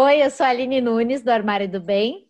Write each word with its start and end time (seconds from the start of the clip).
Oi, 0.00 0.22
eu 0.22 0.30
sou 0.30 0.46
a 0.46 0.50
Aline 0.50 0.80
Nunes, 0.80 1.22
do 1.22 1.28
Armário 1.28 1.68
do 1.68 1.80
Bem. 1.80 2.28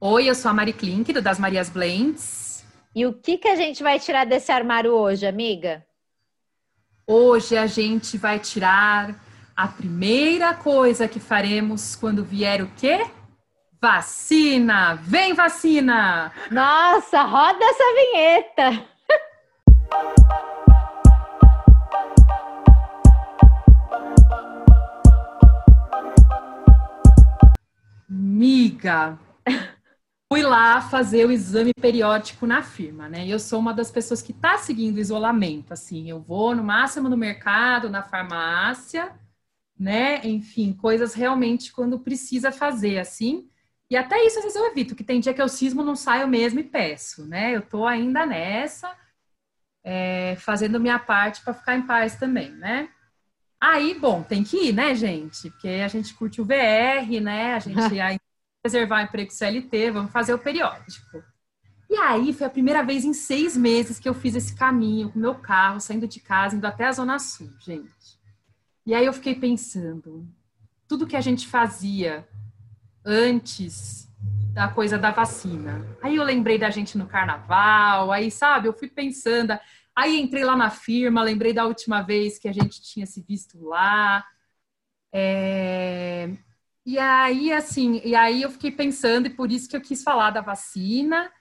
Oi, 0.00 0.28
eu 0.28 0.34
sou 0.34 0.50
a 0.50 0.54
Mari 0.54 0.72
Klink, 0.72 1.12
do 1.12 1.22
Das 1.22 1.38
Marias 1.38 1.70
Blends. 1.70 2.64
E 2.92 3.06
o 3.06 3.12
que, 3.12 3.38
que 3.38 3.46
a 3.46 3.54
gente 3.54 3.80
vai 3.80 4.00
tirar 4.00 4.26
desse 4.26 4.50
armário 4.50 4.92
hoje, 4.92 5.24
amiga? 5.24 5.86
Hoje 7.06 7.56
a 7.56 7.68
gente 7.68 8.18
vai 8.18 8.40
tirar 8.40 9.14
a 9.54 9.68
primeira 9.68 10.52
coisa 10.52 11.06
que 11.06 11.20
faremos 11.20 11.94
quando 11.94 12.24
vier 12.24 12.60
o 12.60 12.68
quê? 12.76 13.06
Vacina! 13.80 14.96
Vem 14.96 15.32
vacina! 15.32 16.32
Nossa, 16.50 17.22
roda 17.22 17.64
essa 17.64 17.94
vinheta! 17.94 18.93
Miga, 28.84 29.18
fui 30.30 30.42
lá 30.42 30.78
fazer 30.82 31.26
o 31.26 31.32
exame 31.32 31.72
periódico 31.72 32.46
na 32.46 32.62
firma, 32.62 33.08
né? 33.08 33.24
E 33.24 33.30
eu 33.30 33.38
sou 33.38 33.58
uma 33.58 33.72
das 33.72 33.90
pessoas 33.90 34.20
que 34.20 34.32
está 34.32 34.58
seguindo 34.58 34.96
o 34.96 35.00
isolamento, 35.00 35.72
assim. 35.72 36.10
Eu 36.10 36.20
vou 36.20 36.54
no 36.54 36.62
máximo 36.62 37.08
no 37.08 37.16
mercado, 37.16 37.88
na 37.88 38.02
farmácia, 38.02 39.18
né? 39.78 40.20
Enfim, 40.26 40.74
coisas 40.74 41.14
realmente 41.14 41.72
quando 41.72 41.98
precisa 41.98 42.52
fazer, 42.52 42.98
assim. 42.98 43.48
E 43.88 43.96
até 43.96 44.22
isso 44.26 44.38
às 44.38 44.44
vezes 44.44 44.58
eu 44.58 44.66
evito, 44.66 44.94
que 44.94 45.04
tem 45.04 45.20
dia 45.20 45.32
que 45.32 45.40
eu 45.40 45.48
cismo, 45.48 45.82
não 45.82 45.96
saio 45.96 46.28
mesmo 46.28 46.60
e 46.60 46.64
peço, 46.64 47.26
né? 47.26 47.56
Eu 47.56 47.62
tô 47.62 47.86
ainda 47.86 48.26
nessa, 48.26 48.94
é, 49.82 50.36
fazendo 50.36 50.78
minha 50.78 50.98
parte 50.98 51.42
para 51.42 51.54
ficar 51.54 51.76
em 51.76 51.86
paz 51.86 52.16
também, 52.16 52.50
né? 52.50 52.90
Aí, 53.58 53.94
bom, 53.98 54.22
tem 54.22 54.44
que 54.44 54.68
ir, 54.68 54.72
né, 54.74 54.94
gente? 54.94 55.50
Porque 55.50 55.68
a 55.68 55.88
gente 55.88 56.12
curte 56.12 56.40
o 56.40 56.44
VR, 56.44 57.20
né? 57.22 57.54
A 57.54 57.58
gente 57.60 57.80
ia 58.64 58.68
reservar 58.68 59.00
um 59.00 59.04
emprego 59.04 59.30
CLT, 59.30 59.90
vamos 59.90 60.12
fazer 60.12 60.34
o 60.34 60.38
periódico. 60.38 61.22
E 61.90 61.96
aí 61.96 62.32
foi 62.32 62.46
a 62.46 62.50
primeira 62.50 62.82
vez 62.82 63.04
em 63.04 63.12
seis 63.12 63.56
meses 63.56 63.98
que 63.98 64.08
eu 64.08 64.14
fiz 64.14 64.34
esse 64.34 64.54
caminho 64.54 65.10
com 65.10 65.18
meu 65.18 65.34
carro, 65.34 65.80
saindo 65.80 66.08
de 66.08 66.18
casa, 66.20 66.56
indo 66.56 66.66
até 66.66 66.86
a 66.86 66.92
Zona 66.92 67.18
Sul, 67.18 67.50
gente. 67.60 68.18
E 68.86 68.94
aí 68.94 69.06
eu 69.06 69.12
fiquei 69.12 69.34
pensando, 69.34 70.26
tudo 70.88 71.06
que 71.06 71.16
a 71.16 71.20
gente 71.20 71.46
fazia 71.46 72.26
antes 73.04 74.08
da 74.52 74.68
coisa 74.68 74.98
da 74.98 75.10
vacina. 75.10 75.84
Aí 76.02 76.16
eu 76.16 76.24
lembrei 76.24 76.58
da 76.58 76.70
gente 76.70 76.96
no 76.96 77.06
carnaval, 77.06 78.10
aí, 78.10 78.30
sabe, 78.30 78.68
eu 78.68 78.72
fui 78.72 78.88
pensando, 78.88 79.58
Aí 79.96 80.20
entrei 80.20 80.44
lá 80.44 80.56
na 80.56 80.70
firma, 80.70 81.22
lembrei 81.22 81.52
da 81.52 81.66
última 81.66 82.02
vez 82.02 82.38
que 82.38 82.48
a 82.48 82.52
gente 82.52 82.82
tinha 82.82 83.06
se 83.06 83.22
visto 83.22 83.64
lá. 83.64 84.24
É... 85.12 86.36
E 86.86 86.98
aí, 86.98 87.52
assim, 87.52 88.00
e 88.04 88.14
aí 88.14 88.42
eu 88.42 88.50
fiquei 88.50 88.70
pensando, 88.70 89.26
e 89.26 89.30
por 89.30 89.50
isso 89.50 89.68
que 89.68 89.76
eu 89.76 89.80
quis 89.80 90.02
falar 90.02 90.30
da 90.30 90.42
vacina 90.42 91.32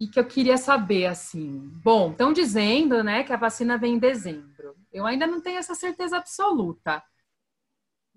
e 0.00 0.06
que 0.06 0.18
eu 0.18 0.24
queria 0.24 0.56
saber, 0.56 1.06
assim, 1.06 1.70
bom, 1.82 2.12
estão 2.12 2.32
dizendo, 2.32 3.02
né, 3.02 3.24
que 3.24 3.32
a 3.32 3.36
vacina 3.36 3.76
vem 3.76 3.94
em 3.94 3.98
dezembro. 3.98 4.76
Eu 4.92 5.04
ainda 5.06 5.26
não 5.26 5.40
tenho 5.40 5.58
essa 5.58 5.74
certeza 5.74 6.16
absoluta. 6.16 7.02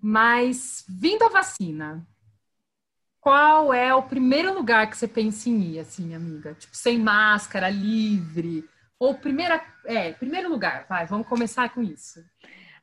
Mas, 0.00 0.84
vindo 0.88 1.24
a 1.24 1.28
vacina, 1.28 2.06
qual 3.20 3.74
é 3.74 3.92
o 3.92 4.02
primeiro 4.02 4.54
lugar 4.54 4.88
que 4.88 4.96
você 4.96 5.08
pensa 5.08 5.48
em 5.48 5.60
ir, 5.60 5.80
assim, 5.80 6.14
amiga? 6.14 6.54
Tipo, 6.54 6.76
sem 6.76 6.98
máscara, 6.98 7.68
livre, 7.68 8.64
ou 8.98 9.14
primeira, 9.14 9.60
é, 9.84 10.12
primeiro 10.12 10.48
lugar, 10.48 10.86
vai, 10.88 11.06
vamos 11.06 11.26
começar 11.26 11.68
com 11.70 11.82
isso. 11.82 12.24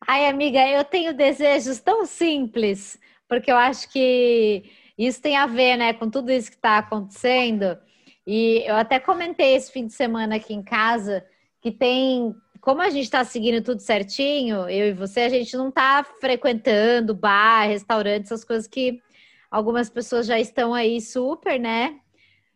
Ai, 0.05 0.27
amiga, 0.27 0.59
eu 0.67 0.83
tenho 0.83 1.15
desejos 1.15 1.79
tão 1.79 2.05
simples, 2.05 2.99
porque 3.27 3.51
eu 3.51 3.57
acho 3.57 3.91
que 3.91 4.63
isso 4.97 5.21
tem 5.21 5.35
a 5.35 5.45
ver, 5.45 5.77
né, 5.77 5.93
com 5.93 6.09
tudo 6.09 6.31
isso 6.31 6.49
que 6.49 6.55
está 6.55 6.77
acontecendo. 6.77 7.77
E 8.25 8.63
eu 8.65 8.75
até 8.75 8.99
comentei 8.99 9.55
esse 9.55 9.71
fim 9.71 9.85
de 9.85 9.93
semana 9.93 10.35
aqui 10.35 10.53
em 10.53 10.63
casa 10.63 11.25
que 11.61 11.71
tem, 11.71 12.35
como 12.61 12.81
a 12.81 12.89
gente 12.89 13.05
está 13.05 13.23
seguindo 13.23 13.63
tudo 13.63 13.79
certinho, 13.79 14.69
eu 14.69 14.87
e 14.87 14.93
você, 14.93 15.21
a 15.21 15.29
gente 15.29 15.55
não 15.57 15.69
está 15.69 16.03
frequentando 16.19 17.13
bar, 17.13 17.67
restaurante, 17.67 18.25
essas 18.25 18.43
coisas 18.43 18.67
que 18.67 19.01
algumas 19.49 19.89
pessoas 19.89 20.27
já 20.27 20.39
estão 20.39 20.73
aí 20.73 21.01
super, 21.01 21.59
né, 21.59 21.99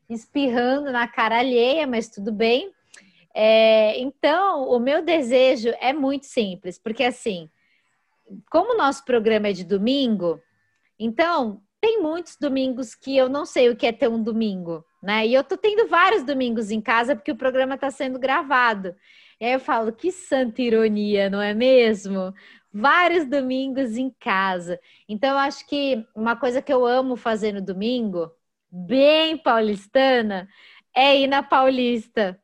espirrando 0.10 0.92
na 0.92 1.08
cara 1.08 1.40
alheia, 1.40 1.86
mas 1.86 2.10
tudo 2.10 2.32
bem. 2.32 2.72
É, 3.34 4.00
então, 4.00 4.68
o 4.70 4.80
meu 4.80 5.04
desejo 5.04 5.70
é 5.80 5.94
muito 5.94 6.26
simples, 6.26 6.80
porque 6.80 7.04
assim, 7.04 7.50
como 8.50 8.74
o 8.74 8.78
nosso 8.78 9.06
programa 9.06 9.48
é 9.48 9.54
de 9.54 9.64
domingo, 9.64 10.42
então 11.00 11.62
tem 11.82 12.02
muitos 12.02 12.36
domingos 12.36 12.94
que 12.94 13.16
eu 13.16 13.30
não 13.30 13.46
sei 13.46 13.70
o 13.70 13.76
que 13.76 13.88
é 13.88 13.92
ter 13.92 14.10
um 14.10 14.22
domingo, 14.22 14.84
né? 15.02 15.26
E 15.26 15.34
eu 15.34 15.44
tô 15.44 15.56
tendo 15.58 15.88
vários 15.88 16.24
domingos 16.24 16.72
em 16.72 16.82
casa 16.82 17.16
porque 17.16 17.32
o 17.32 17.38
programa 17.38 17.76
está 17.76 17.90
sendo 17.90 18.20
gravado. 18.20 18.96
E 19.40 19.46
aí 19.46 19.54
eu 19.54 19.60
falo, 19.60 19.94
que 19.94 20.12
santa 20.12 20.62
ironia, 20.62 21.30
não 21.30 21.42
é 21.42 21.54
mesmo? 21.54 22.34
Vários 22.74 23.26
domingos 23.26 23.96
em 23.98 24.10
casa. 24.20 24.80
Então, 25.08 25.30
eu 25.32 25.38
acho 25.38 25.66
que 25.68 26.06
uma 26.14 26.36
coisa 26.36 26.62
que 26.62 26.74
eu 26.74 26.86
amo 26.86 27.16
fazer 27.16 27.54
no 27.54 27.62
domingo, 27.62 28.30
bem 28.70 29.38
paulistana, 29.38 30.48
é 30.94 31.18
ir 31.18 31.28
na 31.28 31.42
Paulista. 31.42 32.40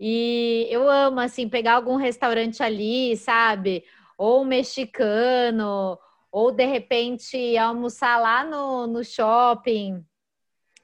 E 0.00 0.66
eu 0.70 0.88
amo, 0.88 1.20
assim, 1.20 1.48
pegar 1.48 1.74
algum 1.74 1.96
restaurante 1.96 2.62
ali, 2.62 3.16
sabe? 3.16 3.84
Ou 4.16 4.44
mexicano, 4.44 5.98
ou 6.30 6.50
de 6.50 6.64
repente 6.66 7.56
almoçar 7.56 8.20
lá 8.20 8.44
no, 8.44 8.86
no 8.86 9.04
shopping, 9.04 10.04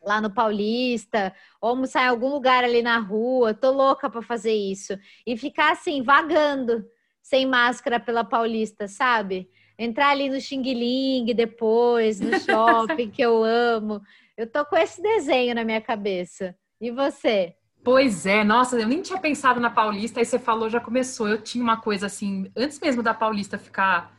lá 0.03 0.21
no 0.21 0.31
Paulista, 0.31 1.34
ou 1.60 1.71
almoçar 1.71 2.05
em 2.05 2.09
algum 2.09 2.28
lugar 2.28 2.65
ali 2.65 2.82
na 2.82 2.99
rua. 2.99 3.54
Tô 3.54 3.71
louca 3.71 4.09
para 4.09 4.22
fazer 4.22 4.53
isso. 4.53 4.97
E 5.27 5.37
ficar 5.37 5.72
assim, 5.72 6.03
vagando, 6.03 6.84
sem 7.22 7.47
máscara 7.47 7.99
pela 7.99 8.25
Paulista, 8.25 8.87
sabe? 8.87 9.50
Entrar 9.78 10.10
ali 10.10 10.28
no 10.28 10.41
Xing 10.41 10.62
Ling 10.62 11.34
depois, 11.34 12.21
no 12.21 12.31
shopping, 12.38 13.10
que 13.10 13.22
eu 13.22 13.43
amo. 13.43 14.00
Eu 14.37 14.47
tô 14.47 14.65
com 14.65 14.77
esse 14.77 15.00
desenho 15.03 15.54
na 15.54 15.65
minha 15.65 15.81
cabeça. 15.81 16.54
E 16.81 16.91
você? 16.91 17.54
Pois 17.83 18.25
é, 18.25 18.43
nossa, 18.43 18.78
eu 18.78 18.88
nem 18.88 19.03
tinha 19.03 19.21
pensado 19.21 19.60
na 19.60 19.69
Paulista, 19.69 20.19
aí 20.19 20.25
você 20.25 20.38
falou, 20.38 20.71
já 20.71 20.81
começou. 20.81 21.28
Eu 21.28 21.43
tinha 21.43 21.62
uma 21.62 21.77
coisa 21.77 22.06
assim, 22.06 22.50
antes 22.56 22.81
mesmo 22.81 23.03
da 23.03 23.12
Paulista 23.12 23.59
ficar 23.59 24.15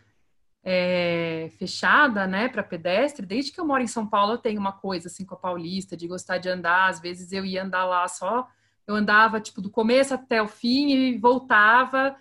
é, 0.65 1.49
fechada, 1.59 2.27
né, 2.27 2.49
para 2.49 2.63
pedestre, 2.63 3.25
desde 3.25 3.51
que 3.51 3.59
eu 3.61 3.65
moro 3.65 3.83
em 3.83 3.87
São 3.87 4.07
Paulo, 4.07 4.33
eu 4.33 4.37
tenho 4.39 4.59
uma 4.59 4.73
coisa 4.73 5.07
assim 5.07 5.23
com 5.23 5.35
a 5.35 5.37
Paulista, 5.37 5.95
de 5.95 6.07
gostar 6.07 6.39
de 6.39 6.49
andar. 6.49 6.89
Às 6.89 6.99
vezes 6.99 7.31
eu 7.31 7.45
ia 7.45 7.63
andar 7.63 7.85
lá 7.85 8.07
só, 8.07 8.47
eu 8.87 8.95
andava 8.95 9.39
tipo 9.39 9.61
do 9.61 9.69
começo 9.69 10.13
até 10.13 10.41
o 10.41 10.47
fim 10.47 10.89
e 10.91 11.17
voltava, 11.17 12.15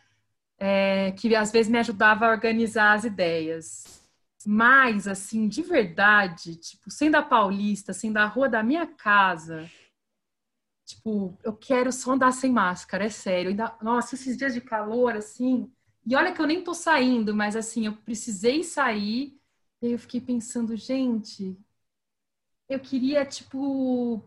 é, 0.59 1.13
que 1.13 1.35
às 1.35 1.51
vezes 1.51 1.71
me 1.73 1.79
ajudava 1.79 2.27
a 2.27 2.31
organizar 2.31 2.93
as 2.95 3.05
ideias. 3.05 4.03
Mas, 4.47 5.09
assim, 5.09 5.49
de 5.49 5.63
verdade, 5.63 6.57
tipo, 6.57 6.91
sendo 6.91 7.17
a 7.17 7.23
Paulista, 7.23 7.95
sendo 7.95 8.19
a 8.19 8.27
rua 8.27 8.49
da 8.49 8.63
minha 8.63 8.87
casa 8.87 9.71
Tipo, 10.85 11.37
eu 11.43 11.55
quero 11.55 11.91
só 11.91 12.13
andar 12.13 12.33
sem 12.33 12.53
máscara, 12.53 13.05
é 13.05 13.09
sério. 13.09 13.51
Ainda, 13.51 13.75
nossa, 13.81 14.15
esses 14.15 14.37
dias 14.37 14.53
de 14.53 14.61
calor, 14.61 15.17
assim. 15.17 15.73
E 16.07 16.15
olha 16.17 16.33
que 16.35 16.41
eu 16.41 16.47
nem 16.47 16.63
tô 16.63 16.75
saindo, 16.75 17.35
mas 17.35 17.57
assim, 17.57 17.87
eu 17.87 17.97
precisei 17.97 18.63
sair. 18.63 19.39
E 19.83 19.93
eu 19.93 19.99
fiquei 19.99 20.21
pensando, 20.21 20.77
gente, 20.77 21.57
eu 22.69 22.81
queria, 22.81 23.25
tipo, 23.25 24.23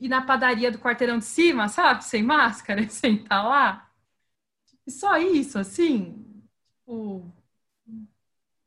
ir 0.00 0.08
na 0.08 0.22
padaria 0.24 0.70
do 0.70 0.78
quarteirão 0.78 1.18
de 1.18 1.24
cima, 1.24 1.68
sabe? 1.68 2.04
Sem 2.04 2.22
máscara, 2.22 2.80
e 2.82 2.90
sentar 2.90 3.44
lá. 3.46 3.90
E 4.86 4.90
só 4.90 5.16
isso, 5.18 5.58
assim. 5.58 6.24
Tipo, 6.80 7.32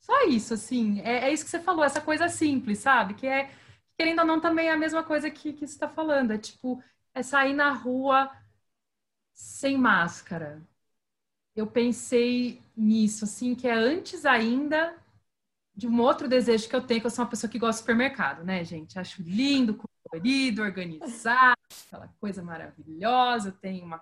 só 0.01 0.25
isso, 0.27 0.53
assim. 0.53 0.99
É, 1.01 1.29
é, 1.29 1.33
isso 1.33 1.43
que 1.45 1.51
você 1.51 1.59
falou, 1.59 1.83
essa 1.83 2.01
coisa 2.01 2.27
simples, 2.29 2.79
sabe? 2.79 3.13
Que 3.13 3.27
é 3.27 3.51
querendo 3.97 4.19
ou 4.19 4.25
não, 4.25 4.39
também 4.39 4.67
é 4.67 4.71
a 4.71 4.77
mesma 4.77 5.03
coisa 5.03 5.29
que, 5.29 5.53
que 5.53 5.67
você 5.67 5.73
está 5.73 5.87
falando. 5.89 6.31
É 6.31 6.37
tipo, 6.37 6.81
é 7.13 7.21
sair 7.23 7.53
na 7.53 7.71
rua 7.73 8.31
sem 9.33 9.77
máscara. 9.77 10.61
Eu 11.59 11.67
pensei 11.67 12.61
nisso, 12.75 13.25
assim, 13.25 13.53
que 13.53 13.67
é 13.67 13.73
antes 13.73 14.25
ainda 14.25 14.95
de 15.75 15.87
um 15.87 15.99
outro 16.01 16.27
desejo 16.27 16.67
que 16.69 16.75
eu 16.75 16.81
tenho, 16.81 17.01
que 17.01 17.07
eu 17.07 17.11
sou 17.11 17.23
uma 17.23 17.29
pessoa 17.29 17.49
que 17.49 17.59
gosta 17.59 17.73
de 17.73 17.79
supermercado, 17.79 18.43
né, 18.43 18.63
gente? 18.63 18.97
Acho 18.97 19.21
lindo, 19.21 19.77
colorido, 20.09 20.61
organizado, 20.61 21.57
aquela 21.85 22.07
coisa 22.19 22.41
maravilhosa. 22.41 23.49
Eu 23.49 23.53
tenho 23.53 23.85
uma. 23.85 24.01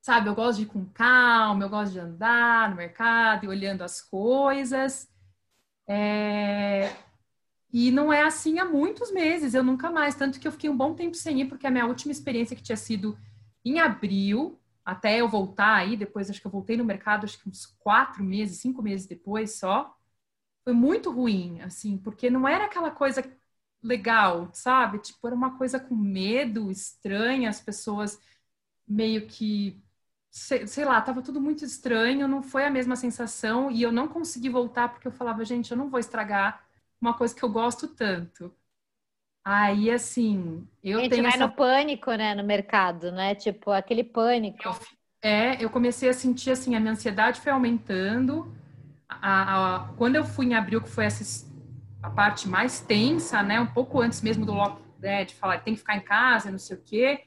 Sabe, 0.00 0.28
eu 0.28 0.34
gosto 0.34 0.58
de 0.58 0.64
ir 0.64 0.66
com 0.66 0.84
calma, 0.86 1.64
eu 1.64 1.68
gosto 1.68 1.92
de 1.92 2.00
andar 2.00 2.70
no 2.70 2.76
mercado 2.76 3.44
e 3.44 3.48
olhando 3.48 3.82
as 3.82 4.00
coisas. 4.00 5.08
É... 5.88 6.92
E 7.72 7.90
não 7.90 8.12
é 8.12 8.22
assim 8.24 8.58
há 8.58 8.64
muitos 8.64 9.12
meses, 9.12 9.54
eu 9.54 9.62
nunca 9.62 9.90
mais. 9.90 10.14
Tanto 10.14 10.40
que 10.40 10.46
eu 10.46 10.52
fiquei 10.52 10.68
um 10.68 10.76
bom 10.76 10.94
tempo 10.94 11.16
sem 11.16 11.40
ir, 11.40 11.46
porque 11.46 11.66
a 11.66 11.70
minha 11.70 11.86
última 11.86 12.12
experiência 12.12 12.56
que 12.56 12.62
tinha 12.62 12.76
sido 12.76 13.16
em 13.64 13.78
abril, 13.78 14.59
até 14.90 15.20
eu 15.20 15.28
voltar 15.28 15.74
aí, 15.76 15.96
depois 15.96 16.30
acho 16.30 16.40
que 16.40 16.46
eu 16.46 16.50
voltei 16.50 16.76
no 16.76 16.84
mercado, 16.84 17.24
acho 17.24 17.38
que 17.40 17.48
uns 17.48 17.66
quatro 17.66 18.22
meses, 18.24 18.58
cinco 18.60 18.82
meses 18.82 19.06
depois 19.06 19.58
só, 19.58 19.96
foi 20.64 20.72
muito 20.74 21.10
ruim, 21.10 21.60
assim, 21.62 21.98
porque 21.98 22.30
não 22.30 22.46
era 22.48 22.66
aquela 22.66 22.90
coisa 22.90 23.24
legal, 23.82 24.50
sabe? 24.52 24.98
Tipo, 25.00 25.26
era 25.28 25.36
uma 25.36 25.56
coisa 25.58 25.80
com 25.80 25.94
medo, 25.96 26.70
estranha, 26.70 27.50
as 27.50 27.60
pessoas 27.60 28.20
meio 28.88 29.26
que 29.26 29.82
sei, 30.30 30.66
sei, 30.66 30.84
lá, 30.84 31.00
tava 31.00 31.22
tudo 31.22 31.40
muito 31.40 31.64
estranho, 31.64 32.28
não 32.28 32.42
foi 32.42 32.64
a 32.64 32.70
mesma 32.70 32.96
sensação 32.96 33.70
e 33.70 33.82
eu 33.82 33.92
não 33.92 34.08
consegui 34.08 34.48
voltar 34.48 34.88
porque 34.90 35.08
eu 35.08 35.12
falava, 35.12 35.44
gente, 35.44 35.70
eu 35.72 35.76
não 35.76 35.90
vou 35.90 36.00
estragar 36.00 36.64
uma 37.00 37.14
coisa 37.16 37.34
que 37.34 37.42
eu 37.42 37.50
gosto 37.50 37.88
tanto. 37.88 38.54
Aí, 39.44 39.90
assim, 39.90 40.66
eu 40.82 41.00
Gente, 41.00 41.10
tenho 41.10 41.22
vai 41.22 41.32
essa... 41.32 41.46
no 41.46 41.52
pânico, 41.52 42.12
né, 42.12 42.34
no 42.34 42.44
mercado, 42.44 43.10
né? 43.10 43.34
Tipo, 43.34 43.70
aquele 43.70 44.04
pânico. 44.04 44.58
Eu, 44.62 44.74
é, 45.22 45.64
eu 45.64 45.70
comecei 45.70 46.08
a 46.08 46.12
sentir, 46.12 46.50
assim, 46.50 46.74
a 46.74 46.80
minha 46.80 46.92
ansiedade 46.92 47.40
foi 47.40 47.50
aumentando. 47.50 48.54
A, 49.08 49.76
a, 49.76 49.88
quando 49.96 50.16
eu 50.16 50.24
fui 50.24 50.46
em 50.46 50.54
abril, 50.54 50.80
que 50.80 50.90
foi 50.90 51.06
essa, 51.06 51.46
a 52.02 52.10
parte 52.10 52.48
mais 52.48 52.80
tensa, 52.80 53.42
né, 53.42 53.60
um 53.60 53.66
pouco 53.66 54.00
antes 54.00 54.20
mesmo 54.22 54.44
do 54.44 54.52
lockdown, 54.52 54.90
né, 55.00 55.24
de 55.24 55.34
falar, 55.34 55.58
tem 55.60 55.74
que 55.74 55.80
ficar 55.80 55.96
em 55.96 56.02
casa, 56.02 56.50
não 56.50 56.58
sei 56.58 56.76
o 56.76 56.82
quê, 56.82 57.24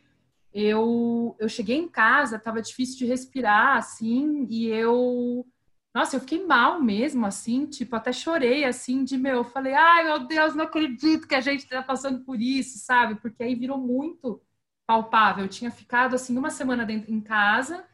eu, 0.54 1.36
eu 1.40 1.50
cheguei 1.50 1.78
em 1.78 1.90
casa, 1.90 2.38
tava 2.38 2.62
difícil 2.62 3.00
de 3.00 3.06
respirar, 3.06 3.78
assim, 3.78 4.46
e 4.50 4.68
eu 4.68 5.46
nossa, 5.94 6.16
eu 6.16 6.20
fiquei 6.22 6.44
mal 6.46 6.82
mesmo, 6.82 7.26
assim, 7.26 7.68
tipo, 7.68 7.96
até 7.96 8.12
chorei, 8.12 8.66
assim, 8.66 9.04
de 9.04 9.16
meu, 9.18 9.38
eu 9.38 9.44
falei, 9.44 9.74
ai 9.74 10.06
meu 10.06 10.28
Deus, 10.28 10.56
não 10.56 10.66
acredito 10.66 11.28
que 11.28 11.36
a 11.36 11.42
gente 11.42 11.68
tá 11.68 11.84
passando 11.84 12.22
por 12.24 12.42
isso, 12.42 12.80
sabe? 12.80 13.16
Porque 13.16 13.44
aí 13.44 13.54
virou 13.54 13.78
muito 13.78 14.42
palpável. 14.88 15.46
Eu 15.46 15.50
tinha 15.50 15.70
ficado, 15.72 16.16
assim, 16.16 16.38
uma 16.38 16.50
semana 16.50 16.86
dentro, 16.86 17.12
em 17.14 17.22
casa, 17.22 17.86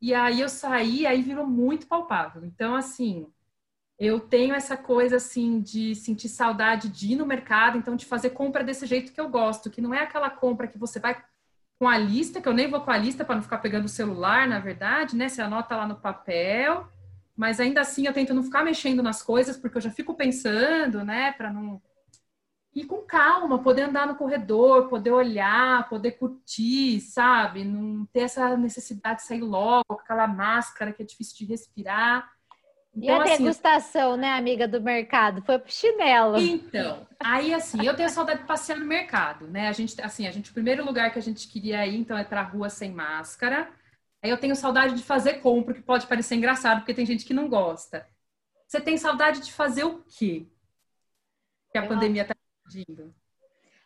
e 0.00 0.14
aí 0.14 0.40
eu 0.40 0.48
saí, 0.48 1.06
aí 1.06 1.22
virou 1.22 1.46
muito 1.46 1.86
palpável. 1.86 2.44
Então, 2.44 2.74
assim, 2.76 3.26
eu 3.98 4.20
tenho 4.20 4.54
essa 4.54 4.76
coisa, 4.76 5.16
assim, 5.16 5.60
de 5.60 5.94
sentir 5.94 6.28
saudade 6.28 6.88
de 6.90 7.12
ir 7.12 7.16
no 7.16 7.26
mercado, 7.26 7.78
então, 7.78 7.96
de 7.96 8.06
fazer 8.06 8.30
compra 8.30 8.64
desse 8.64 8.86
jeito 8.86 9.12
que 9.12 9.20
eu 9.20 9.28
gosto, 9.28 9.70
que 9.70 9.80
não 9.80 9.94
é 9.94 10.02
aquela 10.02 10.30
compra 10.30 10.68
que 10.68 10.78
você 10.78 11.00
vai 11.00 11.22
com 11.78 11.88
a 11.88 11.98
lista, 11.98 12.40
que 12.40 12.48
eu 12.48 12.54
nem 12.54 12.68
vou 12.70 12.82
com 12.82 12.90
a 12.90 12.98
lista 12.98 13.24
para 13.24 13.36
não 13.36 13.42
ficar 13.42 13.58
pegando 13.58 13.86
o 13.86 13.88
celular, 13.88 14.48
na 14.48 14.60
verdade, 14.60 15.16
né? 15.16 15.28
Você 15.28 15.40
anota 15.42 15.76
lá 15.76 15.86
no 15.86 15.96
papel 15.96 16.88
mas 17.38 17.60
ainda 17.60 17.82
assim 17.82 18.04
eu 18.04 18.12
tento 18.12 18.34
não 18.34 18.42
ficar 18.42 18.64
mexendo 18.64 19.00
nas 19.00 19.22
coisas, 19.22 19.56
porque 19.56 19.76
eu 19.76 19.82
já 19.82 19.92
fico 19.92 20.12
pensando, 20.12 21.04
né, 21.04 21.30
para 21.30 21.52
não. 21.52 21.80
E 22.74 22.84
com 22.84 22.98
calma, 22.98 23.62
poder 23.62 23.82
andar 23.82 24.08
no 24.08 24.16
corredor, 24.16 24.88
poder 24.88 25.12
olhar, 25.12 25.88
poder 25.88 26.12
curtir, 26.12 27.00
sabe? 27.00 27.64
Não 27.64 28.04
ter 28.06 28.22
essa 28.22 28.56
necessidade 28.56 29.20
de 29.20 29.26
sair 29.26 29.40
logo 29.40 29.84
com 29.86 29.94
aquela 29.94 30.26
máscara 30.26 30.92
que 30.92 31.00
é 31.00 31.06
difícil 31.06 31.38
de 31.38 31.44
respirar. 31.44 32.28
Então, 32.92 33.06
e 33.06 33.10
a 33.10 33.22
assim, 33.22 33.44
degustação, 33.44 34.16
né, 34.16 34.32
amiga 34.32 34.66
do 34.66 34.80
mercado? 34.80 35.40
Foi 35.42 35.60
pro 35.60 35.72
chinelo. 35.72 36.38
Então, 36.38 37.06
aí 37.20 37.54
assim, 37.54 37.86
eu 37.86 37.94
tenho 37.94 38.10
saudade 38.10 38.40
de 38.40 38.46
passear 38.46 38.78
no 38.78 38.84
mercado, 38.84 39.46
né? 39.46 39.68
A 39.68 39.72
gente, 39.72 40.00
assim, 40.02 40.26
a 40.26 40.32
gente, 40.32 40.50
o 40.50 40.54
primeiro 40.54 40.84
lugar 40.84 41.12
que 41.12 41.18
a 41.20 41.22
gente 41.22 41.46
queria 41.46 41.86
ir, 41.86 41.96
então, 41.96 42.18
é 42.18 42.24
pra 42.24 42.42
rua 42.42 42.68
sem 42.68 42.92
máscara. 42.92 43.70
Aí 44.22 44.30
eu 44.30 44.38
tenho 44.38 44.56
saudade 44.56 44.94
de 44.94 45.02
fazer 45.02 45.34
compra, 45.34 45.74
que 45.74 45.82
pode 45.82 46.06
parecer 46.06 46.34
engraçado, 46.34 46.80
porque 46.80 46.94
tem 46.94 47.06
gente 47.06 47.24
que 47.24 47.34
não 47.34 47.48
gosta. 47.48 48.06
Você 48.66 48.80
tem 48.80 48.96
saudade 48.96 49.40
de 49.40 49.52
fazer 49.52 49.84
o 49.84 50.02
quê? 50.02 50.46
Que 51.72 51.78
a 51.78 51.84
eu 51.84 51.88
pandemia 51.88 52.22
está 52.22 52.34
pedindo. 52.64 53.14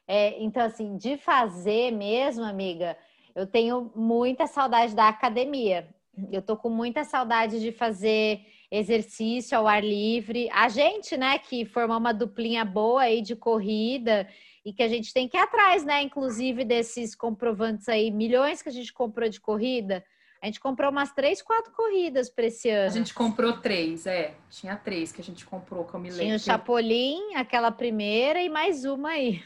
É, 0.09 0.43
então, 0.43 0.63
assim, 0.65 0.97
de 0.97 1.17
fazer 1.17 1.93
mesmo, 1.93 2.45
amiga, 2.45 2.97
eu 3.35 3.47
tenho 3.47 3.93
muita 3.95 4.47
saudade 4.47 4.95
da 4.95 5.09
academia. 5.09 5.89
Eu 6.31 6.43
tô 6.43 6.57
com 6.57 6.69
muita 6.69 7.05
saudade 7.05 7.61
de 7.61 7.73
fazer 7.73 8.45
exercício 8.71 9.57
ao 9.57 9.69
ar 9.69 9.85
livre. 9.85 10.49
A 10.51 10.69
gente, 10.69 11.17
né, 11.17 11.39
que 11.39 11.65
formou 11.65 11.99
uma 11.99 12.13
duplinha 12.13 12.65
boa 12.65 13.03
aí 13.03 13.23
de 13.23 13.37
corrida 13.37 14.29
e 14.65 14.73
que 14.73 14.83
a 14.83 14.89
gente 14.89 15.13
tem 15.13 15.29
que 15.29 15.37
ir 15.37 15.41
atrás, 15.41 15.85
né, 15.85 16.03
inclusive 16.03 16.65
desses 16.65 17.15
comprovantes 17.15 17.89
aí, 17.89 18.11
milhões 18.11 18.63
que 18.63 18.69
a 18.69 18.73
gente 18.73 18.93
comprou 18.93 19.29
de 19.29 19.41
corrida. 19.41 20.05
A 20.43 20.47
gente 20.47 20.59
comprou 20.59 20.91
umas 20.91 21.13
três, 21.13 21.41
quatro 21.41 21.73
corridas 21.73 22.29
para 22.29 22.47
esse 22.47 22.69
ano. 22.69 22.89
A 22.89 22.93
gente 22.93 23.15
comprou 23.15 23.59
três, 23.59 24.07
é. 24.07 24.35
Tinha 24.51 24.75
três 24.75 25.13
que 25.13 25.21
a 25.21 25.25
gente 25.25 25.47
comprou, 25.47 25.85
que 25.85 25.95
eu 25.95 26.01
me 26.01 26.11
lembro. 26.11 26.25
Tinha 26.25 26.35
o 26.35 26.41
Chapolin, 26.41 27.37
aquela 27.37 27.71
primeira 27.71 28.43
e 28.43 28.49
mais 28.49 28.85
uma 28.85 29.11
aí. 29.11 29.41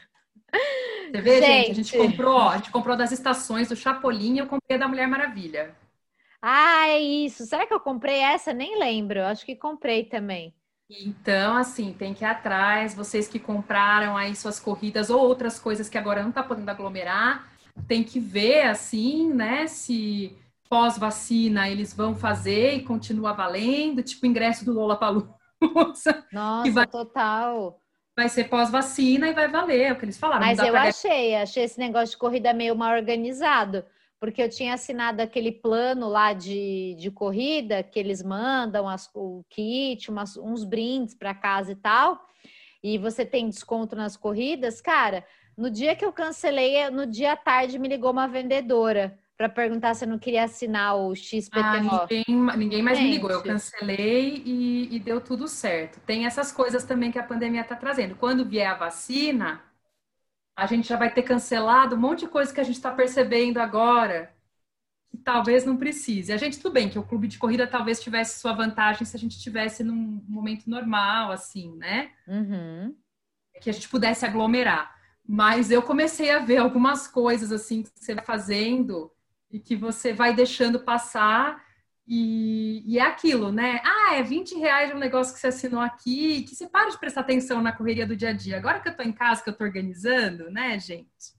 Você 1.13 1.21
vê, 1.21 1.43
gente, 1.43 1.67
gente 1.67 1.71
a 1.71 1.75
gente 1.75 1.99
comprou, 1.99 2.35
ó, 2.35 2.49
a 2.49 2.57
gente 2.57 2.71
comprou 2.71 2.97
das 2.97 3.13
estações 3.13 3.69
do 3.69 3.77
Chapolin 3.77 4.37
e 4.37 4.39
eu 4.39 4.47
comprei 4.47 4.79
da 4.79 4.89
Mulher 4.89 5.07
Maravilha. 5.07 5.77
Ah, 6.41 6.89
é 6.89 6.99
isso. 6.99 7.45
Será 7.45 7.67
que 7.67 7.75
eu 7.75 7.81
comprei 7.81 8.21
essa? 8.21 8.55
Nem 8.55 8.79
lembro. 8.79 9.23
Acho 9.23 9.45
que 9.45 9.55
comprei 9.55 10.05
também. 10.05 10.55
Então, 10.89 11.57
assim, 11.57 11.93
tem 11.93 12.15
que 12.15 12.25
ir 12.25 12.27
atrás. 12.27 12.95
Vocês 12.95 13.29
que 13.29 13.39
compraram 13.39 14.17
aí 14.17 14.35
suas 14.35 14.59
corridas 14.59 15.11
ou 15.11 15.21
outras 15.21 15.59
coisas 15.59 15.91
que 15.91 15.99
agora 15.99 16.23
não 16.23 16.33
tá 16.33 16.43
podendo 16.43 16.71
aglomerar, 16.71 17.53
tem 17.87 18.03
que 18.03 18.19
ver, 18.19 18.63
assim, 18.63 19.31
né, 19.31 19.67
se 19.67 20.35
pós-vacina 20.69 21.69
eles 21.69 21.95
vão 21.95 22.15
fazer 22.15 22.75
e 22.75 22.83
continua 22.83 23.33
valendo, 23.33 24.03
tipo 24.03 24.27
ingresso 24.27 24.65
do 24.65 24.73
Lola 24.73 24.97
Palusa. 24.97 25.35
Nossa, 26.33 26.71
vai, 26.71 26.87
total. 26.87 27.81
Vai 28.17 28.29
ser 28.29 28.45
pós-vacina 28.45 29.29
e 29.29 29.35
vai 29.35 29.49
valer, 29.49 29.83
é 29.83 29.93
o 29.93 29.99
que 29.99 30.05
eles 30.05 30.19
falaram. 30.19 30.45
Mas 30.45 30.59
eu 30.59 30.77
achei, 30.77 31.35
achei 31.35 31.65
esse 31.65 31.79
negócio 31.79 32.11
de 32.11 32.19
corrida 32.19 32.53
meio 32.53 32.77
mal 32.77 32.95
organizado, 32.95 33.85
porque 34.21 34.43
eu 34.43 34.49
tinha 34.49 34.75
assinado 34.75 35.23
aquele 35.23 35.53
plano 35.53 36.09
lá 36.09 36.33
de, 36.33 36.95
de 36.99 37.11
corrida 37.11 37.83
que 37.83 37.99
eles 37.99 38.23
mandam 38.23 38.89
as, 38.89 39.11
o 39.15 39.45
kit, 39.49 40.11
umas, 40.11 40.37
uns 40.37 40.65
brindes 40.65 41.15
para 41.15 41.35
casa 41.35 41.73
e 41.73 41.77
tal, 41.77 42.21
e 42.83 42.99
você 42.99 43.25
tem 43.25 43.49
desconto 43.49 43.97
nas 43.97 44.17
corridas, 44.17 44.81
cara. 44.81 45.25
No 45.57 45.71
dia 45.71 45.97
que 45.97 46.05
eu 46.05 46.13
cancelei, 46.13 46.91
no 46.91 47.07
dia 47.07 47.33
à 47.33 47.37
tarde 47.37 47.79
me 47.79 47.89
ligou 47.89 48.11
uma 48.11 48.29
vendedora 48.29 49.19
para 49.37 49.49
perguntar 49.49 49.95
se 49.95 50.05
eu 50.05 50.09
não 50.09 50.19
queria 50.19 50.45
assinar 50.45 50.97
o 50.97 51.15
XPTO. 51.15 51.61
Ah, 51.61 51.81
ninguém, 51.81 52.25
ninguém 52.57 52.83
mais 52.83 52.97
Gente. 52.97 53.09
me 53.09 53.13
ligou. 53.13 53.31
Eu 53.31 53.43
cancelei 53.43 54.43
e, 54.45 54.97
e, 54.97 54.99
deu 54.99 55.21
tudo 55.21 55.47
certo. 55.47 56.01
Tem 56.01 56.25
essas 56.25 56.51
coisas 56.51 56.85
também 56.85 57.13
que 57.13 57.19
a 57.19 57.23
pandemia 57.23 57.61
está 57.61 57.77
trazendo. 57.77 58.15
Quando 58.17 58.47
vier 58.47 58.69
a 58.69 58.75
vacina, 58.75 59.63
a 60.57 60.65
gente 60.67 60.89
já 60.89 60.97
vai 60.97 61.13
ter 61.13 61.23
cancelado 61.23 61.97
um 61.97 61.99
monte 61.99 62.21
de 62.21 62.29
coisa 62.29 62.53
que 62.53 62.61
a 62.61 62.65
gente 62.65 62.77
está 62.77 62.91
percebendo 62.91 63.59
agora. 63.59 64.35
Que 65.11 65.19
talvez 65.19 65.67
não 65.67 65.77
precise. 65.77 66.33
A 66.33 66.39
gente, 66.39 66.59
tudo 66.59 66.73
bem, 66.73 66.89
que 66.89 66.99
o 66.99 67.05
clube 67.05 67.29
de 67.29 67.39
corrida 67.39 67.67
talvez 67.67 68.03
tivesse 68.03 68.41
sua 68.41 68.55
vantagem 68.55 69.05
se 69.05 69.17
a 69.17 69.21
gente 69.21 69.39
tivesse 69.39 69.85
num 69.85 70.25
momento 70.27 70.69
normal, 70.69 71.31
assim, 71.31 71.77
né? 71.77 72.11
Uhum. 72.27 72.97
Que 73.61 73.69
a 73.69 73.73
gente 73.73 73.89
pudesse 73.89 74.25
aglomerar. 74.25 74.97
Mas 75.29 75.71
eu 75.71 75.83
comecei 75.83 76.31
a 76.31 76.39
ver 76.39 76.57
algumas 76.57 77.07
coisas 77.07 77.53
assim 77.53 77.83
que 77.83 77.91
você 77.95 78.15
vai 78.15 78.25
fazendo 78.25 79.13
e 79.51 79.59
que 79.59 79.77
você 79.77 80.13
vai 80.13 80.35
deixando 80.35 80.81
passar 80.81 81.65
e, 82.09 82.85
e, 82.87 82.99
é 82.99 83.03
aquilo, 83.03 83.51
né? 83.51 83.81
Ah, 83.85 84.15
é 84.15 84.23
20 84.23 84.57
reais 84.59 84.95
um 84.95 84.99
negócio 84.99 85.35
que 85.35 85.41
você 85.41 85.49
assinou 85.49 85.81
aqui, 85.81 86.43
que 86.43 86.55
você 86.55 86.69
para 86.69 86.91
de 86.91 86.99
prestar 86.99 87.23
atenção 87.23 87.61
na 87.61 87.73
correria 87.73 88.07
do 88.07 88.15
dia 88.15 88.29
a 88.29 88.33
dia. 88.33 88.57
Agora 88.59 88.79
que 88.79 88.89
eu 88.89 88.97
tô 88.97 89.03
em 89.03 89.13
casa, 89.13 89.43
que 89.43 89.51
eu 89.51 89.57
tô 89.57 89.65
organizando, 89.65 90.49
né, 90.49 90.79
gente? 90.79 91.35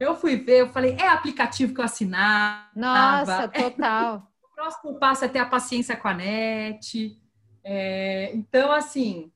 Eu 0.00 0.16
fui 0.16 0.36
ver, 0.36 0.62
eu 0.62 0.68
falei, 0.68 0.96
é 0.98 1.08
aplicativo 1.08 1.74
que 1.74 1.80
eu 1.80 1.84
assinava. 1.84 2.70
Nossa, 2.74 3.48
total. 3.48 4.32
o 4.42 4.54
próximo 4.54 4.98
passo 4.98 5.26
é 5.26 5.28
ter 5.28 5.40
a 5.40 5.46
paciência 5.46 5.94
com 5.94 6.08
a 6.08 6.14
net. 6.14 7.20
É, 7.62 8.30
então, 8.34 8.72
assim, 8.72 9.30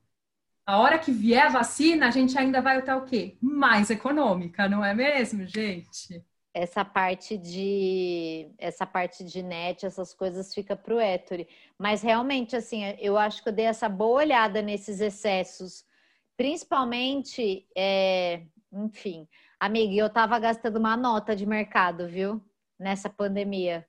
a 0.65 0.79
hora 0.79 0.97
que 0.97 1.11
vier 1.11 1.45
a 1.45 1.49
vacina, 1.49 2.07
a 2.07 2.11
gente 2.11 2.35
ainda 2.35 2.61
vai 2.61 2.79
estar 2.79 2.95
o 2.95 3.05
quê? 3.05 3.37
Mais 3.39 3.91
econômica, 3.91 4.67
não 4.67 4.83
é 4.83 4.93
mesmo, 4.93 5.45
gente? 5.45 6.23
Essa 6.53 6.85
parte 6.85 7.37
de 7.37 8.47
essa 8.59 8.85
parte 8.85 9.23
de 9.23 9.41
net, 9.41 9.85
essas 9.85 10.13
coisas 10.13 10.53
fica 10.53 10.75
para 10.75 10.93
o 10.93 11.01
Ettore. 11.01 11.47
Mas 11.77 12.01
realmente, 12.01 12.55
assim, 12.55 12.83
eu 12.99 13.17
acho 13.17 13.41
que 13.41 13.49
eu 13.49 13.53
dei 13.53 13.65
essa 13.65 13.89
boa 13.89 14.19
olhada 14.19 14.61
nesses 14.61 15.01
excessos, 15.01 15.83
principalmente, 16.37 17.67
é, 17.75 18.43
enfim, 18.71 19.27
amiga, 19.59 19.95
eu 19.95 20.07
estava 20.07 20.37
gastando 20.37 20.77
uma 20.77 20.95
nota 20.95 21.35
de 21.35 21.45
mercado, 21.45 22.07
viu? 22.07 22.41
Nessa 22.77 23.09
pandemia. 23.09 23.87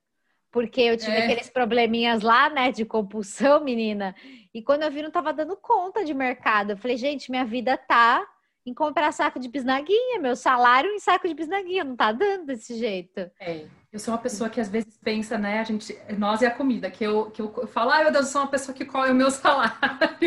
Porque 0.51 0.81
eu 0.81 0.97
tive 0.97 1.17
é. 1.17 1.25
aqueles 1.25 1.51
probleminhas 1.51 2.23
lá, 2.23 2.49
né, 2.49 2.71
de 2.71 2.85
compulsão, 2.85 3.63
menina. 3.63 4.15
E 4.55 4.63
quando 4.63 4.85
eu 4.85 4.91
vi, 4.91 5.03
não 5.03 5.09
estava 5.09 5.33
dando 5.33 5.57
conta 5.57 6.05
de 6.05 6.15
mercado. 6.15 6.71
Eu 6.71 6.77
falei, 6.77 6.97
gente, 6.97 7.31
minha 7.31 7.45
vida 7.45 7.77
tá 7.77 8.25
em 8.67 8.73
comprar 8.73 9.13
saco 9.13 9.39
de 9.39 9.49
bisnaguinha, 9.49 10.19
meu 10.21 10.35
salário 10.35 10.91
em 10.91 10.99
saco 10.99 11.29
de 11.29 11.35
bisnaguinha, 11.35 11.85
não 11.85 11.95
tá 11.95 12.13
dando 12.13 12.47
desse 12.47 12.79
jeito. 12.79 13.31
É, 13.39 13.67
eu 13.93 13.99
sou 13.99 14.15
uma 14.15 14.21
pessoa 14.21 14.49
que 14.49 14.61
às 14.61 14.69
vezes 14.69 14.97
pensa, 14.97 15.37
né, 15.37 15.61
a 15.61 15.65
gente, 15.65 15.97
nós 16.19 16.41
e 16.41 16.47
a 16.47 16.51
comida, 16.51 16.91
que 16.91 17.05
eu, 17.05 17.31
que 17.31 17.43
eu, 17.43 17.53
eu 17.57 17.67
falo, 17.67 17.91
ai 17.91 18.05
meu 18.05 18.13
Deus, 18.13 18.27
eu 18.27 18.33
sou 18.33 18.41
uma 18.43 18.51
pessoa 18.51 18.75
que 18.75 18.85
come 18.85 19.11
o 19.11 19.15
meu 19.15 19.31
salário. 19.33 19.75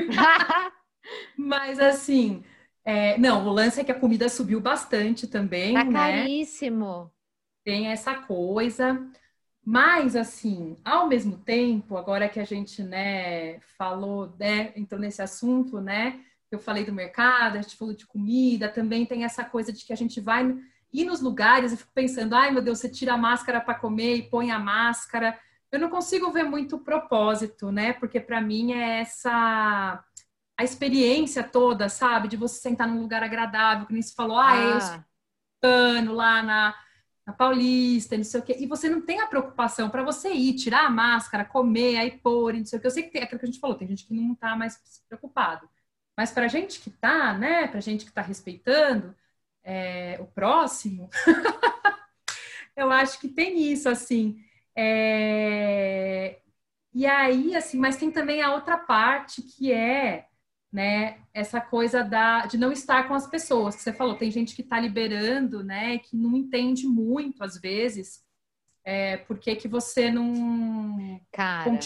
Mas 1.37 1.79
assim, 1.79 2.43
é, 2.85 3.17
não, 3.17 3.45
o 3.45 3.51
lance 3.51 3.81
é 3.81 3.83
que 3.83 3.91
a 3.91 3.99
comida 3.99 4.29
subiu 4.29 4.61
bastante 4.61 5.27
também, 5.27 5.73
tá 5.73 5.83
né? 5.83 5.91
caríssimo. 5.91 7.11
Tem 7.63 7.87
essa 7.87 8.15
coisa. 8.15 9.05
Mas, 9.69 10.15
assim, 10.15 10.77
ao 10.85 11.09
mesmo 11.09 11.37
tempo, 11.39 11.97
agora 11.97 12.29
que 12.29 12.39
a 12.39 12.45
gente, 12.45 12.81
né, 12.81 13.59
falou, 13.77 14.33
né, 14.39 14.71
entrou 14.77 14.97
nesse 14.97 15.21
assunto, 15.21 15.81
né, 15.81 16.23
eu 16.51 16.59
falei 16.59 16.85
do 16.85 16.93
mercado, 16.93 17.57
a 17.57 17.61
gente 17.61 17.75
falou 17.75 17.93
de 17.93 18.05
comida, 18.05 18.69
também 18.69 19.05
tem 19.05 19.23
essa 19.23 19.43
coisa 19.43 19.71
de 19.71 19.85
que 19.85 19.93
a 19.93 19.97
gente 19.97 20.21
vai 20.21 20.55
ir 20.93 21.05
nos 21.05 21.21
lugares 21.21 21.71
e 21.71 21.77
fico 21.77 21.91
pensando, 21.93 22.35
ai 22.35 22.51
meu 22.51 22.61
Deus, 22.61 22.79
você 22.79 22.89
tira 22.89 23.13
a 23.13 23.17
máscara 23.17 23.59
para 23.59 23.75
comer 23.75 24.15
e 24.15 24.29
põe 24.29 24.51
a 24.51 24.59
máscara. 24.59 25.37
Eu 25.71 25.79
não 25.79 25.89
consigo 25.89 26.31
ver 26.31 26.43
muito 26.43 26.79
propósito, 26.79 27.71
né? 27.71 27.93
Porque 27.93 28.19
para 28.19 28.39
mim 28.39 28.71
é 28.73 29.01
essa 29.01 30.03
a 30.57 30.63
experiência 30.63 31.43
toda, 31.43 31.87
sabe? 31.87 32.27
De 32.27 32.35
você 32.35 32.59
sentar 32.59 32.87
num 32.87 33.01
lugar 33.01 33.21
agradável, 33.21 33.85
que 33.85 33.93
nem 33.93 34.01
se 34.01 34.15
falou, 34.15 34.37
ah, 34.37 34.79
ah. 34.79 35.05
eu 35.61 36.13
lá 36.13 36.41
na, 36.41 36.75
na 37.25 37.33
Paulista, 37.33 38.17
não 38.17 38.23
sei 38.23 38.39
o 38.39 38.43
quê. 38.43 38.57
E 38.59 38.65
você 38.65 38.89
não 38.89 39.01
tem 39.01 39.19
a 39.19 39.27
preocupação 39.27 39.89
para 39.89 40.03
você 40.03 40.31
ir, 40.31 40.55
tirar 40.55 40.85
a 40.85 40.89
máscara, 40.89 41.45
comer, 41.45 41.97
aí 41.97 42.17
pôr, 42.17 42.55
não 42.55 42.65
sei 42.65 42.79
o 42.79 42.81
quê. 42.81 42.87
Eu 42.87 42.91
sei 42.91 43.03
que 43.03 43.11
tem 43.11 43.21
aquilo 43.21 43.39
que 43.39 43.45
a 43.45 43.49
gente 43.49 43.59
falou, 43.59 43.77
tem 43.77 43.87
gente 43.87 44.07
que 44.07 44.13
não 44.13 44.33
tá 44.33 44.55
mais 44.55 44.81
preocupado. 45.07 45.69
Mas 46.17 46.31
para 46.31 46.47
gente 46.47 46.79
que 46.79 46.89
tá, 46.89 47.37
né? 47.37 47.67
Para 47.67 47.79
gente 47.79 48.03
que 48.03 48.11
tá 48.11 48.21
respeitando 48.21 49.15
é, 49.63 50.17
o 50.19 50.25
próximo, 50.25 51.09
eu 52.75 52.89
acho 52.91 53.19
que 53.19 53.27
tem 53.27 53.71
isso, 53.71 53.87
assim. 53.87 54.43
É... 54.75 56.39
E 56.93 57.05
aí, 57.05 57.55
assim, 57.55 57.77
mas 57.77 57.97
tem 57.97 58.11
também 58.11 58.41
a 58.41 58.53
outra 58.53 58.77
parte 58.77 59.43
que 59.43 59.71
é 59.71 60.27
né, 60.71 61.19
essa 61.33 61.61
coisa 61.61 62.03
da, 62.03 62.45
de 62.45 62.57
não 62.57 62.71
estar 62.71 63.07
com 63.07 63.13
as 63.13 63.27
pessoas, 63.27 63.75
que 63.75 63.81
você 63.81 63.93
falou, 63.93 64.15
tem 64.15 64.29
gente 64.29 64.55
que 64.55 64.61
está 64.61 64.79
liberando, 64.79 65.63
né, 65.63 65.97
que 65.99 66.15
não 66.15 66.35
entende 66.35 66.85
muito, 66.85 67.43
às 67.43 67.57
vezes, 67.57 68.23
é, 68.83 69.17
por 69.17 69.39
que, 69.39 69.55
que 69.55 69.67
você 69.67 70.11
não... 70.11 71.21
Cara... 71.31 71.79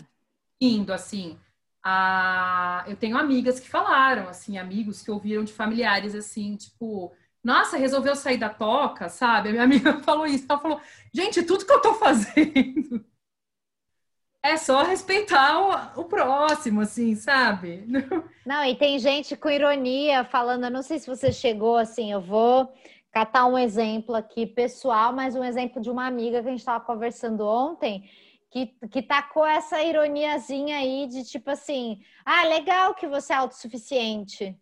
Indo, 0.59 0.93
assim, 0.93 1.39
a... 1.83 2.83
eu 2.87 2.95
tenho 2.95 3.17
amigas 3.17 3.59
que 3.59 3.69
falaram, 3.69 4.27
assim, 4.27 4.57
amigos 4.57 5.01
que 5.01 5.11
ouviram 5.11 5.43
de 5.43 5.53
familiares, 5.53 6.15
assim, 6.15 6.55
tipo, 6.55 7.11
nossa, 7.43 7.77
resolveu 7.77 8.15
sair 8.15 8.37
da 8.37 8.49
toca, 8.49 9.09
sabe? 9.09 9.49
A 9.49 9.51
minha 9.51 9.63
amiga 9.65 10.01
falou 10.03 10.25
isso, 10.25 10.45
ela 10.47 10.59
falou, 10.59 10.81
gente, 11.13 11.43
tudo 11.43 11.65
que 11.65 11.73
eu 11.73 11.81
tô 11.81 11.93
fazendo 11.95 13.03
é 14.43 14.57
só 14.57 14.83
respeitar 14.83 15.93
o, 15.95 16.01
o, 16.01 16.05
próximo, 16.05 16.81
assim, 16.81 17.15
sabe? 17.15 17.85
Não, 18.45 18.63
e 18.65 18.75
tem 18.75 18.99
gente 18.99 19.35
com 19.35 19.49
ironia 19.49 20.23
falando, 20.23 20.65
eu 20.65 20.71
não 20.71 20.81
sei 20.81 20.99
se 20.99 21.07
você 21.07 21.31
chegou 21.31 21.77
assim, 21.77 22.11
eu 22.11 22.19
vou 22.19 22.73
catar 23.11 23.45
um 23.45 23.57
exemplo 23.57 24.15
aqui 24.15 24.47
pessoal, 24.47 25.13
mas 25.13 25.35
um 25.35 25.43
exemplo 25.43 25.81
de 25.81 25.89
uma 25.89 26.07
amiga 26.07 26.41
que 26.41 26.47
a 26.47 26.51
gente 26.51 26.59
estava 26.59 26.83
conversando 26.83 27.45
ontem, 27.45 28.09
que, 28.51 28.67
que 28.89 29.01
tacou 29.01 29.45
essa 29.45 29.81
ironiazinha 29.81 30.77
aí 30.77 31.07
de 31.07 31.23
tipo 31.23 31.49
assim, 31.49 32.03
ah, 32.25 32.43
legal 32.43 32.93
que 32.93 33.07
você 33.07 33.31
é 33.31 33.37
autossuficiente. 33.37 34.59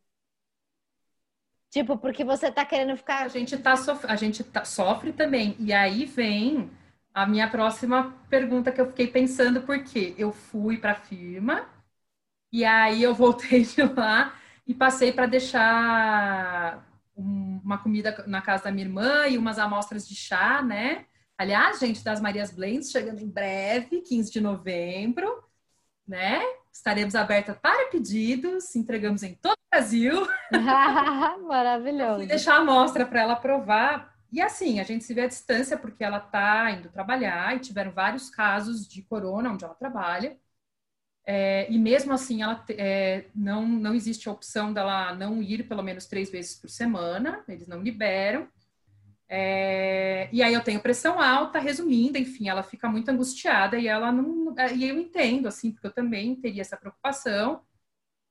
Tipo, 1.72 1.98
porque 1.98 2.24
você 2.24 2.52
tá 2.52 2.66
querendo 2.66 2.96
ficar. 2.96 3.26
A 3.26 3.28
gente, 3.28 3.58
tá 3.58 3.76
sof... 3.76 4.06
a 4.08 4.16
gente 4.16 4.44
tá... 4.44 4.64
sofre 4.64 5.12
também. 5.12 5.56
E 5.60 5.74
aí 5.74 6.06
vem 6.06 6.70
a 7.14 7.26
minha 7.26 7.50
próxima 7.50 8.16
pergunta 8.30 8.72
que 8.72 8.80
eu 8.80 8.88
fiquei 8.88 9.08
pensando, 9.08 9.62
porque 9.64 10.14
eu 10.18 10.32
fui 10.32 10.78
para 10.78 10.94
a 10.94 10.96
firma 10.96 11.68
e 12.52 12.64
aí 12.64 13.04
eu 13.04 13.14
voltei 13.14 13.64
de 13.64 13.82
lá 13.98 14.36
e 14.68 14.74
passei 14.74 15.12
para 15.12 15.26
deixar 15.26 16.86
uma 17.16 17.78
comida 17.80 18.24
na 18.28 18.42
casa 18.42 18.66
da 18.66 18.72
minha 18.72 18.86
irmã 18.86 19.28
e 19.28 19.38
umas 19.38 19.60
amostras 19.60 20.08
de 20.08 20.16
chá, 20.16 20.62
né? 20.62 21.06
Aliás, 21.40 21.80
gente, 21.80 22.04
das 22.04 22.20
Marias 22.20 22.52
Blends 22.52 22.92
chegando 22.92 23.22
em 23.22 23.30
breve, 23.30 24.02
15 24.02 24.30
de 24.30 24.42
novembro, 24.42 25.42
né? 26.06 26.42
Estaremos 26.70 27.16
abertas 27.16 27.58
para 27.58 27.90
pedidos, 27.90 28.76
entregamos 28.76 29.24
em 29.24 29.36
todo 29.36 29.54
o 29.54 29.70
Brasil. 29.72 30.28
Maravilhoso. 31.48 32.18
fui 32.18 32.26
deixar 32.26 32.56
a 32.56 32.58
amostra 32.58 33.06
para 33.06 33.22
ela 33.22 33.38
provar 33.38 34.14
e 34.30 34.42
assim, 34.42 34.82
a 34.82 34.84
gente 34.84 35.06
se 35.06 35.14
vê 35.14 35.22
à 35.22 35.28
distância 35.28 35.78
porque 35.78 36.04
ela 36.04 36.18
está 36.18 36.70
indo 36.72 36.90
trabalhar 36.90 37.56
e 37.56 37.60
tiveram 37.60 37.92
vários 37.92 38.30
casos 38.30 38.86
de 38.86 39.02
corona 39.02 39.50
onde 39.50 39.64
ela 39.64 39.74
trabalha. 39.74 40.38
É, 41.26 41.72
e 41.72 41.78
mesmo 41.78 42.12
assim, 42.12 42.42
ela 42.42 42.66
é, 42.72 43.28
não, 43.34 43.66
não 43.66 43.96
existe 43.96 44.28
a 44.28 44.32
opção 44.34 44.74
dela 44.74 45.16
não 45.16 45.42
ir 45.42 45.68
pelo 45.70 45.84
menos 45.84 46.06
três 46.06 46.30
vezes 46.30 46.56
por 46.56 46.70
semana, 46.70 47.46
eles 47.48 47.68
não 47.68 47.82
liberam. 47.82 48.48
É, 49.30 50.28
e 50.32 50.42
aí 50.42 50.54
eu 50.54 50.64
tenho 50.64 50.82
pressão 50.82 51.22
alta, 51.22 51.60
resumindo, 51.60 52.18
enfim, 52.18 52.50
ela 52.50 52.64
fica 52.64 52.90
muito 52.90 53.10
angustiada 53.10 53.78
e 53.78 53.88
ela 53.88 54.12
não. 54.12 54.54
É, 54.58 54.74
e 54.74 54.90
eu 54.90 54.98
entendo, 55.00 55.48
assim, 55.48 55.72
porque 55.72 55.88
eu 55.88 55.94
também 55.94 56.36
teria 56.36 56.62
essa 56.62 56.78
preocupação. 56.78 57.62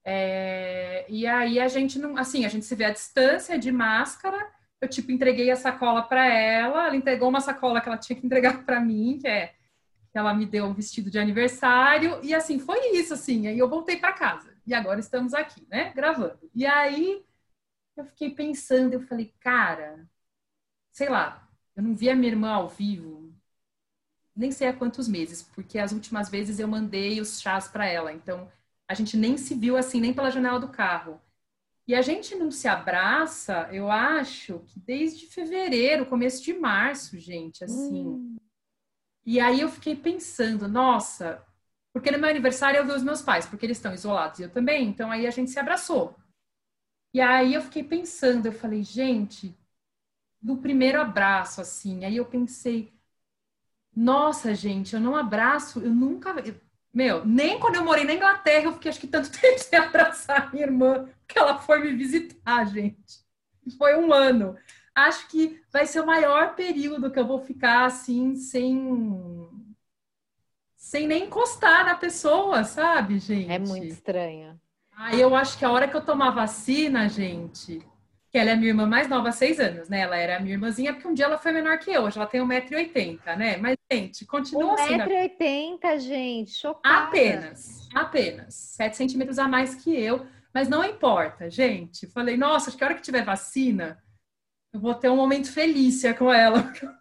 É, 0.04 1.06
e 1.08 1.26
aí 1.26 1.60
a 1.60 1.68
gente 1.68 1.98
não, 1.98 2.16
assim, 2.16 2.44
a 2.44 2.48
gente 2.48 2.66
se 2.66 2.74
vê 2.74 2.84
à 2.86 2.90
distância 2.90 3.58
de 3.58 3.70
máscara 3.72 4.50
eu 4.80 4.88
tipo 4.88 5.10
entreguei 5.12 5.50
a 5.50 5.56
sacola 5.56 6.02
para 6.02 6.26
ela, 6.26 6.86
ela 6.86 6.96
entregou 6.96 7.28
uma 7.28 7.40
sacola 7.40 7.80
que 7.80 7.88
ela 7.88 7.98
tinha 7.98 8.18
que 8.18 8.24
entregar 8.26 8.62
para 8.64 8.80
mim, 8.80 9.18
que 9.20 9.28
é 9.28 9.54
que 10.10 10.16
ela 10.16 10.32
me 10.32 10.46
deu 10.46 10.64
um 10.64 10.72
vestido 10.72 11.10
de 11.10 11.18
aniversário 11.18 12.18
e 12.22 12.34
assim 12.34 12.58
foi 12.58 12.92
isso 12.96 13.12
assim. 13.14 13.46
Aí 13.46 13.58
eu 13.58 13.68
voltei 13.68 13.96
para 13.98 14.12
casa 14.12 14.56
e 14.66 14.72
agora 14.72 15.00
estamos 15.00 15.34
aqui, 15.34 15.66
né, 15.68 15.92
gravando. 15.94 16.38
E 16.54 16.64
aí 16.66 17.24
eu 17.96 18.04
fiquei 18.04 18.30
pensando, 18.30 18.94
eu 18.94 19.00
falei, 19.00 19.34
cara, 19.40 20.08
sei 20.98 21.08
lá, 21.08 21.48
eu 21.76 21.82
não 21.84 21.94
vi 21.94 22.10
a 22.10 22.16
minha 22.16 22.32
irmã 22.32 22.50
ao 22.50 22.68
vivo, 22.68 23.32
nem 24.34 24.50
sei 24.50 24.66
há 24.66 24.72
quantos 24.72 25.06
meses, 25.06 25.44
porque 25.44 25.78
as 25.78 25.92
últimas 25.92 26.28
vezes 26.28 26.58
eu 26.58 26.66
mandei 26.66 27.20
os 27.20 27.40
chás 27.40 27.68
para 27.68 27.86
ela, 27.86 28.12
então 28.12 28.50
a 28.88 28.94
gente 28.94 29.16
nem 29.16 29.36
se 29.38 29.54
viu 29.54 29.76
assim 29.76 30.00
nem 30.00 30.12
pela 30.12 30.28
janela 30.28 30.58
do 30.58 30.70
carro. 30.70 31.20
E 31.86 31.94
a 31.94 32.02
gente 32.02 32.34
não 32.34 32.50
se 32.50 32.66
abraça, 32.66 33.68
eu 33.70 33.88
acho 33.88 34.58
que 34.66 34.80
desde 34.80 35.26
fevereiro, 35.26 36.04
começo 36.04 36.42
de 36.42 36.52
março, 36.52 37.16
gente, 37.16 37.62
assim. 37.62 38.08
Hum. 38.08 38.36
E 39.24 39.38
aí 39.38 39.60
eu 39.60 39.68
fiquei 39.68 39.94
pensando, 39.94 40.66
nossa, 40.66 41.46
porque 41.92 42.10
no 42.10 42.18
meu 42.18 42.28
aniversário 42.28 42.78
eu 42.78 42.84
vi 42.84 42.90
os 42.90 43.04
meus 43.04 43.22
pais, 43.22 43.46
porque 43.46 43.64
eles 43.64 43.78
estão 43.78 43.94
isolados 43.94 44.40
e 44.40 44.42
eu 44.42 44.50
também, 44.50 44.88
então 44.88 45.12
aí 45.12 45.28
a 45.28 45.30
gente 45.30 45.52
se 45.52 45.60
abraçou. 45.60 46.16
E 47.14 47.20
aí 47.20 47.54
eu 47.54 47.62
fiquei 47.62 47.84
pensando, 47.84 48.46
eu 48.46 48.52
falei, 48.52 48.82
gente, 48.82 49.56
no 50.42 50.58
primeiro 50.58 51.00
abraço, 51.00 51.60
assim, 51.60 52.04
aí 52.04 52.16
eu 52.16 52.24
pensei, 52.24 52.92
nossa, 53.94 54.54
gente, 54.54 54.94
eu 54.94 55.00
não 55.00 55.16
abraço, 55.16 55.80
eu 55.80 55.90
nunca. 55.92 56.34
Meu, 56.94 57.24
nem 57.24 57.58
quando 57.58 57.76
eu 57.76 57.84
morei 57.84 58.04
na 58.04 58.14
Inglaterra 58.14 58.66
eu 58.66 58.72
fiquei 58.74 58.90
acho 58.90 59.00
que 59.00 59.08
tanto 59.08 59.30
tempo 59.40 59.58
sem 59.58 59.78
abraçar 59.78 60.52
minha 60.52 60.64
irmã, 60.66 61.08
que 61.26 61.38
ela 61.38 61.58
foi 61.58 61.80
me 61.80 61.92
visitar, 61.96 62.64
gente. 62.66 63.26
Foi 63.76 63.96
um 63.96 64.12
ano. 64.12 64.56
Acho 64.94 65.28
que 65.28 65.60
vai 65.72 65.86
ser 65.86 66.00
o 66.00 66.06
maior 66.06 66.54
período 66.54 67.10
que 67.10 67.18
eu 67.18 67.26
vou 67.26 67.40
ficar 67.40 67.86
assim, 67.86 68.36
sem. 68.36 69.46
sem 70.76 71.06
nem 71.06 71.24
encostar 71.24 71.84
na 71.84 71.94
pessoa, 71.96 72.64
sabe, 72.64 73.18
gente? 73.18 73.50
É 73.50 73.58
muito 73.58 73.86
estranho. 73.86 74.60
Aí 74.92 75.20
eu 75.20 75.34
acho 75.34 75.58
que 75.58 75.64
a 75.64 75.70
hora 75.70 75.86
que 75.86 75.96
eu 75.96 76.04
tomar 76.04 76.30
vacina, 76.30 77.08
gente, 77.08 77.80
que 78.30 78.36
ela 78.36 78.50
é 78.50 78.56
minha 78.56 78.68
irmã 78.68 78.86
mais 78.86 79.08
nova 79.08 79.30
há 79.30 79.32
seis 79.32 79.58
anos, 79.58 79.88
né? 79.88 80.00
Ela 80.00 80.16
era 80.16 80.40
minha 80.40 80.54
irmãzinha, 80.54 80.92
porque 80.92 81.08
um 81.08 81.14
dia 81.14 81.24
ela 81.24 81.38
foi 81.38 81.50
menor 81.50 81.78
que 81.78 81.90
eu, 81.90 82.02
hoje 82.02 82.18
ela 82.18 82.26
tem 82.26 82.40
1,80m, 82.42 83.36
né? 83.36 83.56
Mas, 83.56 83.76
gente, 83.90 84.26
continua 84.26 84.72
1, 84.72 84.74
assim. 84.74 84.98
1,80m, 84.98 85.78
né? 85.82 85.98
gente, 85.98 86.50
chocada. 86.52 87.06
Apenas, 87.06 87.88
apenas. 87.94 88.54
7 88.54 88.96
centímetros 88.96 89.38
a 89.38 89.48
mais 89.48 89.76
que 89.76 89.98
eu, 89.98 90.26
mas 90.52 90.68
não 90.68 90.84
importa, 90.84 91.50
gente. 91.50 92.06
Falei, 92.06 92.36
nossa, 92.36 92.68
acho 92.68 92.76
que 92.76 92.84
a 92.84 92.88
hora 92.88 92.96
que 92.96 93.02
tiver 93.02 93.24
vacina, 93.24 94.02
eu 94.72 94.80
vou 94.80 94.94
ter 94.94 95.08
um 95.08 95.16
momento 95.16 95.50
felícia 95.50 96.12
com 96.12 96.32
ela. 96.32 96.70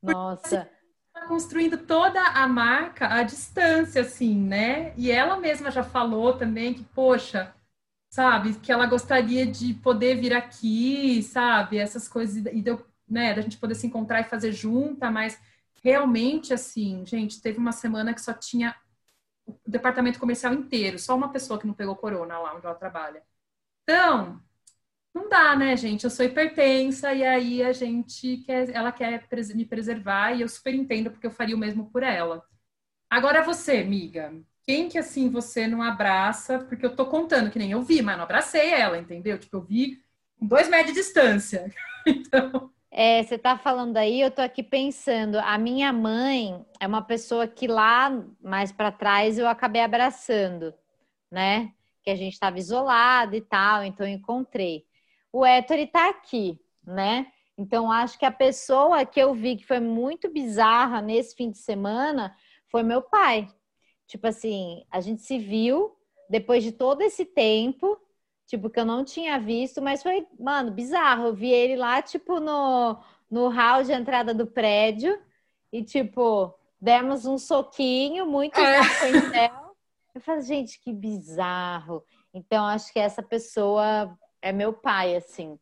Nossa. 0.00 0.68
Tá 1.12 1.26
construindo 1.26 1.78
toda 1.78 2.20
a 2.20 2.48
marca 2.48 3.06
à 3.06 3.22
distância, 3.22 4.02
assim, 4.02 4.36
né? 4.36 4.92
E 4.96 5.12
ela 5.12 5.38
mesma 5.38 5.70
já 5.70 5.84
falou 5.84 6.36
também 6.36 6.74
que, 6.74 6.82
poxa 6.82 7.54
sabe? 8.12 8.54
Que 8.60 8.70
ela 8.70 8.86
gostaria 8.86 9.46
de 9.46 9.74
poder 9.74 10.20
vir 10.20 10.34
aqui, 10.34 11.22
sabe? 11.22 11.78
Essas 11.78 12.08
coisas, 12.08 12.36
e 12.36 12.62
deu, 12.62 12.84
né, 13.08 13.34
da 13.34 13.40
gente 13.40 13.56
poder 13.58 13.74
se 13.74 13.86
encontrar 13.86 14.20
e 14.20 14.24
fazer 14.24 14.52
junta, 14.52 15.10
mas 15.10 15.40
realmente, 15.82 16.52
assim, 16.54 17.04
gente, 17.06 17.40
teve 17.40 17.58
uma 17.58 17.72
semana 17.72 18.14
que 18.14 18.20
só 18.20 18.34
tinha 18.34 18.76
o 19.46 19.58
departamento 19.66 20.20
comercial 20.20 20.54
inteiro, 20.54 20.98
só 20.98 21.16
uma 21.16 21.32
pessoa 21.32 21.58
que 21.58 21.66
não 21.66 21.74
pegou 21.74 21.96
corona 21.96 22.38
lá 22.38 22.54
onde 22.54 22.66
ela 22.66 22.74
trabalha. 22.74 23.22
Então, 23.84 24.40
não 25.14 25.28
dá, 25.28 25.56
né, 25.56 25.76
gente? 25.76 26.04
Eu 26.04 26.10
sou 26.10 26.26
hipertensa 26.26 27.12
e 27.14 27.24
aí 27.24 27.62
a 27.62 27.72
gente 27.72 28.38
quer, 28.38 28.70
ela 28.70 28.92
quer 28.92 29.26
me 29.54 29.66
preservar 29.66 30.32
e 30.34 30.42
eu 30.42 30.48
super 30.48 30.74
entendo 30.74 31.10
porque 31.10 31.26
eu 31.26 31.30
faria 31.30 31.56
o 31.56 31.58
mesmo 31.58 31.90
por 31.90 32.02
ela. 32.02 32.44
Agora 33.10 33.42
você, 33.44 33.78
amiga, 33.78 34.34
quem 34.64 34.88
que 34.88 34.98
assim 34.98 35.28
você 35.28 35.66
não 35.66 35.82
abraça? 35.82 36.60
Porque 36.60 36.86
eu 36.86 36.94
tô 36.94 37.06
contando 37.06 37.50
que 37.50 37.58
nem 37.58 37.72
eu 37.72 37.82
vi, 37.82 38.00
mas 38.02 38.16
não 38.16 38.24
abracei 38.24 38.70
ela, 38.70 38.98
entendeu? 38.98 39.38
Tipo, 39.38 39.56
eu 39.58 39.62
vi 39.62 40.00
com 40.38 40.46
dois 40.46 40.68
metros 40.68 40.94
de 40.94 41.00
distância. 41.00 41.72
Então. 42.04 42.68
É, 42.90 43.22
você 43.22 43.36
está 43.36 43.56
falando 43.56 43.96
aí, 43.96 44.20
eu 44.20 44.26
estou 44.26 44.44
aqui 44.44 44.60
pensando. 44.60 45.38
A 45.38 45.56
minha 45.56 45.92
mãe 45.92 46.66
é 46.80 46.86
uma 46.86 47.00
pessoa 47.00 47.46
que 47.46 47.68
lá 47.68 48.10
mais 48.42 48.72
para 48.72 48.90
trás 48.90 49.38
eu 49.38 49.46
acabei 49.46 49.80
abraçando, 49.80 50.74
né? 51.30 51.72
Que 52.02 52.10
a 52.10 52.16
gente 52.16 52.32
estava 52.32 52.58
isolado 52.58 53.36
e 53.36 53.40
tal, 53.40 53.84
então 53.84 54.04
eu 54.04 54.12
encontrei. 54.12 54.84
O 55.32 55.46
Héctor 55.46 55.78
está 55.78 56.10
aqui, 56.10 56.60
né? 56.84 57.28
Então 57.56 57.90
acho 57.90 58.18
que 58.18 58.26
a 58.26 58.32
pessoa 58.32 59.06
que 59.06 59.20
eu 59.20 59.32
vi 59.32 59.54
que 59.54 59.64
foi 59.64 59.78
muito 59.78 60.28
bizarra 60.28 61.00
nesse 61.00 61.36
fim 61.36 61.52
de 61.52 61.58
semana 61.58 62.36
foi 62.68 62.82
meu 62.82 63.00
pai. 63.00 63.46
Tipo 64.12 64.26
assim, 64.26 64.84
a 64.90 65.00
gente 65.00 65.22
se 65.22 65.38
viu 65.38 65.96
depois 66.28 66.62
de 66.62 66.70
todo 66.70 67.00
esse 67.00 67.24
tempo, 67.24 67.98
tipo, 68.46 68.68
que 68.68 68.78
eu 68.78 68.84
não 68.84 69.06
tinha 69.06 69.40
visto, 69.40 69.80
mas 69.80 70.02
foi, 70.02 70.26
mano, 70.38 70.70
bizarro. 70.70 71.28
Eu 71.28 71.34
vi 71.34 71.50
ele 71.50 71.76
lá, 71.76 72.02
tipo, 72.02 72.38
no, 72.38 72.98
no 73.30 73.48
hall 73.48 73.82
de 73.82 73.90
entrada 73.90 74.34
do 74.34 74.46
prédio 74.46 75.18
e, 75.72 75.82
tipo, 75.82 76.54
demos 76.78 77.24
um 77.24 77.38
soquinho, 77.38 78.26
muito 78.26 78.60
é. 78.60 79.50
Eu 80.14 80.20
falei, 80.20 80.42
gente, 80.42 80.78
que 80.78 80.92
bizarro. 80.92 82.04
Então, 82.34 82.66
acho 82.66 82.92
que 82.92 82.98
essa 82.98 83.22
pessoa 83.22 84.14
é 84.42 84.52
meu 84.52 84.74
pai, 84.74 85.16
assim. 85.16 85.58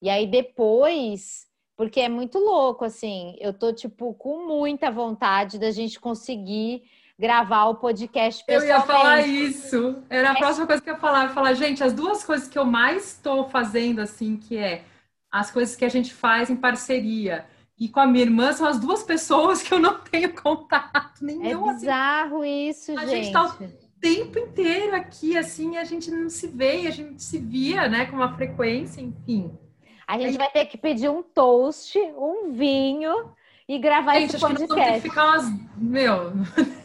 E 0.00 0.08
aí 0.08 0.26
depois, 0.26 1.46
porque 1.76 2.00
é 2.00 2.08
muito 2.08 2.38
louco, 2.38 2.82
assim, 2.82 3.36
eu 3.38 3.52
tô, 3.52 3.74
tipo, 3.74 4.14
com 4.14 4.46
muita 4.46 4.90
vontade 4.90 5.58
da 5.58 5.70
gente 5.70 6.00
conseguir 6.00 6.82
gravar 7.20 7.66
o 7.66 7.74
podcast 7.74 8.42
pessoalmente. 8.46 8.72
Eu 8.72 8.78
ia 8.78 8.86
falar 8.86 9.26
isso. 9.26 10.02
Era 10.08 10.30
a 10.30 10.34
próxima 10.34 10.66
coisa 10.66 10.82
que 10.82 10.88
eu 10.88 10.94
ia 10.94 11.00
falar. 11.00 11.24
Eu 11.24 11.28
ia 11.28 11.34
falar, 11.34 11.52
gente, 11.52 11.84
as 11.84 11.92
duas 11.92 12.24
coisas 12.24 12.48
que 12.48 12.58
eu 12.58 12.64
mais 12.64 13.08
estou 13.08 13.46
fazendo, 13.46 14.00
assim, 14.00 14.38
que 14.38 14.56
é 14.56 14.84
as 15.30 15.50
coisas 15.50 15.76
que 15.76 15.84
a 15.84 15.88
gente 15.90 16.14
faz 16.14 16.48
em 16.48 16.56
parceria 16.56 17.44
e 17.78 17.88
com 17.90 18.00
a 18.00 18.06
minha 18.06 18.24
irmã 18.24 18.52
são 18.52 18.66
as 18.66 18.80
duas 18.80 19.02
pessoas 19.02 19.62
que 19.62 19.72
eu 19.72 19.78
não 19.78 19.98
tenho 19.98 20.32
contato 20.42 21.22
nenhum. 21.22 21.44
É 21.44 21.52
assim. 21.52 21.80
bizarro 21.80 22.40
assim. 22.40 22.68
isso, 22.68 22.92
a 22.92 23.04
gente. 23.04 23.12
A 23.12 23.16
gente 23.16 23.32
tá 23.32 23.44
o 23.44 24.00
tempo 24.00 24.38
inteiro 24.38 24.96
aqui, 24.96 25.36
assim, 25.36 25.76
a 25.76 25.84
gente 25.84 26.10
não 26.10 26.30
se 26.30 26.46
vê, 26.46 26.86
a 26.86 26.90
gente 26.90 27.22
se 27.22 27.38
via, 27.38 27.86
né, 27.86 28.06
com 28.06 28.16
uma 28.16 28.34
frequência, 28.34 29.02
enfim. 29.02 29.52
A 30.08 30.18
gente 30.18 30.38
vai 30.38 30.50
ter 30.50 30.64
que 30.64 30.78
pedir 30.78 31.10
um 31.10 31.22
toast, 31.22 31.98
um 32.16 32.50
vinho 32.50 33.30
e 33.68 33.78
gravar 33.78 34.14
gente, 34.14 34.36
esse 34.36 34.40
podcast. 34.40 34.72
Gente, 34.72 34.72
acho 34.72 34.74
que 34.74 34.74
nós 34.74 34.86
vamos 34.86 34.92
ter 34.92 35.02
que 35.02 35.08
ficar 35.08 35.26
umas... 35.26 35.76
Meu 35.76 36.32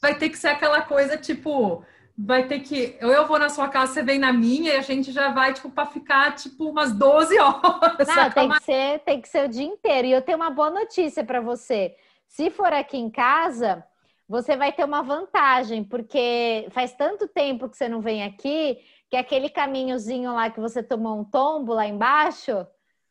vai 0.00 0.14
ter 0.14 0.28
que 0.28 0.38
ser 0.38 0.48
aquela 0.48 0.82
coisa 0.82 1.16
tipo 1.16 1.84
vai 2.18 2.48
ter 2.48 2.60
que. 2.60 2.98
Ou 3.00 3.10
eu 3.10 3.26
vou 3.26 3.38
na 3.38 3.48
sua 3.48 3.68
casa, 3.68 3.92
você 3.92 4.02
vem 4.02 4.18
na 4.18 4.32
minha, 4.32 4.74
e 4.74 4.76
a 4.76 4.82
gente 4.82 5.12
já 5.12 5.30
vai, 5.30 5.54
tipo, 5.54 5.70
para 5.70 5.86
ficar, 5.86 6.34
tipo, 6.34 6.68
umas 6.68 6.92
12 6.92 7.38
horas. 7.38 8.08
Não, 8.08 8.30
tem 8.30 8.48
que, 8.50 8.62
ser, 8.64 8.98
tem 9.00 9.20
que 9.20 9.28
ser 9.28 9.44
o 9.44 9.48
dia 9.48 9.64
inteiro. 9.64 10.08
E 10.08 10.12
eu 10.12 10.22
tenho 10.22 10.38
uma 10.38 10.50
boa 10.50 10.70
notícia 10.70 11.22
para 11.22 11.40
você. 11.40 11.94
Se 12.26 12.50
for 12.50 12.72
aqui 12.72 12.96
em 12.96 13.08
casa, 13.08 13.84
você 14.28 14.56
vai 14.56 14.72
ter 14.72 14.84
uma 14.84 15.02
vantagem, 15.02 15.84
porque 15.84 16.66
faz 16.70 16.92
tanto 16.92 17.28
tempo 17.28 17.68
que 17.68 17.76
você 17.76 17.88
não 17.88 18.00
vem 18.00 18.24
aqui, 18.24 18.78
que 19.08 19.16
aquele 19.16 19.48
caminhozinho 19.48 20.34
lá 20.34 20.50
que 20.50 20.60
você 20.60 20.82
tomou 20.82 21.18
um 21.18 21.24
tombo 21.24 21.72
lá 21.72 21.86
embaixo. 21.86 22.66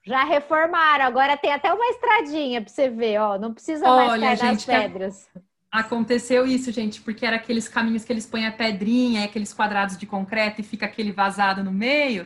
Já 0.05 0.23
reformaram, 0.23 1.05
agora 1.05 1.35
tem 1.35 1.51
até 1.51 1.73
uma 1.73 1.85
estradinha 1.87 2.61
para 2.61 2.71
você 2.71 2.87
ver, 2.87 3.19
ó. 3.19 3.37
Não 3.37 3.53
precisa 3.53 3.85
mais 3.89 4.11
Olha, 4.11 4.27
cair 4.27 4.37
gente, 4.37 4.53
nas 4.53 4.65
pedras. 4.65 5.29
Aconteceu 5.71 6.45
isso, 6.45 6.71
gente, 6.71 7.01
porque 7.01 7.25
era 7.25 7.35
aqueles 7.35 7.67
caminhos 7.67 8.05
que 8.05 8.13
eles 8.13 8.25
põem 8.25 8.47
a 8.47 8.51
pedrinha, 8.51 9.25
aqueles 9.25 9.53
quadrados 9.53 9.97
de 9.97 10.05
concreto 10.05 10.61
e 10.61 10.63
fica 10.63 10.85
aquele 10.85 11.11
vazado 11.11 11.63
no 11.63 11.71
meio. 11.71 12.25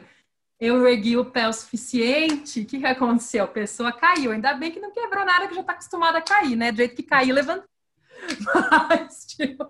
Eu 0.60 0.88
ergui 0.88 1.18
o 1.18 1.26
pé 1.26 1.48
o 1.48 1.54
suficiente, 1.54 2.62
o 2.62 2.66
que, 2.66 2.80
que 2.80 2.86
aconteceu? 2.86 3.46
A 3.46 3.48
pessoa 3.48 3.92
caiu. 3.92 4.32
Ainda 4.32 4.54
bem 4.54 4.72
que 4.72 4.80
não 4.80 4.92
quebrou 4.92 5.26
nada, 5.26 5.48
que 5.48 5.56
já 5.56 5.62
está 5.62 5.74
acostumada 5.74 6.20
a 6.20 6.22
cair, 6.22 6.56
né? 6.56 6.72
Do 6.72 6.78
jeito 6.78 6.96
que 6.96 7.04
caiu, 7.04 7.34
levantou. 7.34 7.68
Mas, 8.88 9.26
tipo... 9.26 9.66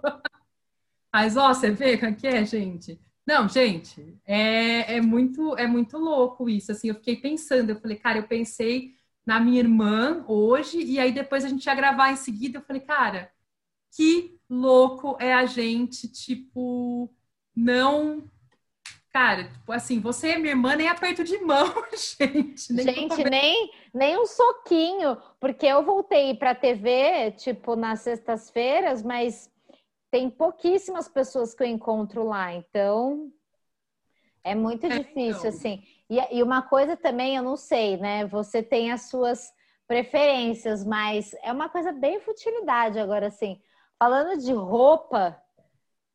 Mas, 1.13 1.37
ó, 1.37 1.53
você 1.53 1.71
vê 1.71 1.95
o 1.95 2.15
que 2.15 2.27
é, 2.27 2.45
gente? 2.45 2.99
Não, 3.25 3.47
gente, 3.47 4.17
é, 4.25 4.95
é, 4.97 5.01
muito, 5.01 5.55
é 5.57 5.67
muito 5.67 5.97
louco 5.97 6.49
isso. 6.49 6.71
Assim, 6.71 6.89
eu 6.89 6.95
fiquei 6.95 7.15
pensando, 7.15 7.69
eu 7.69 7.79
falei, 7.79 7.97
cara, 7.97 8.17
eu 8.17 8.23
pensei 8.23 8.95
na 9.25 9.39
minha 9.39 9.59
irmã 9.59 10.25
hoje, 10.27 10.81
e 10.81 10.99
aí 10.99 11.11
depois 11.11 11.45
a 11.45 11.47
gente 11.47 11.65
ia 11.65 11.75
gravar 11.75 12.11
em 12.11 12.15
seguida, 12.15 12.57
eu 12.57 12.63
falei, 12.63 12.81
cara, 12.81 13.31
que 13.95 14.39
louco 14.49 15.17
é 15.19 15.33
a 15.33 15.45
gente, 15.45 16.07
tipo, 16.07 17.09
não. 17.55 18.23
Cara, 19.11 19.49
tipo 19.49 19.71
assim, 19.73 19.99
você 19.99 20.29
é 20.29 20.37
minha 20.37 20.53
irmã, 20.53 20.75
nem 20.75 20.87
aperto 20.87 21.23
de 21.23 21.37
mão, 21.39 21.65
gente. 21.91 22.71
Nem 22.71 22.85
gente, 22.85 23.23
nem, 23.29 23.71
nem 23.93 24.17
um 24.17 24.25
soquinho, 24.25 25.17
porque 25.39 25.65
eu 25.65 25.83
voltei 25.83 26.33
para 26.33 26.51
a 26.51 26.55
TV, 26.55 27.31
tipo, 27.31 27.75
nas 27.75 28.01
sextas-feiras, 28.01 29.03
mas 29.03 29.51
tem 30.09 30.29
pouquíssimas 30.29 31.07
pessoas 31.09 31.53
que 31.53 31.63
eu 31.63 31.67
encontro 31.67 32.23
lá, 32.23 32.53
então 32.53 33.31
é 34.43 34.55
muito 34.55 34.85
é, 34.85 34.99
difícil, 34.99 35.37
então. 35.37 35.49
assim. 35.49 35.83
E, 36.09 36.37
e 36.37 36.43
uma 36.43 36.61
coisa 36.61 36.97
também, 36.97 37.35
eu 37.35 37.43
não 37.43 37.55
sei, 37.55 37.97
né? 37.97 38.25
Você 38.27 38.63
tem 38.63 38.91
as 38.91 39.03
suas 39.03 39.51
preferências, 39.87 40.85
mas 40.85 41.33
é 41.43 41.51
uma 41.51 41.69
coisa 41.69 41.91
bem 41.91 42.19
futilidade 42.19 42.97
agora, 42.99 43.27
assim. 43.27 43.61
Falando 44.01 44.35
de 44.35 44.51
roupa, 44.51 45.39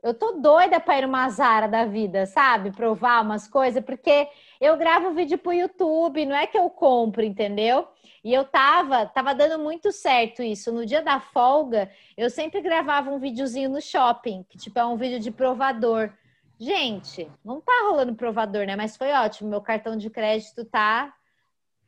eu 0.03 0.13
tô 0.13 0.33
doida 0.41 0.81
para 0.81 0.99
ir 0.99 1.03
numa 1.03 1.29
Zara 1.29 1.69
da 1.69 1.85
vida, 1.85 2.27
sabe? 2.27 2.73
Provar 2.73 3.23
umas 3.23 3.47
coisas, 3.47 3.81
porque 3.85 4.29
eu 4.61 4.77
gravo 4.77 5.15
vídeo 5.15 5.39
pro 5.39 5.53
YouTube, 5.53 6.27
não 6.27 6.35
é 6.35 6.49
que 6.49 6.59
eu 6.59 6.69
compro, 6.69 7.23
entendeu? 7.23 7.87
E 8.25 8.35
eu 8.35 8.45
tava, 8.45 9.07
tava 9.07 9.33
dando 9.37 9.63
muito 9.63 9.93
certo 9.93 10.43
isso. 10.43 10.73
No 10.73 10.85
dia 10.85 11.01
da 11.01 11.21
folga, 11.21 11.89
eu 12.17 12.29
sempre 12.29 12.61
gravava 12.61 13.09
um 13.09 13.21
videozinho 13.21 13.71
no 13.71 13.81
shopping, 13.81 14.45
que 14.49 14.59
tipo 14.59 14.77
é 14.81 14.85
um 14.85 14.97
vídeo 14.97 15.21
de 15.21 15.31
provador. 15.31 16.13
Gente, 16.59 17.31
não 17.45 17.61
tá 17.61 17.87
rolando 17.89 18.17
provador, 18.17 18.67
né? 18.67 18.75
Mas 18.75 18.97
foi 18.97 19.13
ótimo. 19.13 19.49
Meu 19.49 19.61
cartão 19.61 19.97
de 19.97 20.11
crédito 20.11 20.65
tá 20.65 21.15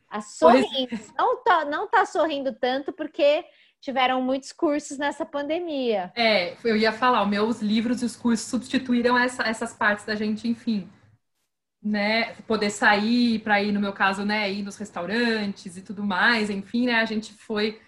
a 0.09 0.21
sorrindo. 0.21 0.97
Não 1.19 1.43
tá, 1.43 1.65
não 1.65 1.89
tá 1.89 2.07
sorrindo 2.07 2.53
tanto 2.53 2.93
porque 2.93 3.45
tiveram 3.81 4.21
muitos 4.21 4.53
cursos 4.53 4.99
nessa 4.99 5.25
pandemia. 5.25 6.13
É, 6.17 6.57
eu 6.65 6.77
ia 6.77 6.93
falar, 6.93 7.23
os 7.23 7.29
meus 7.29 7.63
livros 7.63 8.03
e 8.03 8.05
os 8.05 8.17
cursos 8.17 8.47
substituíram 8.49 9.17
essa, 9.19 9.45
essas 9.45 9.73
partes 9.75 10.05
da 10.05 10.15
gente, 10.15 10.49
enfim, 10.49 10.89
né, 11.83 12.35
poder 12.43 12.71
sair 12.71 13.39
para 13.41 13.63
ir, 13.63 13.73
no 13.73 13.81
meu 13.81 13.93
caso, 13.93 14.25
né, 14.25 14.51
ir 14.51 14.63
nos 14.63 14.77
restaurantes 14.77 15.77
e 15.77 15.83
tudo 15.83 16.03
mais, 16.05 16.51
enfim, 16.51 16.87
né, 16.87 16.95
a 16.95 17.05
gente 17.05 17.33
foi 17.35 17.81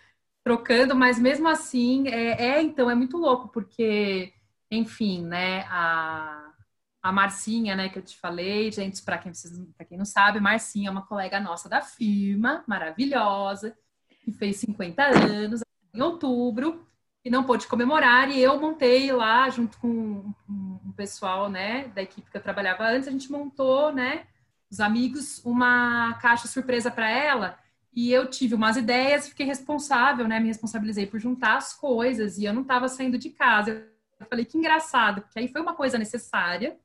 trocando, 0.44 0.94
mas 0.94 1.18
mesmo 1.18 1.48
assim, 1.48 2.08
é, 2.08 2.56
é 2.56 2.62
então, 2.62 2.90
é 2.90 2.94
muito 2.94 3.16
louco, 3.16 3.48
porque, 3.48 4.32
enfim, 4.70 5.24
né, 5.24 5.64
a, 5.68 6.52
a 7.02 7.12
Marcinha, 7.12 7.74
né, 7.76 7.88
que 7.88 7.98
eu 7.98 8.02
te 8.02 8.16
falei, 8.16 8.70
gente, 8.70 9.02
para 9.02 9.18
quem, 9.18 9.32
quem 9.88 9.98
não 9.98 10.04
sabe, 10.04 10.40
Marcinha 10.40 10.88
é 10.88 10.92
uma 10.92 11.06
colega 11.06 11.40
nossa 11.40 11.68
da 11.68 11.82
firma, 11.82 12.64
maravilhosa, 12.66 13.76
que 14.22 14.32
fez 14.32 14.56
50 14.58 15.02
anos, 15.02 15.62
em 15.92 16.00
outubro 16.00 16.86
e 17.24 17.30
não 17.30 17.44
pôde 17.44 17.66
comemorar. 17.66 18.30
E 18.30 18.40
eu 18.40 18.60
montei 18.60 19.12
lá, 19.12 19.48
junto 19.50 19.78
com 19.78 20.32
um 20.48 20.92
pessoal 20.96 21.48
né, 21.48 21.88
da 21.94 22.02
equipe 22.02 22.30
que 22.30 22.36
eu 22.36 22.42
trabalhava 22.42 22.84
antes, 22.84 23.08
a 23.08 23.10
gente 23.10 23.30
montou, 23.30 23.92
né, 23.92 24.26
os 24.70 24.80
amigos, 24.80 25.44
uma 25.44 26.14
caixa 26.14 26.46
surpresa 26.46 26.90
para 26.90 27.08
ela. 27.08 27.58
E 27.92 28.12
eu 28.12 28.28
tive 28.28 28.54
umas 28.54 28.76
ideias 28.76 29.28
fiquei 29.28 29.44
responsável, 29.44 30.28
né? 30.28 30.38
Me 30.38 30.46
responsabilizei 30.46 31.06
por 31.06 31.18
juntar 31.18 31.56
as 31.56 31.74
coisas 31.74 32.38
e 32.38 32.44
eu 32.44 32.54
não 32.54 32.62
estava 32.62 32.88
saindo 32.88 33.18
de 33.18 33.30
casa. 33.30 33.88
Eu 34.18 34.26
falei 34.26 34.44
que 34.44 34.56
engraçado, 34.56 35.22
porque 35.22 35.38
aí 35.38 35.48
foi 35.48 35.60
uma 35.60 35.74
coisa 35.74 35.98
necessária. 35.98 36.78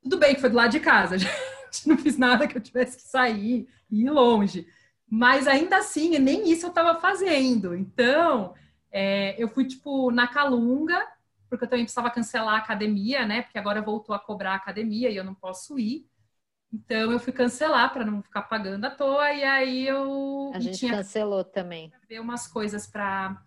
Tudo 0.00 0.18
bem 0.18 0.34
que 0.34 0.40
foi 0.40 0.50
do 0.50 0.56
lado 0.56 0.70
de 0.70 0.80
casa, 0.80 1.18
gente. 1.18 1.88
Não 1.88 1.98
fiz 1.98 2.16
nada 2.16 2.46
que 2.46 2.56
eu 2.56 2.60
tivesse 2.60 2.96
que 2.96 3.02
sair 3.02 3.68
e 3.90 4.04
ir 4.04 4.10
longe. 4.10 4.66
Mas 5.14 5.46
ainda 5.46 5.76
assim, 5.76 6.18
nem 6.18 6.50
isso 6.50 6.64
eu 6.64 6.70
estava 6.70 6.98
fazendo. 6.98 7.74
Então, 7.74 8.54
é, 8.90 9.34
eu 9.36 9.46
fui, 9.46 9.66
tipo, 9.66 10.10
na 10.10 10.26
Calunga, 10.26 11.06
porque 11.50 11.66
eu 11.66 11.68
também 11.68 11.84
precisava 11.84 12.10
cancelar 12.10 12.54
a 12.54 12.56
academia, 12.56 13.26
né? 13.26 13.42
Porque 13.42 13.58
agora 13.58 13.82
voltou 13.82 14.14
a 14.14 14.18
cobrar 14.18 14.52
a 14.52 14.54
academia 14.54 15.10
e 15.10 15.16
eu 15.16 15.22
não 15.22 15.34
posso 15.34 15.78
ir. 15.78 16.08
Então, 16.72 17.12
eu 17.12 17.18
fui 17.18 17.30
cancelar 17.30 17.92
para 17.92 18.06
não 18.06 18.22
ficar 18.22 18.40
pagando 18.40 18.86
à 18.86 18.90
toa. 18.90 19.30
E 19.34 19.44
aí 19.44 19.86
eu. 19.86 20.50
A 20.54 20.58
gente 20.58 20.78
tinha 20.78 20.96
cancelou 20.96 21.44
também. 21.44 21.92
Ver 22.08 22.18
umas 22.18 22.48
coisas 22.48 22.86
para. 22.86 23.38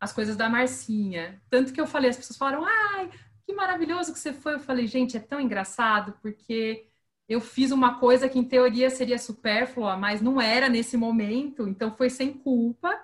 As 0.00 0.12
coisas 0.12 0.34
da 0.34 0.48
Marcinha. 0.48 1.40
Tanto 1.48 1.72
que 1.72 1.80
eu 1.80 1.86
falei, 1.86 2.10
as 2.10 2.16
pessoas 2.16 2.36
falaram, 2.36 2.64
ai, 2.66 3.10
que 3.46 3.54
maravilhoso 3.54 4.12
que 4.12 4.18
você 4.18 4.32
foi. 4.32 4.54
Eu 4.54 4.60
falei, 4.60 4.88
gente, 4.88 5.16
é 5.16 5.20
tão 5.20 5.40
engraçado, 5.40 6.18
porque 6.20 6.88
eu 7.28 7.40
fiz 7.40 7.72
uma 7.72 7.98
coisa 7.98 8.28
que 8.28 8.38
em 8.38 8.44
teoria 8.44 8.88
seria 8.88 9.18
supérflua, 9.18 9.96
mas 9.96 10.20
não 10.20 10.40
era 10.40 10.68
nesse 10.68 10.96
momento, 10.96 11.66
então 11.68 11.94
foi 11.96 12.08
sem 12.08 12.32
culpa. 12.32 12.98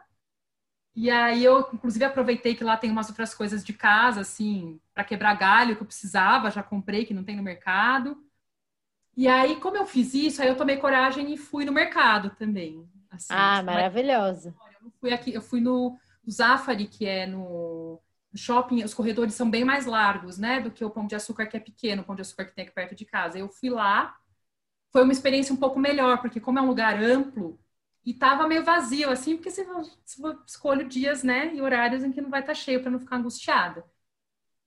E 0.95 1.11
aí 1.11 1.43
eu, 1.43 1.69
inclusive, 1.73 2.05
aproveitei 2.05 2.55
que 2.55 2.63
lá 2.63 2.77
tem 2.77 2.91
umas 2.91 3.09
outras 3.09 3.35
coisas 3.35 3.65
de 3.65 3.73
casa, 3.73 4.21
assim, 4.21 4.79
para 4.95 5.05
quebrar 5.05 5.35
galho 5.35 5.75
que 5.75 5.83
eu 5.83 5.87
precisava, 5.87 6.51
já 6.51 6.63
comprei, 6.63 7.05
que 7.05 7.15
não 7.15 7.25
tem 7.25 7.35
no 7.35 7.43
mercado. 7.43 8.23
E 9.17 9.27
aí, 9.27 9.57
como 9.57 9.77
eu 9.77 9.87
fiz 9.87 10.15
isso, 10.15 10.41
aí 10.41 10.49
eu 10.49 10.57
tomei 10.57 10.77
coragem 10.77 11.33
e 11.33 11.37
fui 11.37 11.65
no 11.65 11.73
mercado 11.73 12.31
também. 12.31 12.87
Assim, 13.11 13.29
ah, 13.31 13.57
tipo, 13.59 13.67
maravilhosa. 13.67 14.55
Eu 14.83 14.93
fui 15.01 15.13
aqui, 15.13 15.35
eu 15.35 15.43
fui 15.43 15.61
no 15.61 15.99
Zafari, 16.31 16.87
que 16.87 17.05
é 17.05 17.27
no 17.27 18.01
shopping, 18.35 18.83
os 18.85 18.95
corredores 18.95 19.35
são 19.35 19.51
bem 19.51 19.64
mais 19.64 19.87
largos, 19.87 20.38
né, 20.38 20.61
do 20.61 20.71
que 20.71 20.85
o 20.85 20.90
Pão 20.90 21.07
de 21.07 21.14
Açúcar, 21.14 21.47
que 21.47 21.57
é 21.57 21.61
pequeno, 21.61 22.03
o 22.03 22.05
Pão 22.05 22.14
de 22.14 22.23
Açúcar 22.23 22.47
que 22.47 22.55
tem 22.55 22.64
aqui 22.64 22.75
perto 22.75 22.95
de 22.95 23.05
casa. 23.05 23.38
Eu 23.38 23.49
fui 23.49 23.71
lá, 23.71 24.16
foi 24.92 25.03
uma 25.03 25.12
experiência 25.12 25.55
um 25.55 25.59
pouco 25.59 25.79
melhor, 25.79 26.21
porque 26.21 26.40
como 26.40 26.59
é 26.59 26.62
um 26.62 26.68
lugar 26.68 27.03
amplo, 27.03 27.59
e 28.05 28.14
tava 28.14 28.49
meio 28.49 28.64
vazio, 28.64 29.11
assim, 29.11 29.37
porque 29.37 29.51
você, 29.51 29.64
você 29.64 30.37
escolhe 30.47 30.85
dias, 30.85 31.23
né, 31.23 31.55
e 31.55 31.62
horários 31.62 32.05
em 32.05 32.12
que 32.12 32.21
não 32.21 32.31
vai 32.31 32.40
estar 32.40 32.55
tá 32.55 32.59
cheio 32.59 32.81
para 32.83 32.90
não 32.90 32.99
ficar 33.01 33.16
angustiada. 33.16 33.85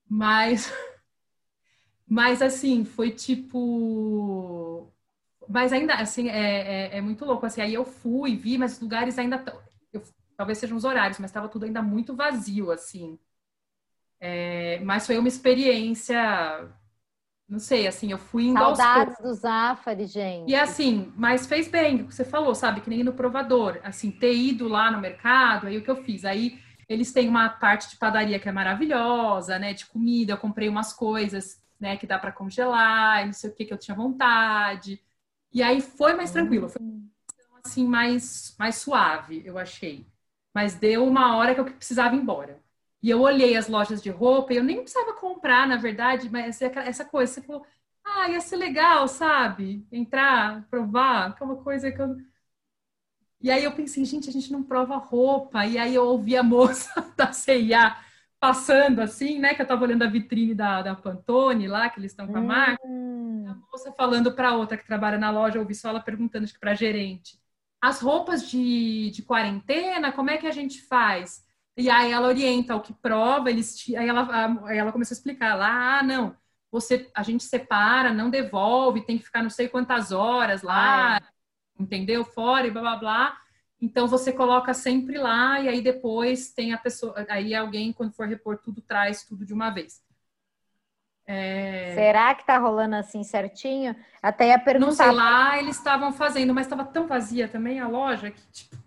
Mas, 0.07 0.71
mas 2.07 2.41
assim, 2.41 2.85
foi 2.85 3.11
tipo, 3.11 4.91
mas 5.47 5.71
ainda, 5.73 5.95
assim, 5.95 6.29
é, 6.29 6.95
é, 6.95 6.97
é 6.97 7.01
muito 7.01 7.25
louco, 7.25 7.45
assim, 7.45 7.61
aí 7.61 7.73
eu 7.73 7.85
fui, 7.85 8.35
vi, 8.35 8.57
mas 8.57 8.73
os 8.73 8.79
lugares 8.79 9.17
ainda, 9.19 9.43
eu, 9.93 10.01
talvez 10.35 10.57
sejam 10.57 10.77
os 10.77 10.83
horários, 10.85 11.19
mas 11.19 11.29
estava 11.29 11.49
tudo 11.49 11.65
ainda 11.65 11.81
muito 11.81 12.15
vazio, 12.15 12.71
assim. 12.71 13.19
É, 14.27 14.79
mas 14.79 15.05
foi 15.05 15.17
uma 15.17 15.27
experiência, 15.27 16.17
não 17.47 17.59
sei, 17.59 17.87
assim, 17.87 18.11
eu 18.11 18.17
fui 18.17 18.45
indo 18.45 18.59
Saudades 18.59 19.17
do 19.19 19.33
Zafari, 19.33 20.05
gente. 20.07 20.51
E 20.51 20.55
assim, 20.55 21.11
mas 21.15 21.47
fez 21.47 21.67
bem, 21.67 22.01
o 22.01 22.07
que 22.07 22.13
você 22.15 22.23
falou, 22.23 22.53
sabe? 22.53 22.81
Que 22.81 22.89
nem 22.89 23.03
no 23.03 23.13
provador, 23.13 23.79
assim, 23.83 24.11
ter 24.11 24.33
ido 24.35 24.67
lá 24.67 24.91
no 24.91 24.99
mercado, 25.01 25.67
aí 25.67 25.77
o 25.77 25.83
que 25.83 25.89
eu 25.89 26.03
fiz? 26.03 26.23
Aí 26.23 26.59
eles 26.87 27.11
têm 27.11 27.27
uma 27.27 27.49
parte 27.49 27.89
de 27.89 27.97
padaria 27.97 28.39
que 28.39 28.47
é 28.47 28.51
maravilhosa, 28.51 29.57
né? 29.57 29.73
De 29.73 29.85
comida, 29.87 30.33
eu 30.33 30.37
comprei 30.37 30.69
umas 30.69 30.93
coisas, 30.93 31.59
né? 31.79 31.97
Que 31.97 32.05
dá 32.05 32.19
para 32.19 32.31
congelar, 32.31 33.25
não 33.25 33.33
sei 33.33 33.49
o 33.49 33.53
que 33.55 33.65
que 33.65 33.73
eu 33.73 33.77
tinha 33.77 33.95
vontade. 33.95 35.01
E 35.51 35.63
aí 35.63 35.81
foi 35.81 36.13
mais 36.15 36.31
tranquilo, 36.31 36.69
foi 36.69 36.81
assim 37.65 37.87
mais 37.87 38.55
mais 38.59 38.75
suave, 38.77 39.43
eu 39.45 39.57
achei. 39.57 40.07
Mas 40.53 40.75
deu 40.75 41.05
uma 41.07 41.37
hora 41.37 41.53
que 41.55 41.61
eu 41.61 41.65
precisava 41.65 42.15
ir 42.15 42.19
embora. 42.19 42.61
E 43.05 43.09
eu 43.11 43.21
olhei 43.21 43.55
as 43.55 43.67
lojas 43.67 44.01
de 44.01 44.09
roupa 44.09 44.51
e 44.51 44.57
eu 44.57 44.63
nem 44.63 44.81
precisava 44.81 45.13
comprar, 45.13 45.67
na 45.67 45.77
verdade, 45.77 46.27
mas 46.27 46.59
essa 46.59 47.05
coisa, 47.05 47.31
você 47.31 47.39
falou, 47.39 47.63
ah, 48.03 48.27
ia 48.29 48.41
ser 48.41 48.55
legal, 48.55 49.07
sabe? 49.07 49.85
Entrar, 49.91 50.67
provar, 50.71 51.35
que 51.35 51.43
é 51.43 51.45
uma 51.45 51.57
coisa 51.57 51.91
que 51.91 52.01
eu. 52.01 52.17
E 53.39 53.51
aí 53.51 53.63
eu 53.63 53.73
pensei, 53.73 54.03
gente, 54.05 54.27
a 54.27 54.31
gente 54.31 54.51
não 54.51 54.63
prova 54.63 54.97
roupa. 54.97 55.67
E 55.67 55.77
aí 55.77 55.93
eu 55.93 56.03
ouvi 56.03 56.35
a 56.35 56.41
moça 56.41 56.89
da 57.15 57.31
CIA 57.31 57.95
passando 58.39 59.01
assim, 59.01 59.37
né? 59.37 59.53
Que 59.53 59.61
eu 59.61 59.67
tava 59.67 59.83
olhando 59.83 60.01
a 60.01 60.09
vitrine 60.09 60.55
da, 60.55 60.81
da 60.81 60.95
Pantone 60.95 61.67
lá, 61.67 61.87
que 61.91 61.99
eles 61.99 62.11
estão 62.11 62.25
com 62.25 62.39
a 62.39 62.41
marca. 62.41 62.81
Hum. 62.87 63.45
A 63.47 63.53
moça 63.71 63.91
falando 63.91 64.33
para 64.33 64.55
outra 64.55 64.77
que 64.77 64.87
trabalha 64.87 65.19
na 65.19 65.29
loja, 65.29 65.57
eu 65.57 65.61
ouvi 65.61 65.75
só 65.75 65.89
ela 65.89 65.99
perguntando, 66.01 66.45
acho 66.45 66.55
que 66.55 66.59
pra 66.59 66.73
gerente. 66.73 67.39
As 67.79 68.01
roupas 68.01 68.49
de, 68.49 69.11
de 69.11 69.21
quarentena, 69.21 70.11
como 70.11 70.31
é 70.31 70.37
que 70.37 70.47
a 70.47 70.51
gente 70.51 70.81
faz? 70.81 71.44
E 71.77 71.89
aí 71.89 72.11
ela 72.11 72.27
orienta 72.27 72.75
o 72.75 72.81
que 72.81 72.93
prova, 72.93 73.49
eles 73.49 73.83
aí 73.97 74.07
ela, 74.07 74.65
aí 74.65 74.77
ela 74.77 74.93
começou 74.93 75.13
a 75.13 75.17
explicar 75.17 75.55
lá, 75.55 75.99
ah, 75.99 76.03
não, 76.03 76.35
você 76.71 77.09
a 77.13 77.21
gente 77.21 77.43
separa, 77.43 78.13
não 78.13 78.29
devolve, 78.29 79.05
tem 79.05 79.17
que 79.17 79.25
ficar 79.25 79.43
não 79.43 79.49
sei 79.49 79.67
quantas 79.67 80.13
horas 80.13 80.61
lá, 80.61 81.17
ah, 81.17 81.17
é. 81.17 81.83
entendeu? 81.83 82.23
Fora 82.23 82.65
e 82.65 82.71
blá 82.71 82.81
blá 82.81 82.95
blá. 82.95 83.37
Então 83.81 84.07
você 84.07 84.31
coloca 84.31 84.73
sempre 84.73 85.17
lá 85.17 85.59
e 85.59 85.67
aí 85.67 85.81
depois 85.81 86.49
tem 86.53 86.73
a 86.73 86.77
pessoa, 86.77 87.25
aí 87.27 87.53
alguém 87.53 87.91
quando 87.91 88.13
for 88.13 88.25
repor 88.25 88.57
tudo 88.57 88.81
traz 88.81 89.25
tudo 89.25 89.45
de 89.45 89.53
uma 89.53 89.69
vez. 89.69 90.01
É... 91.27 91.93
Será 91.93 92.33
que 92.35 92.45
tá 92.45 92.57
rolando 92.57 92.95
assim 92.95 93.23
certinho? 93.23 93.95
Até 94.21 94.49
ia 94.49 94.59
perguntar. 94.59 94.85
Não 94.85 94.93
sei 94.93 95.11
lá, 95.11 95.59
eles 95.59 95.75
estavam 95.75 96.13
fazendo, 96.13 96.53
mas 96.53 96.67
estava 96.67 96.85
tão 96.85 97.05
vazia 97.05 97.49
também 97.49 97.81
a 97.81 97.87
loja 97.87 98.31
que 98.31 98.41
tipo... 98.51 98.77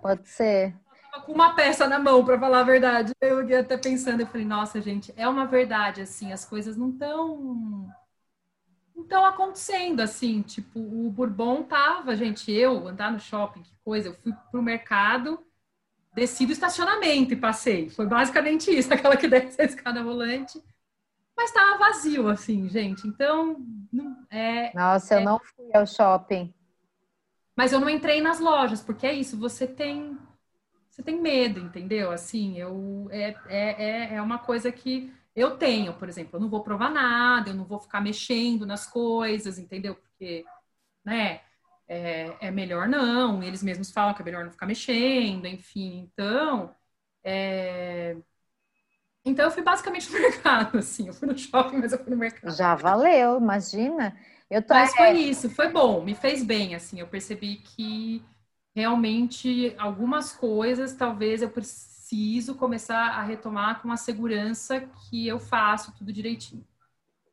Pode 0.00 0.28
ser 0.28 0.74
com 1.20 1.32
uma 1.32 1.54
peça 1.54 1.86
na 1.86 1.98
mão, 1.98 2.24
para 2.24 2.38
falar 2.38 2.60
a 2.60 2.64
verdade. 2.64 3.12
Eu 3.20 3.46
ia 3.48 3.60
até 3.60 3.76
pensando, 3.76 4.20
eu 4.20 4.26
falei, 4.26 4.46
nossa, 4.46 4.80
gente, 4.80 5.12
é 5.16 5.28
uma 5.28 5.46
verdade, 5.46 6.00
assim, 6.00 6.32
as 6.32 6.44
coisas 6.44 6.76
não 6.76 6.90
estão 6.90 7.88
não 8.94 9.04
estão 9.04 9.24
acontecendo, 9.24 10.00
assim, 10.00 10.42
tipo, 10.42 10.78
o 10.78 11.10
Bourbon 11.10 11.62
tava, 11.62 12.14
gente, 12.14 12.52
eu 12.52 12.86
andar 12.86 13.10
no 13.10 13.18
shopping, 13.18 13.62
que 13.62 13.74
coisa, 13.84 14.08
eu 14.08 14.14
fui 14.14 14.32
pro 14.50 14.62
mercado, 14.62 15.42
desci 16.14 16.46
do 16.46 16.52
estacionamento 16.52 17.32
e 17.32 17.36
passei. 17.36 17.88
Foi 17.88 18.06
basicamente 18.06 18.70
isso, 18.70 18.92
aquela 18.94 19.16
que 19.16 19.28
desce 19.28 19.60
a 19.60 19.64
escada 19.64 20.02
volante. 20.02 20.62
Mas 21.36 21.48
estava 21.48 21.78
vazio, 21.78 22.28
assim, 22.28 22.68
gente. 22.68 23.06
Então, 23.08 23.56
não, 23.92 24.24
é. 24.30 24.72
Nossa, 24.74 25.14
é... 25.14 25.18
eu 25.18 25.24
não 25.24 25.40
fui 25.40 25.70
ao 25.74 25.86
shopping. 25.86 26.52
Mas 27.56 27.72
eu 27.72 27.80
não 27.80 27.88
entrei 27.88 28.20
nas 28.20 28.38
lojas, 28.38 28.82
porque 28.82 29.06
é 29.06 29.12
isso, 29.12 29.38
você 29.38 29.66
tem 29.66 30.18
você 30.92 31.02
tem 31.02 31.18
medo, 31.20 31.58
entendeu? 31.58 32.10
Assim, 32.10 32.58
eu 32.58 33.08
é, 33.10 33.34
é, 33.48 33.82
é, 33.82 34.14
é 34.16 34.22
uma 34.22 34.38
coisa 34.38 34.70
que 34.70 35.10
eu 35.34 35.56
tenho, 35.56 35.94
por 35.94 36.06
exemplo, 36.06 36.36
eu 36.36 36.40
não 36.40 36.50
vou 36.50 36.62
provar 36.62 36.90
nada, 36.90 37.48
eu 37.48 37.54
não 37.54 37.64
vou 37.64 37.78
ficar 37.80 38.02
mexendo 38.02 38.66
nas 38.66 38.86
coisas, 38.86 39.58
entendeu? 39.58 39.94
Porque, 39.94 40.44
né, 41.04 41.40
é, 41.88 42.36
é 42.48 42.50
melhor 42.50 42.86
não, 42.86 43.42
eles 43.42 43.62
mesmos 43.62 43.90
falam 43.90 44.12
que 44.12 44.20
é 44.20 44.24
melhor 44.24 44.44
não 44.44 44.52
ficar 44.52 44.66
mexendo, 44.66 45.46
enfim, 45.46 46.10
então, 46.12 46.74
é... 47.24 48.14
então 49.24 49.46
eu 49.46 49.50
fui 49.50 49.62
basicamente 49.62 50.12
no 50.12 50.20
mercado, 50.20 50.78
assim, 50.78 51.08
eu 51.08 51.14
fui 51.14 51.26
no 51.26 51.38
shopping, 51.38 51.78
mas 51.78 51.92
eu 51.92 51.98
fui 52.04 52.10
no 52.10 52.18
mercado. 52.18 52.54
Já 52.54 52.74
valeu, 52.74 53.38
imagina. 53.38 54.14
Eu 54.50 54.60
tô... 54.60 54.74
Mas 54.74 54.94
foi 54.94 55.12
isso, 55.12 55.48
foi 55.48 55.70
bom, 55.70 56.04
me 56.04 56.14
fez 56.14 56.44
bem, 56.44 56.74
assim, 56.74 57.00
eu 57.00 57.06
percebi 57.08 57.56
que 57.56 58.22
realmente 58.74 59.74
algumas 59.78 60.32
coisas 60.32 60.94
talvez 60.94 61.42
eu 61.42 61.50
preciso 61.50 62.54
começar 62.54 63.10
a 63.10 63.22
retomar 63.22 63.80
com 63.80 63.90
a 63.90 63.96
segurança 63.96 64.80
que 64.80 65.26
eu 65.26 65.38
faço 65.38 65.94
tudo 65.96 66.12
direitinho. 66.12 66.64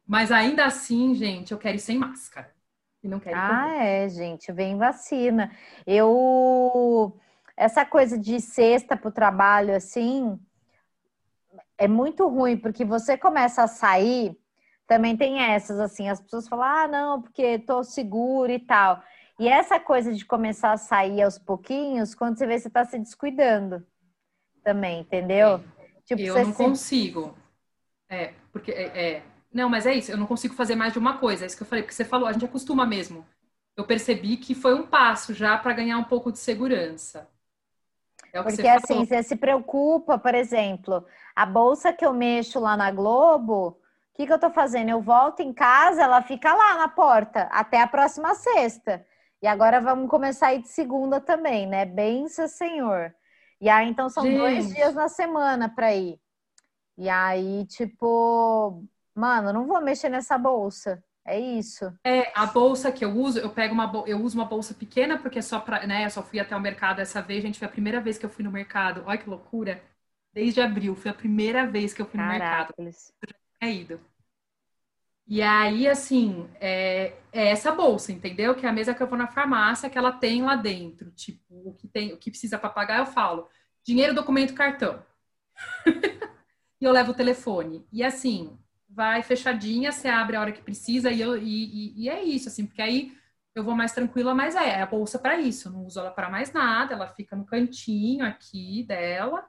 Mas 0.08 0.32
ainda 0.32 0.66
assim, 0.66 1.14
gente, 1.14 1.52
eu 1.52 1.58
quero 1.58 1.76
ir 1.76 1.80
sem 1.80 1.98
máscara. 1.98 2.54
E 3.04 3.08
não 3.08 3.20
quero 3.20 3.38
ah, 3.38 3.76
é, 3.76 4.10
gente, 4.10 4.52
vem 4.52 4.78
vacina. 4.78 5.52
Eu 5.86 7.18
essa 7.56 7.86
coisa 7.86 8.18
de 8.18 8.40
sexta 8.40 8.96
para 8.96 9.10
o 9.10 9.12
trabalho 9.12 9.76
assim 9.76 10.40
é 11.78 11.90
muito 11.90 12.26
ruim 12.26 12.58
porque 12.58 12.86
você 12.86 13.18
começa 13.18 13.62
a 13.62 13.68
sair 13.68 14.38
também 14.88 15.18
tem 15.18 15.40
essas 15.40 15.78
assim 15.78 16.08
as 16.08 16.22
pessoas 16.22 16.48
falam 16.48 16.66
ah 16.66 16.88
não 16.88 17.22
porque 17.22 17.60
tô 17.60 17.84
seguro 17.84 18.50
e 18.50 18.60
tal 18.60 19.04
e 19.40 19.48
essa 19.48 19.80
coisa 19.80 20.14
de 20.14 20.26
começar 20.26 20.74
a 20.74 20.78
sair 20.78 21.22
aos 21.22 21.40
pouquinhos, 21.40 22.14
quando 22.14 22.38
você 22.38 22.46
vê, 22.46 22.60
você 22.60 22.68
está 22.68 22.84
se 22.84 23.00
descuidando 23.00 23.86
também, 24.64 25.00
entendeu? 25.00 25.64
Tipo, 26.06 26.22
eu 26.22 26.36
não 26.36 26.52
se... 26.52 26.58
consigo. 26.58 27.38
É, 28.10 28.34
porque 28.52 28.72
é, 28.72 29.14
é, 29.16 29.24
Não, 29.54 29.70
mas 29.70 29.86
é 29.86 29.94
isso, 29.94 30.12
eu 30.12 30.18
não 30.18 30.26
consigo 30.26 30.54
fazer 30.54 30.76
mais 30.76 30.92
de 30.92 31.00
uma 31.00 31.18
coisa, 31.18 31.46
é 31.46 31.48
isso 31.48 31.56
que 31.56 31.64
eu 31.64 31.68
falei, 31.68 31.84
porque 31.84 31.96
você 31.96 32.04
falou, 32.04 32.28
a 32.28 32.34
gente 32.34 32.44
acostuma 32.44 32.86
mesmo. 32.86 33.26
Eu 33.78 33.86
percebi 33.86 34.36
que 34.36 34.54
foi 34.54 34.74
um 34.74 34.86
passo 34.86 35.34
já 35.34 35.58
para 35.58 35.72
ganhar 35.72 35.98
um 35.98 36.04
pouco 36.04 36.32
de 36.32 36.40
segurança. 36.40 37.30
É 38.34 38.44
porque 38.44 38.62
você 38.62 38.68
assim, 38.68 39.06
você 39.06 39.24
se 39.24 39.36
preocupa, 39.38 40.18
por 40.18 40.36
exemplo, 40.36 41.06
a 41.34 41.46
bolsa 41.46 41.94
que 41.94 42.06
eu 42.06 42.14
mexo 42.14 42.60
lá 42.60 42.76
na 42.76 42.92
Globo, 42.92 43.68
o 43.70 43.78
que, 44.16 44.28
que 44.28 44.34
eu 44.34 44.40
tô 44.40 44.50
fazendo? 44.50 44.90
Eu 44.90 45.02
volto 45.02 45.40
em 45.40 45.54
casa, 45.54 46.04
ela 46.04 46.22
fica 46.22 46.54
lá 46.54 46.76
na 46.76 46.90
porta 46.90 47.44
até 47.52 47.82
a 47.82 47.88
próxima 47.88 48.36
sexta. 48.36 49.06
E 49.42 49.48
agora 49.48 49.80
vamos 49.80 50.10
começar 50.10 50.48
aí 50.48 50.62
de 50.62 50.68
segunda 50.68 51.22
também, 51.22 51.66
né? 51.66 51.86
Bença, 51.86 52.48
Senhor. 52.48 53.14
E 53.62 53.70
aí, 53.70 53.90
então, 53.90 54.10
são 54.10 54.24
Gente. 54.24 54.38
dois 54.38 54.74
dias 54.74 54.94
na 54.94 55.08
semana 55.08 55.70
para 55.70 55.94
ir. 55.96 56.20
E 56.98 57.08
aí, 57.08 57.66
tipo, 57.66 58.84
mano, 59.16 59.54
não 59.54 59.66
vou 59.66 59.82
mexer 59.82 60.10
nessa 60.10 60.38
bolsa. 60.38 61.02
É 61.26 61.40
isso. 61.40 61.94
É, 62.04 62.32
a 62.36 62.46
bolsa 62.46 62.92
que 62.92 63.06
eu 63.06 63.12
uso, 63.12 63.40
eu 63.40 63.50
pego 63.50 63.74
uma 63.74 64.04
eu 64.08 64.20
uso 64.22 64.38
uma 64.38 64.46
bolsa 64.46 64.74
pequena 64.74 65.18
porque 65.18 65.40
é 65.40 65.42
só 65.42 65.60
para, 65.60 65.86
né, 65.86 66.06
eu 66.06 66.10
só 66.10 66.24
fui 66.24 66.40
até 66.40 66.56
o 66.56 66.60
mercado 66.60 67.00
essa 67.00 67.22
vez, 67.22 67.44
gente, 67.44 67.60
foi 67.60 67.68
a 67.68 67.72
primeira 67.72 68.02
vez 68.02 68.18
que 68.18 68.26
eu 68.26 68.30
fui 68.30 68.44
no 68.44 68.52
mercado. 68.52 69.04
Olha 69.06 69.18
que 69.18 69.30
loucura. 69.30 69.82
Desde 70.34 70.62
abril, 70.62 70.96
foi 70.96 71.12
a 71.12 71.14
primeira 71.14 71.66
vez 71.66 71.94
que 71.94 72.02
eu 72.02 72.06
fui 72.06 72.20
no 72.20 72.26
mercado. 72.28 72.74
Eu 72.78 72.92
já 72.92 73.36
tinha 73.60 73.72
ido. 73.72 74.00
E 75.30 75.44
aí, 75.44 75.88
assim, 75.88 76.50
é, 76.60 77.14
é, 77.32 77.50
essa 77.50 77.72
bolsa, 77.72 78.12
entendeu? 78.12 78.56
Que 78.56 78.66
é 78.66 78.70
a 78.70 78.74
mesa 78.74 78.96
que 78.96 79.04
eu 79.04 79.06
vou 79.06 79.16
na 79.16 79.28
farmácia, 79.28 79.88
que 79.88 79.96
ela 79.98 80.12
tem 80.12 80.42
lá 80.42 80.56
dentro. 80.56 81.12
Tipo, 81.12 81.70
o 81.70 81.76
que, 81.76 81.88
tem, 81.88 82.12
o 82.12 82.18
que 82.18 82.32
precisa 82.32 82.58
para 82.58 82.72
pagar, 82.72 82.98
eu 82.98 83.06
falo. 83.06 83.48
Dinheiro, 83.84 84.16
documento, 84.16 84.56
cartão. 84.56 85.06
e 86.82 86.84
eu 86.84 86.92
levo 86.92 87.12
o 87.12 87.14
telefone. 87.14 87.86
E 87.92 88.04
assim, 88.04 88.58
vai 88.90 89.22
fechadinha, 89.22 89.92
você 89.92 90.08
abre 90.08 90.36
a 90.36 90.42
hora 90.42 90.52
que 90.52 90.64
precisa 90.64 91.12
e, 91.12 91.22
eu, 91.22 91.38
e, 91.38 91.44
e, 91.44 92.06
e 92.06 92.10
é 92.10 92.24
isso, 92.24 92.50
assim, 92.50 92.66
porque 92.66 92.82
aí 92.82 93.16
eu 93.54 93.64
vou 93.64 93.76
mais 93.76 93.92
tranquila, 93.92 94.34
mas 94.34 94.56
é, 94.56 94.80
é 94.80 94.82
a 94.82 94.88
bolsa 94.88 95.20
para 95.20 95.40
isso. 95.40 95.68
Eu 95.68 95.74
não 95.74 95.86
uso 95.86 96.00
ela 96.00 96.10
para 96.10 96.28
mais 96.28 96.52
nada, 96.52 96.96
ela 96.96 97.08
fica 97.08 97.36
no 97.36 97.46
cantinho 97.46 98.26
aqui 98.26 98.84
dela. 98.84 99.48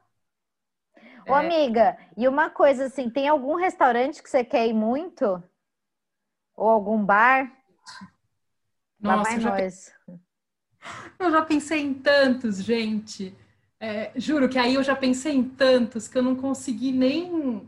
Ô, 1.26 1.34
é... 1.34 1.46
amiga, 1.46 1.96
e 2.18 2.28
uma 2.28 2.50
coisa 2.50 2.84
assim, 2.84 3.08
tem 3.08 3.28
algum 3.28 3.54
restaurante 3.54 4.22
que 4.22 4.28
você 4.28 4.44
quer 4.44 4.66
ir 4.66 4.74
muito? 4.74 5.42
Ou 6.60 6.68
algum 6.68 7.02
bar? 7.02 7.50
Nossa, 9.00 9.40
já... 9.40 9.50
Eu 11.18 11.30
já 11.30 11.42
pensei 11.42 11.80
em 11.80 11.94
tantos, 11.94 12.62
gente. 12.62 13.34
É, 13.78 14.12
juro 14.16 14.48
que 14.48 14.58
aí 14.58 14.74
eu 14.74 14.82
já 14.82 14.94
pensei 14.94 15.34
em 15.34 15.42
tantos 15.44 16.06
que 16.08 16.18
eu 16.18 16.22
não 16.22 16.36
consegui 16.36 16.92
nem. 16.92 17.66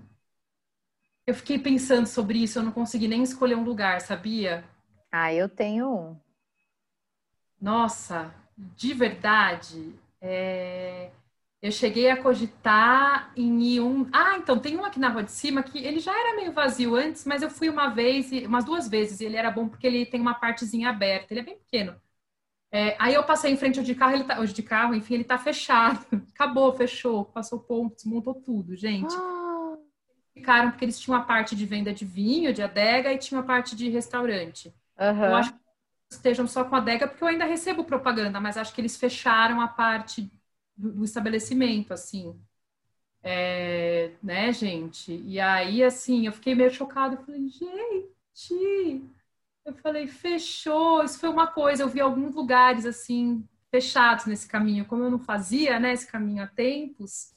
Eu 1.26 1.34
fiquei 1.34 1.58
pensando 1.58 2.06
sobre 2.06 2.38
isso, 2.42 2.58
eu 2.58 2.62
não 2.62 2.72
consegui 2.72 3.08
nem 3.08 3.22
escolher 3.22 3.54
um 3.56 3.64
lugar, 3.64 4.00
sabia? 4.00 4.64
Ah, 5.10 5.32
eu 5.32 5.48
tenho 5.48 5.88
um. 5.88 6.20
Nossa, 7.60 8.34
de 8.76 8.92
verdade. 8.92 9.94
É... 10.20 11.10
Eu 11.62 11.70
cheguei 11.70 12.10
a 12.10 12.20
cogitar 12.20 13.32
em 13.36 13.62
ir 13.62 13.80
um. 13.80 14.08
Ah, 14.12 14.36
então 14.36 14.58
tem 14.58 14.76
um 14.76 14.84
aqui 14.84 14.98
na 14.98 15.08
rua 15.08 15.22
de 15.22 15.30
cima 15.30 15.62
que 15.62 15.78
ele 15.78 16.00
já 16.00 16.12
era 16.12 16.34
meio 16.34 16.52
vazio 16.52 16.96
antes, 16.96 17.24
mas 17.24 17.40
eu 17.40 17.48
fui 17.48 17.68
uma 17.68 17.88
vez, 17.88 18.32
umas 18.44 18.64
duas 18.64 18.88
vezes, 18.88 19.20
e 19.20 19.26
ele 19.26 19.36
era 19.36 19.48
bom 19.48 19.68
porque 19.68 19.86
ele 19.86 20.04
tem 20.04 20.20
uma 20.20 20.34
partezinha 20.34 20.90
aberta, 20.90 21.32
ele 21.32 21.40
é 21.40 21.44
bem 21.44 21.56
pequeno. 21.56 21.94
É, 22.72 22.96
aí 22.98 23.14
eu 23.14 23.22
passei 23.22 23.52
em 23.52 23.56
frente 23.56 23.78
ao 23.78 23.84
de 23.84 23.94
carro, 23.94 24.14
ele 24.14 24.24
tá, 24.24 24.40
hoje 24.40 24.52
de 24.52 24.62
carro, 24.62 24.92
enfim, 24.92 25.14
ele 25.14 25.24
tá 25.24 25.38
fechado. 25.38 26.04
Acabou, 26.34 26.72
fechou, 26.72 27.26
passou 27.26 27.60
ponto, 27.60 27.94
desmontou 27.94 28.34
tudo, 28.34 28.74
gente. 28.74 29.14
Ah. 29.14 29.76
Ficaram 30.34 30.70
porque 30.70 30.84
eles 30.84 30.98
tinham 30.98 31.16
a 31.16 31.22
parte 31.22 31.54
de 31.54 31.64
venda 31.64 31.92
de 31.92 32.04
vinho, 32.04 32.52
de 32.52 32.62
adega, 32.62 33.12
e 33.12 33.18
tinha 33.18 33.38
a 33.38 33.44
parte 33.44 33.76
de 33.76 33.88
restaurante. 33.88 34.74
Uhum. 34.98 35.24
Eu 35.26 35.36
acho 35.36 35.52
que 35.52 35.58
estejam 36.10 36.46
só 36.48 36.64
com 36.64 36.74
a 36.74 36.78
adega 36.78 37.06
porque 37.06 37.22
eu 37.22 37.28
ainda 37.28 37.44
recebo 37.44 37.84
propaganda, 37.84 38.40
mas 38.40 38.56
acho 38.56 38.74
que 38.74 38.80
eles 38.80 38.96
fecharam 38.96 39.60
a 39.60 39.68
parte 39.68 40.28
do, 40.76 41.04
estabelecimento, 41.04 41.92
assim. 41.92 42.38
É, 43.22 44.12
né, 44.22 44.52
gente? 44.52 45.12
E 45.26 45.40
aí, 45.40 45.82
assim, 45.82 46.26
eu 46.26 46.32
fiquei 46.32 46.54
meio 46.54 46.70
chocada. 46.70 47.16
Eu 47.16 47.24
falei, 47.24 47.48
gente, 47.48 49.02
eu 49.64 49.74
falei, 49.74 50.06
fechou. 50.06 51.02
Isso 51.04 51.18
foi 51.18 51.28
uma 51.28 51.46
coisa. 51.46 51.82
Eu 51.82 51.88
vi 51.88 52.00
alguns 52.00 52.34
lugares, 52.34 52.86
assim, 52.86 53.46
fechados 53.70 54.26
nesse 54.26 54.48
caminho. 54.48 54.84
Como 54.84 55.04
eu 55.04 55.10
não 55.10 55.18
fazia, 55.18 55.78
né, 55.80 55.92
esse 55.92 56.06
caminho 56.06 56.42
há 56.44 56.46
tempos, 56.46 57.34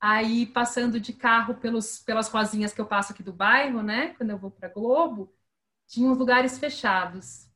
aí 0.00 0.46
passando 0.46 1.00
de 1.00 1.12
carro 1.12 1.54
pelos, 1.56 1.98
pelas 2.00 2.28
rosinhas 2.28 2.72
que 2.74 2.80
eu 2.80 2.86
passo 2.86 3.12
aqui 3.12 3.22
do 3.22 3.32
bairro, 3.32 3.82
né, 3.82 4.14
quando 4.16 4.30
eu 4.30 4.38
vou 4.38 4.50
para 4.50 4.68
Globo, 4.68 5.32
tinha 5.86 6.08
uns 6.10 6.18
lugares 6.18 6.58
fechados. 6.58 7.48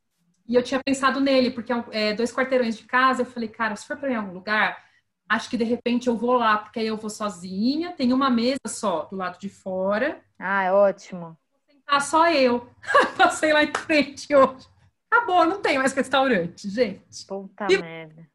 E 0.49 0.55
eu 0.55 0.63
tinha 0.63 0.83
pensado 0.83 1.21
nele, 1.21 1.51
porque 1.51 1.73
é, 1.93 2.15
dois 2.15 2.33
quarteirões 2.33 2.77
de 2.77 2.85
casa, 2.85 3.23
eu 3.23 3.27
falei, 3.27 3.49
cara, 3.49 3.75
se 3.77 3.87
for 3.87 3.97
para 3.97 4.17
algum 4.17 4.33
lugar, 4.33 4.86
acho 5.29 5.51
que 5.51 5.57
de 5.57 5.65
repente 5.65 6.09
eu 6.09 6.17
vou 6.17 6.35
lá, 6.35 6.59
porque 6.59 6.81
aí 6.81 6.87
eu 6.87 6.97
vou 6.97 7.11
sozinha, 7.11 7.93
tem 7.93 8.13
uma 8.13 8.31
mesa 8.31 8.61
só 8.67 9.05
do 9.05 9.17
lado 9.17 9.39
de 9.39 9.49
fora. 9.49 10.21
Ah, 10.39 10.65
é 10.65 10.73
ótimo. 10.73 11.37
Vou 11.49 11.61
sentar 11.69 12.03
só 12.03 12.31
eu. 12.31 12.69
Passei 13.17 13.53
lá 13.53 13.65
em 13.65 13.73
frente 13.73 14.35
hoje. 14.35 14.67
Acabou, 15.11 15.45
não 15.47 15.61
tem 15.61 15.79
mais 15.79 15.93
restaurante, 15.93 16.69
gente. 16.69 17.27
Puta 17.27 17.67
e... 17.71 17.79
merda. 17.79 18.29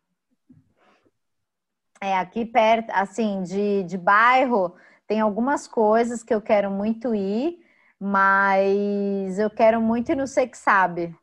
É, 2.04 2.18
aqui 2.18 2.46
perto, 2.46 2.90
assim, 2.90 3.44
de, 3.44 3.84
de 3.84 3.96
bairro, 3.96 4.76
tem 5.06 5.20
algumas 5.20 5.68
coisas 5.68 6.24
que 6.24 6.34
eu 6.34 6.42
quero 6.42 6.72
muito 6.72 7.14
ir, 7.14 7.60
mas 8.00 9.38
eu 9.38 9.52
quero 9.52 9.80
muito 9.80 10.12
ir 10.12 10.16
no 10.16 10.26
Sei 10.26 10.48
Que 10.48 10.58
Sabe. 10.58 11.16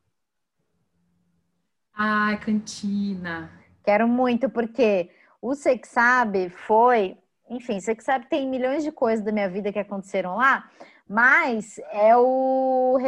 Ai, 1.93 2.39
cantina. 2.39 3.51
Quero 3.83 4.07
muito, 4.07 4.49
porque 4.49 5.11
o 5.41 5.55
Sabe 5.55 6.51
foi, 6.51 7.17
enfim, 7.49 7.79
Sabe 7.81 8.27
tem 8.29 8.49
milhões 8.49 8.83
de 8.83 8.93
coisas 8.93 9.25
da 9.25 9.33
minha 9.33 9.49
vida 9.49 9.73
que 9.73 9.79
aconteceram 9.79 10.37
lá, 10.37 10.69
mas 11.09 11.79
é 11.91 12.17
o 12.17 12.99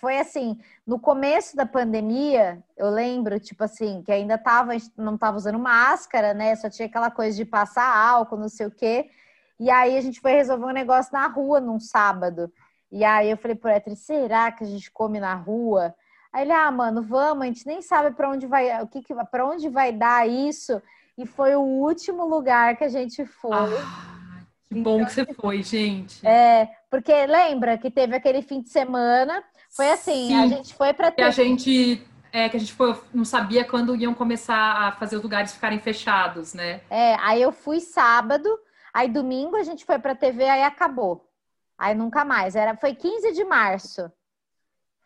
foi 0.00 0.18
assim, 0.18 0.58
no 0.86 1.00
começo 1.00 1.56
da 1.56 1.66
pandemia, 1.66 2.62
eu 2.76 2.90
lembro, 2.90 3.40
tipo 3.40 3.64
assim, 3.64 4.02
que 4.02 4.12
ainda 4.12 4.38
tava, 4.38 4.72
não 4.96 5.18
tava 5.18 5.36
usando 5.36 5.58
máscara, 5.58 6.32
né? 6.32 6.54
Só 6.54 6.70
tinha 6.70 6.86
aquela 6.86 7.10
coisa 7.10 7.36
de 7.36 7.44
passar 7.44 7.96
álcool, 7.96 8.36
não 8.36 8.48
sei 8.48 8.66
o 8.66 8.70
quê. 8.70 9.10
E 9.58 9.68
aí 9.70 9.96
a 9.96 10.00
gente 10.00 10.20
foi 10.20 10.32
resolver 10.32 10.64
um 10.66 10.72
negócio 10.72 11.12
na 11.12 11.26
rua 11.26 11.60
num 11.60 11.80
sábado. 11.80 12.52
E 12.90 13.04
aí 13.04 13.30
eu 13.30 13.36
falei 13.36 13.56
pro 13.56 13.70
Etri, 13.70 13.96
será 13.96 14.52
que 14.52 14.64
a 14.64 14.66
gente 14.66 14.90
come 14.90 15.18
na 15.18 15.34
rua? 15.34 15.94
Aí 16.32 16.42
ele, 16.42 16.52
ah, 16.52 16.70
mano, 16.70 17.02
vamos, 17.02 17.42
a 17.42 17.46
gente 17.46 17.66
nem 17.66 17.82
sabe 17.82 18.14
para 18.14 18.30
onde 18.30 18.46
vai, 18.46 18.80
o 18.82 18.86
que, 18.86 19.02
que 19.02 19.14
para 19.30 19.46
onde 19.46 19.68
vai 19.68 19.92
dar 19.92 20.28
isso 20.28 20.80
e 21.20 21.26
foi 21.26 21.54
o 21.54 21.60
último 21.60 22.26
lugar 22.26 22.76
que 22.76 22.84
a 22.84 22.88
gente 22.88 23.24
foi. 23.24 23.52
Ah, 23.52 24.44
que 24.68 24.78
então, 24.78 24.98
bom 24.98 25.04
que 25.04 25.12
você 25.12 25.26
foi, 25.34 25.62
gente. 25.62 26.26
É, 26.26 26.68
porque 26.90 27.26
lembra 27.26 27.76
que 27.76 27.90
teve 27.90 28.16
aquele 28.16 28.42
fim 28.42 28.62
de 28.62 28.70
semana, 28.70 29.44
foi 29.70 29.90
assim, 29.90 30.28
Sim, 30.28 30.34
a 30.34 30.46
gente 30.46 30.74
foi 30.74 30.92
para 30.92 31.10
ter... 31.10 31.22
a 31.22 31.30
gente 31.30 32.02
é 32.32 32.48
que 32.48 32.56
a 32.56 32.60
gente 32.60 32.72
foi, 32.72 32.96
não 33.12 33.24
sabia 33.24 33.64
quando 33.64 33.96
iam 33.96 34.14
começar 34.14 34.56
a 34.56 34.92
fazer 34.92 35.16
os 35.16 35.22
lugares 35.22 35.52
ficarem 35.52 35.80
fechados, 35.80 36.54
né? 36.54 36.80
É, 36.88 37.16
aí 37.16 37.42
eu 37.42 37.50
fui 37.50 37.80
sábado, 37.80 38.48
aí 38.94 39.08
domingo 39.08 39.56
a 39.56 39.64
gente 39.64 39.84
foi 39.84 39.98
para 39.98 40.14
TV, 40.14 40.44
aí 40.44 40.62
acabou. 40.62 41.28
Aí 41.76 41.94
nunca 41.94 42.24
mais. 42.24 42.54
Era 42.54 42.76
foi 42.76 42.94
15 42.94 43.32
de 43.32 43.44
março. 43.44 44.10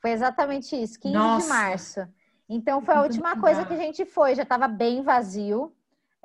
Foi 0.03 0.11
exatamente 0.11 0.77
isso, 0.77 1.01
15 1.01 1.15
Nossa. 1.15 1.47
de 1.47 1.53
março. 1.53 2.09
Então 2.49 2.83
foi 2.83 2.95
a 2.95 3.03
última 3.03 3.41
coisa 3.41 3.65
que 3.65 3.73
a 3.73 3.79
gente 3.79 4.05
foi, 4.05 4.35
já 4.35 4.43
estava 4.43 4.69
bem 4.69 5.03
vazio. 5.03 5.75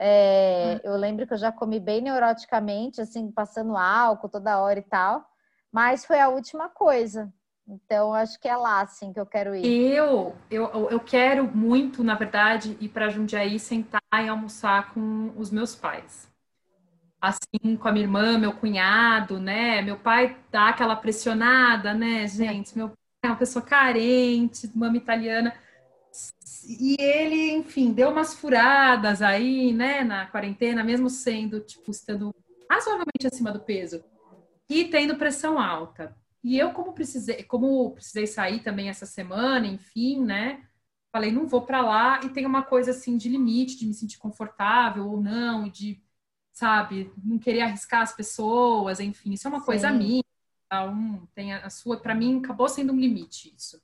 É, 0.02 0.76
hum. 0.76 0.80
Eu 0.86 0.96
lembro 0.96 1.28
que 1.28 1.34
eu 1.34 1.38
já 1.38 1.52
comi 1.52 1.78
bem 1.78 2.00
neuroticamente, 2.02 3.02
assim, 3.02 3.30
passando 3.30 3.76
álcool 3.76 4.30
toda 4.30 4.60
hora 4.60 4.80
e 4.80 4.84
tal. 4.84 5.30
Mas 5.72 6.06
foi 6.06 6.20
a 6.20 6.30
última 6.30 6.70
coisa. 6.70 7.32
Então, 7.68 8.14
acho 8.14 8.40
que 8.40 8.48
é 8.48 8.56
lá, 8.56 8.82
assim, 8.82 9.12
que 9.12 9.20
eu 9.20 9.26
quero 9.26 9.54
ir. 9.54 9.94
Eu, 9.94 10.36
eu, 10.50 10.90
eu 10.90 11.00
quero 11.00 11.46
muito, 11.56 12.04
na 12.04 12.16
verdade, 12.16 12.78
ir 12.80 12.90
para 12.90 13.10
Jundiaí 13.10 13.60
sentar 13.60 14.02
e 14.14 14.28
almoçar 14.28 14.94
com 14.94 15.32
os 15.36 15.52
meus 15.52 15.76
pais. 15.76 16.28
Assim, 17.22 17.76
com 17.76 17.88
a 17.88 17.92
minha 17.92 18.06
irmã, 18.06 18.40
meu 18.40 18.54
cunhado, 18.54 19.38
né? 19.38 19.82
Meu 19.82 19.98
pai 19.98 20.38
dá 20.50 20.70
aquela 20.70 20.96
pressionada, 20.96 21.94
né, 21.94 22.26
gente? 22.26 22.76
Meu 22.76 22.88
pai 22.88 22.98
é 23.24 23.28
uma 23.28 23.36
pessoa 23.36 23.64
carente, 23.64 24.72
mama 24.74 24.96
italiana 24.96 25.54
e 26.68 26.96
ele, 27.00 27.52
enfim, 27.52 27.92
deu 27.94 28.10
umas 28.10 28.34
furadas 28.34 29.22
aí, 29.22 29.74
né, 29.74 30.04
na 30.04 30.26
quarentena, 30.28 30.84
mesmo 30.84 31.10
sendo, 31.10 31.60
tipo, 31.60 31.90
estando 31.90 32.34
razoavelmente 32.70 33.26
acima 33.26 33.52
do 33.52 33.60
peso 33.60 34.04
e 34.70 34.86
tendo 34.86 35.18
pressão 35.18 35.60
alta. 35.60 36.16
E 36.44 36.58
eu, 36.58 36.72
como 36.72 36.94
precisei, 36.94 37.44
como 37.44 37.92
precisei 37.92 38.28
sair 38.28 38.62
também 38.62 38.90
essa 38.90 39.06
semana, 39.06 39.68
enfim, 39.68 40.24
né, 40.24 40.64
falei, 41.12 41.32
não 41.32 41.48
vou 41.48 41.62
para 41.62 41.82
lá 41.82 42.22
e 42.24 42.30
tem 42.30 42.46
uma 42.46 42.64
coisa 42.64 42.92
assim 42.92 43.18
de 43.18 43.30
limite, 43.30 43.78
de 43.78 43.86
me 43.86 43.94
sentir 43.94 44.18
confortável 44.18 45.10
ou 45.10 45.22
não, 45.22 45.68
de, 45.68 46.02
sabe, 46.54 47.12
não 47.24 47.40
querer 47.40 47.62
arriscar 47.62 48.02
as 48.02 48.14
pessoas, 48.14 49.00
enfim, 49.00 49.34
isso 49.34 49.48
é 49.48 49.50
uma 49.50 49.60
Sim. 49.60 49.66
coisa 49.66 49.92
minha. 49.92 50.24
Um, 50.72 51.26
tem 51.34 51.52
a 51.52 51.70
sua, 51.72 52.00
para 52.00 52.14
mim, 52.14 52.38
acabou 52.40 52.70
sendo 52.70 52.94
um 52.94 53.00
limite 53.00 53.52
isso. 53.58 53.82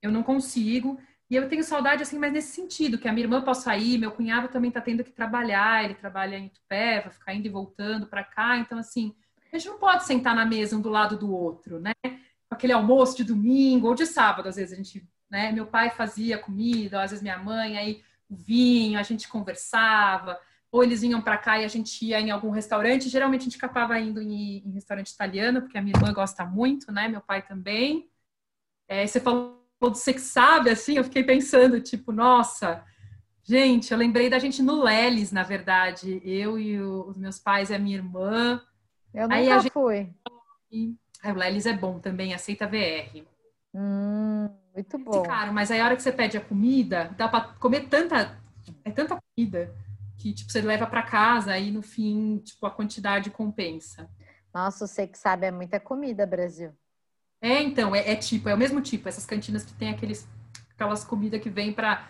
Eu 0.00 0.12
não 0.12 0.22
consigo. 0.22 0.96
E 1.30 1.36
eu 1.36 1.48
tenho 1.48 1.62
saudade, 1.62 2.02
assim, 2.02 2.18
mas 2.18 2.32
nesse 2.32 2.52
sentido, 2.52 2.98
que 2.98 3.06
a 3.06 3.12
minha 3.12 3.24
irmã 3.24 3.40
possa 3.40 3.76
ir, 3.76 3.98
meu 3.98 4.10
cunhado 4.10 4.48
também 4.48 4.68
está 4.68 4.80
tendo 4.80 5.04
que 5.04 5.12
trabalhar, 5.12 5.84
ele 5.84 5.94
trabalha 5.94 6.36
em 6.36 6.46
Itupé, 6.46 7.00
vai 7.00 7.12
ficar 7.12 7.32
indo 7.32 7.46
e 7.46 7.48
voltando 7.50 8.08
para 8.08 8.24
cá, 8.24 8.58
então, 8.58 8.76
assim, 8.76 9.14
a 9.52 9.56
gente 9.56 9.68
não 9.68 9.78
pode 9.78 10.04
sentar 10.04 10.34
na 10.34 10.44
mesa 10.44 10.76
um 10.76 10.80
do 10.80 10.88
lado 10.88 11.16
do 11.16 11.32
outro, 11.32 11.78
né? 11.78 11.92
Com 12.02 12.54
aquele 12.54 12.72
almoço 12.72 13.16
de 13.16 13.22
domingo 13.22 13.86
ou 13.86 13.94
de 13.94 14.06
sábado, 14.06 14.48
às 14.48 14.56
vezes 14.56 14.72
a 14.72 14.76
gente, 14.76 15.08
né? 15.30 15.52
Meu 15.52 15.66
pai 15.66 15.90
fazia 15.90 16.36
comida, 16.36 17.00
às 17.00 17.12
vezes 17.12 17.22
minha 17.22 17.38
mãe, 17.38 17.78
aí 17.78 18.02
o 18.28 18.34
vinho, 18.34 18.98
a 18.98 19.02
gente 19.04 19.28
conversava, 19.28 20.36
ou 20.72 20.82
eles 20.82 21.00
vinham 21.00 21.22
para 21.22 21.38
cá 21.38 21.60
e 21.60 21.64
a 21.64 21.68
gente 21.68 22.04
ia 22.04 22.20
em 22.20 22.30
algum 22.30 22.50
restaurante, 22.50 23.08
geralmente 23.08 23.42
a 23.42 23.44
gente 23.44 23.56
acabava 23.56 23.98
indo 24.00 24.20
em, 24.20 24.58
em 24.66 24.72
restaurante 24.72 25.10
italiano, 25.10 25.62
porque 25.62 25.78
a 25.78 25.82
minha 25.82 25.96
irmã 25.96 26.12
gosta 26.12 26.44
muito, 26.44 26.90
né? 26.90 27.06
Meu 27.06 27.20
pai 27.20 27.42
também. 27.42 28.10
É, 28.88 29.06
você 29.06 29.20
falou 29.20 29.59
do 29.88 29.96
Você 29.96 30.12
Que 30.12 30.20
Sabe, 30.20 30.70
assim, 30.70 30.96
eu 30.96 31.04
fiquei 31.04 31.24
pensando, 31.24 31.80
tipo, 31.80 32.12
nossa, 32.12 32.84
gente, 33.42 33.92
eu 33.92 33.98
lembrei 33.98 34.28
da 34.28 34.38
gente 34.38 34.62
no 34.62 34.82
Leles, 34.82 35.32
na 35.32 35.42
verdade, 35.42 36.20
eu 36.24 36.58
e 36.58 36.80
o, 36.80 37.08
os 37.08 37.16
meus 37.16 37.38
pais 37.38 37.70
e 37.70 37.74
a 37.74 37.78
minha 37.78 37.96
irmã. 37.96 38.60
Eu 39.14 39.22
nunca 39.22 39.34
Aí 39.34 39.50
a 39.50 39.58
gente... 39.58 39.72
fui. 39.72 40.12
Aí, 40.70 41.32
o 41.32 41.34
Leles 41.34 41.66
é 41.66 41.72
bom 41.72 41.98
também, 41.98 42.34
aceita 42.34 42.66
VR. 42.66 43.24
Hum, 43.74 44.50
muito 44.74 44.98
bom. 44.98 45.22
Caro, 45.22 45.52
mas 45.52 45.70
aí 45.70 45.80
a 45.80 45.84
hora 45.84 45.96
que 45.96 46.02
você 46.02 46.12
pede 46.12 46.36
a 46.36 46.40
comida, 46.40 47.14
dá 47.16 47.28
para 47.28 47.54
comer 47.54 47.88
tanta, 47.88 48.38
é 48.84 48.90
tanta 48.90 49.16
comida 49.16 49.74
que 50.20 50.34
tipo 50.34 50.52
você 50.52 50.60
leva 50.60 50.86
para 50.86 51.02
casa 51.02 51.56
e 51.58 51.70
no 51.70 51.80
fim, 51.80 52.38
tipo 52.38 52.66
a 52.66 52.70
quantidade 52.70 53.30
compensa. 53.30 54.08
Nossa, 54.52 54.86
você 54.86 55.06
que 55.06 55.16
sabe 55.16 55.46
é 55.46 55.50
muita 55.50 55.80
comida, 55.80 56.26
Brasil. 56.26 56.72
É, 57.40 57.62
então, 57.62 57.94
é, 57.94 58.12
é, 58.12 58.16
tipo, 58.16 58.48
é 58.48 58.54
o 58.54 58.58
mesmo 58.58 58.80
tipo, 58.80 59.08
essas 59.08 59.24
cantinas 59.24 59.64
que 59.64 59.72
tem 59.72 59.90
aqueles, 59.90 60.28
aquelas 60.74 61.04
comidas 61.04 61.40
que 61.40 61.48
vêm 61.48 61.72
para 61.72 62.06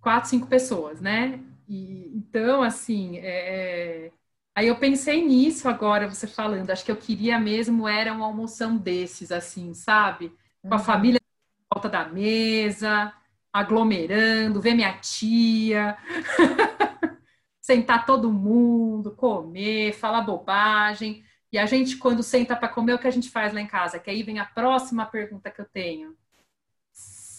quatro, 0.00 0.30
cinco 0.30 0.46
pessoas, 0.46 1.00
né? 1.00 1.40
E, 1.68 2.10
então, 2.14 2.62
assim, 2.62 3.18
é, 3.18 4.06
é... 4.06 4.12
aí 4.54 4.68
eu 4.68 4.76
pensei 4.76 5.26
nisso 5.26 5.68
agora, 5.68 6.08
você 6.08 6.26
falando, 6.26 6.70
acho 6.70 6.84
que 6.84 6.90
eu 6.92 6.96
queria 6.96 7.38
mesmo 7.38 7.88
era 7.88 8.12
uma 8.12 8.26
almoção 8.26 8.76
desses, 8.76 9.32
assim, 9.32 9.74
sabe? 9.74 10.32
Com 10.62 10.74
a 10.74 10.78
uhum. 10.78 10.84
família 10.84 11.18
em 11.20 11.74
volta 11.74 11.88
da 11.88 12.08
mesa, 12.08 13.12
aglomerando, 13.52 14.60
ver 14.60 14.74
minha 14.74 14.92
tia, 14.98 15.96
sentar 17.60 18.06
todo 18.06 18.32
mundo, 18.32 19.12
comer, 19.12 19.92
falar 19.94 20.22
bobagem. 20.22 21.24
E 21.52 21.58
a 21.58 21.66
gente, 21.66 21.96
quando 21.96 22.22
senta 22.22 22.54
para 22.54 22.68
comer, 22.68 22.94
o 22.94 22.98
que 22.98 23.08
a 23.08 23.12
gente 23.12 23.28
faz 23.28 23.52
lá 23.52 23.60
em 23.60 23.66
casa? 23.66 23.98
Que 23.98 24.10
aí 24.10 24.22
vem 24.22 24.38
a 24.38 24.44
próxima 24.44 25.04
pergunta 25.04 25.50
que 25.50 25.60
eu 25.60 25.64
tenho. 25.64 26.16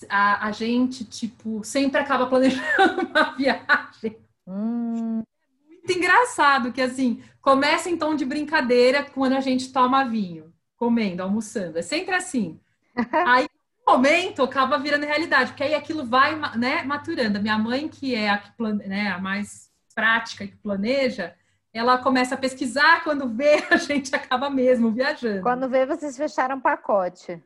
A, 0.10 0.48
a 0.48 0.52
gente, 0.52 1.06
tipo, 1.06 1.64
sempre 1.64 2.02
acaba 2.02 2.28
planejando 2.28 3.08
uma 3.08 3.36
viagem. 3.36 4.18
Hum. 4.46 5.24
Muito 5.66 5.92
engraçado 5.98 6.74
que, 6.74 6.82
assim, 6.82 7.24
começa 7.42 7.90
em 7.90 7.98
tom 7.98 8.16
de 8.16 8.26
brincadeira 8.26 9.04
quando 9.04 9.34
a 9.34 9.40
gente 9.40 9.72
toma 9.72 10.04
vinho, 10.04 10.54
comendo, 10.76 11.24
almoçando. 11.24 11.80
É 11.80 11.82
sempre 11.82 12.14
assim. 12.14 12.60
Aí, 13.26 13.48
no 13.88 13.94
momento, 13.94 14.44
acaba 14.44 14.78
virando 14.78 15.06
realidade, 15.06 15.52
porque 15.52 15.64
aí 15.64 15.74
aquilo 15.74 16.06
vai 16.06 16.40
né, 16.56 16.84
maturando. 16.84 17.40
A 17.40 17.42
minha 17.42 17.58
mãe, 17.58 17.88
que 17.90 18.14
é 18.14 18.30
a, 18.30 18.38
que 18.38 18.52
plane... 18.52 18.88
né, 18.88 19.08
a 19.10 19.18
mais 19.18 19.72
prática 19.96 20.46
que 20.46 20.56
planeja, 20.58 21.36
ela 21.74 21.98
começa 21.98 22.36
a 22.36 22.38
pesquisar, 22.38 23.04
quando 23.04 23.28
vê, 23.30 23.64
a 23.72 23.78
gente 23.78 24.14
acaba 24.16 24.50
mesmo 24.50 24.92
viajando. 24.92 25.42
Quando 25.44 25.70
vê, 25.70 25.86
vocês 25.86 26.18
fecharam 26.18 26.58
um 26.58 26.62
pacote. 26.62 27.42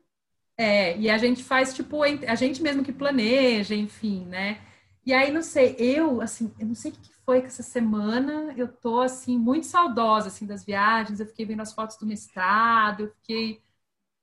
É, 0.58 0.96
e 0.98 1.10
a 1.10 1.18
gente 1.18 1.44
faz, 1.44 1.74
tipo, 1.74 2.02
a 2.02 2.34
gente 2.34 2.62
mesmo 2.62 2.82
que 2.82 2.92
planeja, 2.92 3.74
enfim, 3.74 4.24
né? 4.26 4.60
E 5.04 5.12
aí, 5.12 5.30
não 5.30 5.42
sei, 5.42 5.76
eu, 5.78 6.20
assim, 6.20 6.52
eu 6.58 6.66
não 6.66 6.74
sei 6.74 6.90
o 6.92 6.94
que 6.94 7.14
foi 7.24 7.40
que 7.40 7.48
essa 7.48 7.62
semana 7.62 8.54
eu 8.56 8.66
tô, 8.68 9.00
assim, 9.00 9.38
muito 9.38 9.66
saudosa, 9.66 10.28
assim, 10.28 10.46
das 10.46 10.64
viagens, 10.64 11.20
eu 11.20 11.26
fiquei 11.26 11.44
vendo 11.44 11.60
as 11.62 11.72
fotos 11.72 11.96
do 11.98 12.06
mestrado, 12.06 13.04
eu 13.04 13.10
fiquei, 13.16 13.62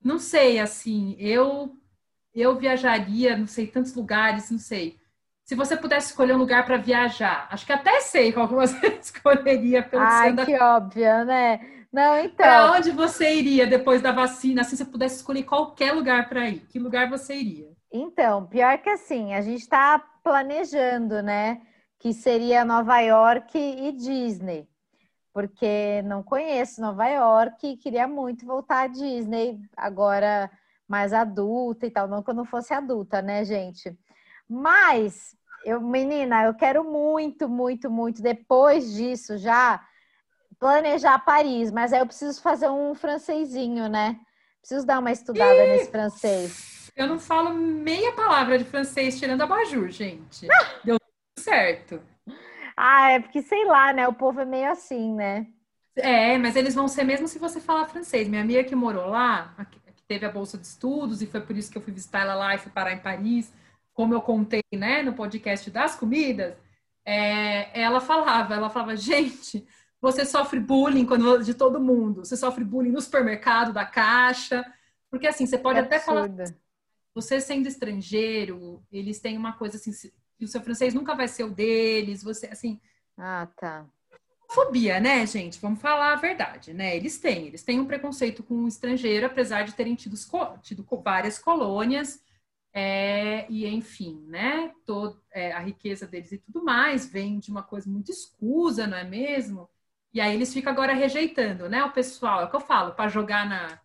não 0.04 0.20
sei, 0.20 0.60
assim, 0.60 1.16
eu, 1.20 1.78
eu 2.34 2.58
viajaria, 2.58 3.38
não 3.38 3.48
sei, 3.48 3.68
tantos 3.68 3.94
lugares, 3.96 4.52
não 4.52 4.60
sei, 4.60 5.00
se 5.54 5.56
você 5.56 5.78
pudesse 5.78 6.08
escolher 6.08 6.34
um 6.34 6.40
lugar 6.40 6.66
para 6.66 6.78
viajar, 6.78 7.48
acho 7.52 7.64
que 7.64 7.72
até 7.72 8.00
sei 8.00 8.34
qual 8.34 8.48
que 8.48 8.56
você 8.56 8.88
escolheria 9.00 9.84
pelo 9.84 10.02
Ai, 10.02 10.36
que 10.36 10.60
óbvio, 10.60 11.26
né? 11.26 11.60
Não, 11.92 12.18
então. 12.18 12.38
Para 12.38 12.72
onde 12.72 12.90
você 12.90 13.36
iria 13.36 13.68
depois 13.68 14.02
da 14.02 14.12
vacina? 14.12 14.62
Assim, 14.62 14.72
se 14.72 14.78
você 14.78 14.86
pudesse 14.86 15.18
escolher 15.18 15.44
qualquer 15.44 15.94
lugar 15.94 16.28
para 16.28 16.50
ir, 16.50 16.62
que 16.62 16.80
lugar 16.80 17.08
você 17.08 17.36
iria? 17.36 17.72
Então, 17.92 18.48
pior 18.48 18.80
que 18.80 18.90
assim, 18.90 19.36
a 19.36 19.42
gente 19.42 19.60
está 19.60 20.00
planejando, 20.24 21.22
né? 21.22 21.62
Que 22.00 22.16
seria 22.16 22.66
Nova 22.66 23.00
York 23.02 23.56
e 23.56 23.92
Disney. 23.92 24.68
Porque 25.32 26.02
não 26.02 26.24
conheço 26.24 26.82
Nova 26.82 27.08
York 27.08 27.68
e 27.68 27.78
queria 27.78 28.08
muito 28.08 28.44
voltar 28.44 28.86
à 28.86 28.88
Disney 28.88 29.60
agora 29.78 30.50
mais 30.88 31.14
adulta 31.14 31.86
e 31.86 31.92
tal. 31.92 32.08
Não 32.08 32.24
que 32.24 32.32
eu 32.32 32.36
não 32.36 32.46
fosse 32.46 32.74
adulta, 32.74 33.22
né, 33.22 33.46
gente? 33.46 33.96
Mas, 34.50 35.36
eu, 35.66 35.82
menina, 35.82 36.46
eu 36.46 36.54
quero 36.54 36.84
muito, 36.84 37.48
muito, 37.48 37.90
muito, 37.90 38.22
depois 38.22 38.94
disso 38.94 39.38
já 39.38 39.84
planejar 40.60 41.20
Paris, 41.20 41.72
mas 41.72 41.92
aí 41.92 42.00
eu 42.00 42.06
preciso 42.06 42.42
fazer 42.42 42.70
um 42.70 42.96
francesinho, 42.96 43.90
né? 43.90 44.20
Preciso 44.60 44.86
dar 44.86 45.00
uma 45.00 45.12
estudada 45.12 45.64
Ih, 45.64 45.68
nesse 45.68 45.92
francês. 45.92 46.92
Eu 46.96 47.08
não 47.08 47.20
falo 47.20 47.54
meia 47.54 48.14
palavra 48.14 48.58
de 48.58 48.64
francês 48.64 49.20
tirando 49.20 49.42
a 49.42 49.48
Bajur, 49.48 49.90
gente. 49.90 50.48
Deu 50.86 50.98
certo. 51.38 52.02
Ah, 52.78 53.12
é 53.12 53.20
porque 53.20 53.42
sei 53.42 53.66
lá, 53.66 53.92
né? 53.92 54.08
O 54.08 54.14
povo 54.14 54.40
é 54.40 54.46
meio 54.46 54.72
assim, 54.72 55.14
né? 55.14 55.48
É, 55.96 56.38
mas 56.38 56.56
eles 56.56 56.74
vão 56.74 56.88
ser 56.88 57.04
mesmo 57.04 57.28
se 57.28 57.38
você 57.38 57.60
falar 57.60 57.88
francês. 57.88 58.28
Minha 58.28 58.42
amiga 58.42 58.64
que 58.64 58.76
morou 58.76 59.08
lá, 59.08 59.54
que 59.70 60.04
teve 60.08 60.26
a 60.26 60.32
bolsa 60.32 60.58
de 60.58 60.66
estudos, 60.66 61.22
e 61.22 61.28
foi 61.28 61.42
por 61.42 61.58
isso 61.58 61.72
que 61.72 61.78
eu 61.78 61.82
fui 61.82 61.94
visitar 61.94 62.22
ela 62.22 62.36
lá 62.36 62.56
e 62.56 62.58
fui 62.58 62.72
parar 62.72 62.94
em 62.94 63.00
Paris 63.00 63.52
como 63.94 64.14
eu 64.14 64.22
contei, 64.22 64.64
né, 64.74 65.02
no 65.04 65.14
podcast 65.14 65.70
das 65.70 65.96
comidas, 65.96 66.56
é, 67.06 67.80
ela 67.80 68.02
falava, 68.02 68.56
ela 68.56 68.70
falava, 68.70 68.96
gente, 68.96 69.66
você 70.02 70.26
sofre 70.26 70.60
bullying 70.60 71.06
quando, 71.06 71.44
de 71.44 71.54
todo 71.54 71.80
mundo, 71.80 72.26
você 72.26 72.36
sofre 72.36 72.64
bullying 72.64 72.92
no 72.92 73.02
supermercado, 73.02 73.72
da 73.72 73.86
caixa, 73.86 74.66
porque 75.10 75.28
assim, 75.28 75.46
você 75.46 75.58
pode 75.58 75.80
é 75.80 75.82
até 75.82 75.98
absurdo. 75.98 76.38
falar, 76.38 76.56
você 77.14 77.40
sendo 77.40 77.68
estrangeiro, 77.68 78.84
eles 78.92 79.20
têm 79.20 79.38
uma 79.38 79.54
coisa 79.54 79.78
assim, 79.78 79.92
que 80.38 80.46
o 80.46 80.48
seu 80.48 80.62
francês 80.62 80.94
nunca 80.94 81.14
vai 81.14 81.28
ser 81.28 81.44
o 81.44 81.52
deles, 81.52 82.24
você, 82.24 82.48
assim... 82.48 82.82
Ah, 83.18 83.48
tá. 83.60 83.86
Fobia, 84.50 85.00
né, 85.00 85.26
gente? 85.26 85.60
Vamos 85.60 85.80
falar 85.80 86.14
a 86.14 86.18
verdade, 86.18 86.74
né? 86.74 86.96
Eles 86.96 87.18
têm, 87.18 87.48
eles 87.48 87.64
têm 87.64 87.80
um 87.80 87.86
preconceito 87.86 88.44
com 88.44 88.64
o 88.64 88.68
estrangeiro, 88.68 89.26
apesar 89.26 89.64
de 89.64 89.74
terem 89.74 89.96
tido, 89.96 90.16
tido 90.62 90.86
várias 91.04 91.40
colônias, 91.40 92.22
é, 92.74 93.46
e 93.52 93.68
enfim, 93.68 94.26
né? 94.28 94.74
Todo, 94.86 95.22
é, 95.32 95.52
a 95.54 95.60
riqueza 95.60 96.08
deles 96.08 96.32
e 96.32 96.40
tudo 96.40 96.64
mais 96.64 97.06
vem 97.12 97.40
de 97.40 97.52
uma 97.52 97.64
coisa 97.64 97.90
muito 97.90 98.12
escusa, 98.12 98.88
não 98.88 98.98
é 98.98 99.04
mesmo? 99.04 99.70
E 100.14 100.20
aí 100.22 100.34
eles 100.36 100.54
ficam 100.54 100.72
agora 100.74 100.94
rejeitando, 100.94 101.70
né? 101.70 101.84
O 101.84 101.92
pessoal, 101.92 102.42
é 102.42 102.46
o 102.46 102.50
que 102.50 102.56
eu 102.56 102.62
falo, 102.62 102.94
para 102.94 103.10
jogar 103.10 103.48
na, 103.48 103.80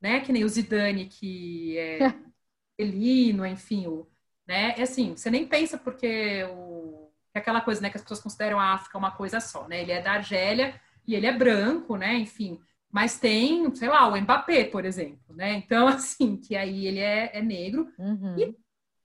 né? 0.00 0.20
Que 0.20 0.32
nem 0.32 0.44
o 0.44 0.48
Zidane, 0.48 1.06
que 1.06 1.78
é 1.78 1.98
elino, 2.78 3.46
enfim, 3.46 3.86
o, 3.86 4.08
né? 4.46 4.74
É 4.78 4.82
assim, 4.82 5.16
você 5.16 5.30
nem 5.30 5.46
pensa 5.46 5.78
porque 5.78 6.44
o, 6.52 7.10
é 7.34 7.38
aquela 7.40 7.60
coisa, 7.60 7.80
né? 7.80 7.90
Que 7.90 7.96
as 7.96 8.02
pessoas 8.02 8.20
consideram 8.20 8.58
a 8.60 8.74
África 8.74 8.98
uma 8.98 9.10
coisa 9.12 9.40
só, 9.40 9.68
né? 9.68 9.82
Ele 9.82 9.92
é 9.92 10.02
da 10.02 10.12
Argélia 10.12 10.80
e 11.06 11.14
ele 11.14 11.26
é 11.26 11.32
branco, 11.32 11.96
né? 11.96 12.14
Enfim, 12.14 12.60
mas 12.90 13.18
tem, 13.18 13.72
sei 13.74 13.88
lá, 13.88 14.08
o 14.08 14.20
Mbappé, 14.20 14.64
por 14.64 14.84
exemplo, 14.84 15.34
né? 15.34 15.54
Então, 15.54 15.86
assim, 15.88 16.36
que 16.36 16.56
aí 16.56 16.86
ele 16.86 16.98
é, 16.98 17.30
é 17.38 17.42
negro. 17.42 17.88
Uhum. 17.98 18.36
E, 18.36 18.56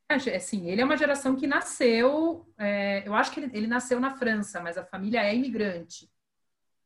assim, 0.09 0.69
ele 0.69 0.81
é 0.81 0.85
uma 0.85 0.97
geração 0.97 1.35
que 1.35 1.47
nasceu, 1.47 2.45
é, 2.57 3.03
eu 3.05 3.13
acho 3.13 3.31
que 3.31 3.39
ele, 3.39 3.51
ele, 3.53 3.67
nasceu 3.67 3.99
na 3.99 4.15
França, 4.15 4.59
mas 4.61 4.77
a 4.77 4.85
família 4.85 5.23
é 5.23 5.35
imigrante, 5.35 6.09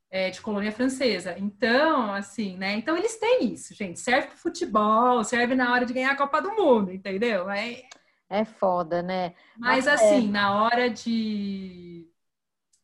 é, 0.09 0.29
de 0.29 0.41
colônia 0.41 0.71
francesa. 0.71 1.35
Então, 1.37 2.13
assim, 2.13 2.57
né? 2.57 2.73
Então, 2.73 2.97
eles 2.97 3.17
têm 3.17 3.53
isso, 3.53 3.73
gente. 3.73 3.99
Serve 3.99 4.27
para 4.27 4.37
futebol, 4.37 5.23
serve 5.23 5.55
na 5.55 5.71
hora 5.71 5.85
de 5.85 5.93
ganhar 5.93 6.11
a 6.11 6.17
Copa 6.17 6.41
do 6.41 6.55
Mundo, 6.55 6.91
entendeu? 6.91 7.49
É, 7.49 7.83
é 8.29 8.45
foda, 8.45 9.01
né? 9.01 9.33
Mas, 9.57 9.85
mas 9.85 9.87
assim, 9.87 10.27
é... 10.27 10.31
na 10.31 10.63
hora 10.63 10.89
de 10.89 12.08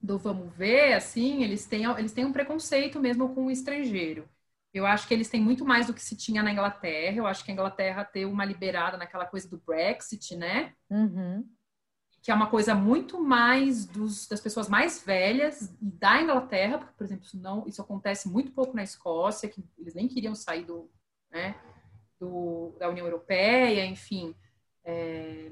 do 0.05 0.17
vamos 0.17 0.53
ver, 0.55 0.93
assim, 0.93 1.43
eles 1.43 1.65
têm, 1.65 1.85
eles 1.97 2.13
têm 2.13 2.25
um 2.25 2.33
preconceito 2.33 2.99
mesmo 2.99 3.33
com 3.33 3.47
o 3.47 3.51
estrangeiro. 3.51 4.29
Eu 4.73 4.85
acho 4.85 5.07
que 5.07 5.13
eles 5.13 5.29
têm 5.29 5.41
muito 5.41 5.63
mais 5.63 5.87
do 5.87 5.93
que 5.93 6.01
se 6.01 6.17
tinha 6.17 6.43
na 6.43 6.51
Inglaterra. 6.51 7.15
Eu 7.15 7.25
acho 7.25 7.45
que 7.45 7.49
a 7.49 7.53
Inglaterra 7.53 8.03
tem 8.03 8.25
uma 8.25 8.43
liberada 8.43 8.97
naquela 8.97 9.25
coisa 9.25 9.49
do 9.49 9.57
Brexit, 9.57 10.35
né? 10.35 10.73
Uhum. 10.89 11.47
Que 12.21 12.29
é 12.29 12.33
uma 12.33 12.49
coisa 12.49 12.75
muito 12.75 13.23
mais 13.23 13.85
dos, 13.85 14.27
das 14.27 14.41
pessoas 14.41 14.67
mais 14.67 15.01
velhas 15.01 15.73
da 15.79 16.21
Inglaterra, 16.21 16.77
porque, 16.77 16.93
por 16.97 17.05
exemplo, 17.05 17.23
isso, 17.23 17.39
não, 17.39 17.65
isso 17.65 17.81
acontece 17.81 18.27
muito 18.27 18.51
pouco 18.51 18.75
na 18.75 18.83
Escócia, 18.83 19.47
que 19.47 19.63
eles 19.77 19.93
nem 19.93 20.09
queriam 20.09 20.35
sair 20.35 20.65
do, 20.65 20.91
né, 21.31 21.55
do, 22.19 22.75
da 22.77 22.89
União 22.89 23.05
Europeia, 23.05 23.85
enfim. 23.85 24.35
É, 24.83 25.51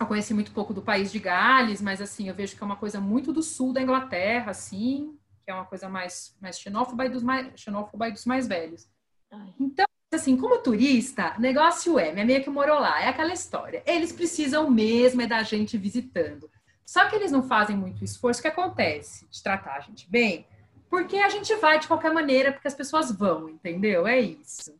eu 0.00 0.06
conheci 0.06 0.34
muito 0.34 0.52
pouco 0.52 0.74
do 0.74 0.82
país 0.82 1.12
de 1.12 1.18
Gales, 1.18 1.80
mas 1.80 2.00
assim, 2.00 2.28
eu 2.28 2.34
vejo 2.34 2.56
que 2.56 2.62
é 2.62 2.66
uma 2.66 2.76
coisa 2.76 3.00
muito 3.00 3.32
do 3.32 3.42
sul 3.42 3.72
da 3.72 3.80
Inglaterra, 3.80 4.50
assim, 4.50 5.16
que 5.44 5.50
é 5.50 5.54
uma 5.54 5.64
coisa 5.64 5.88
mais, 5.88 6.36
mais 6.40 6.58
xenófoba 6.58 7.06
e 7.06 7.08
dos 7.08 7.22
mais, 7.22 7.60
xenófoba 7.60 8.08
e 8.08 8.12
dos 8.12 8.24
mais 8.24 8.48
velhos. 8.48 8.88
Ai. 9.30 9.54
Então, 9.60 9.86
assim, 10.12 10.36
como 10.36 10.58
turista, 10.58 11.36
negócio 11.38 11.98
é, 11.98 12.10
minha 12.12 12.24
amiga 12.24 12.40
que 12.40 12.50
morou 12.50 12.78
lá, 12.78 13.02
é 13.02 13.08
aquela 13.08 13.32
história. 13.32 13.82
Eles 13.86 14.12
precisam 14.12 14.68
mesmo 14.70 15.22
é 15.22 15.26
da 15.26 15.42
gente 15.42 15.78
visitando. 15.78 16.50
Só 16.84 17.08
que 17.08 17.16
eles 17.16 17.32
não 17.32 17.42
fazem 17.42 17.76
muito 17.76 18.04
esforço. 18.04 18.40
O 18.40 18.42
que 18.42 18.48
acontece? 18.48 19.26
De 19.30 19.42
tratar 19.42 19.76
a 19.76 19.80
gente 19.80 20.10
bem, 20.10 20.46
porque 20.90 21.16
a 21.16 21.28
gente 21.28 21.54
vai 21.56 21.78
de 21.78 21.86
qualquer 21.86 22.12
maneira, 22.12 22.52
porque 22.52 22.68
as 22.68 22.74
pessoas 22.74 23.10
vão, 23.10 23.48
entendeu? 23.48 24.06
É 24.06 24.20
isso. 24.20 24.76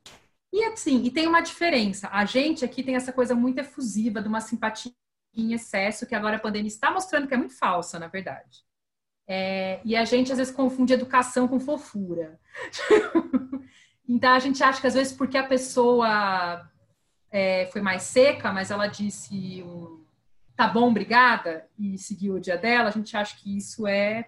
E 0.53 0.65
assim, 0.65 1.03
e 1.03 1.11
tem 1.11 1.27
uma 1.27 1.41
diferença. 1.41 2.09
A 2.13 2.25
gente 2.25 2.65
aqui 2.65 2.83
tem 2.83 2.95
essa 2.95 3.13
coisa 3.13 3.35
muito 3.35 3.59
efusiva 3.59 4.21
de 4.21 4.29
uma 4.29 4.41
simpatia 4.41 4.93
em 5.37 5.53
excesso, 5.53 6.07
que 6.07 6.15
agora 6.15 6.37
a 6.37 6.41
pandemia 6.41 6.69
está 6.69 6.91
mostrando 6.91 7.27
que 7.27 7.35
é 7.35 7.37
muito 7.37 7.57
falsa, 7.57 7.99
na 7.99 8.09
verdade. 8.09 8.65
É, 9.27 9.81
e 9.85 9.97
a 9.97 10.05
gente 10.05 10.31
às 10.31 10.39
vezes 10.39 10.55
confunde 10.55 10.93
educação 10.93 11.49
com 11.49 11.59
fofura. 11.59 12.39
então 14.09 14.33
a 14.33 14.39
gente 14.39 14.63
acha 14.63 14.81
que 14.81 14.87
às 14.87 14.95
vezes 14.95 15.13
porque 15.13 15.39
a 15.39 15.47
pessoa 15.47 16.69
é, 17.31 17.67
foi 17.67 17.81
mais 17.81 18.03
seca, 18.03 18.53
mas 18.53 18.71
ela 18.71 18.87
disse 18.87 19.63
um 19.63 20.05
tá 20.57 20.69
bom, 20.69 20.91
obrigada, 20.91 21.69
e 21.79 21.99
seguiu 21.99 22.35
o 22.35 22.41
dia 22.41 22.57
dela, 22.57 22.89
a 22.89 22.93
gente 22.93 23.17
acha 23.17 23.37
que 23.37 23.57
isso 23.57 23.87
é, 23.87 24.27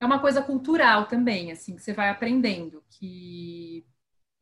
é 0.00 0.06
uma 0.06 0.20
coisa 0.20 0.40
cultural 0.40 1.06
também, 1.06 1.50
assim, 1.50 1.74
que 1.74 1.82
você 1.82 1.92
vai 1.92 2.08
aprendendo, 2.08 2.82
que 2.90 3.84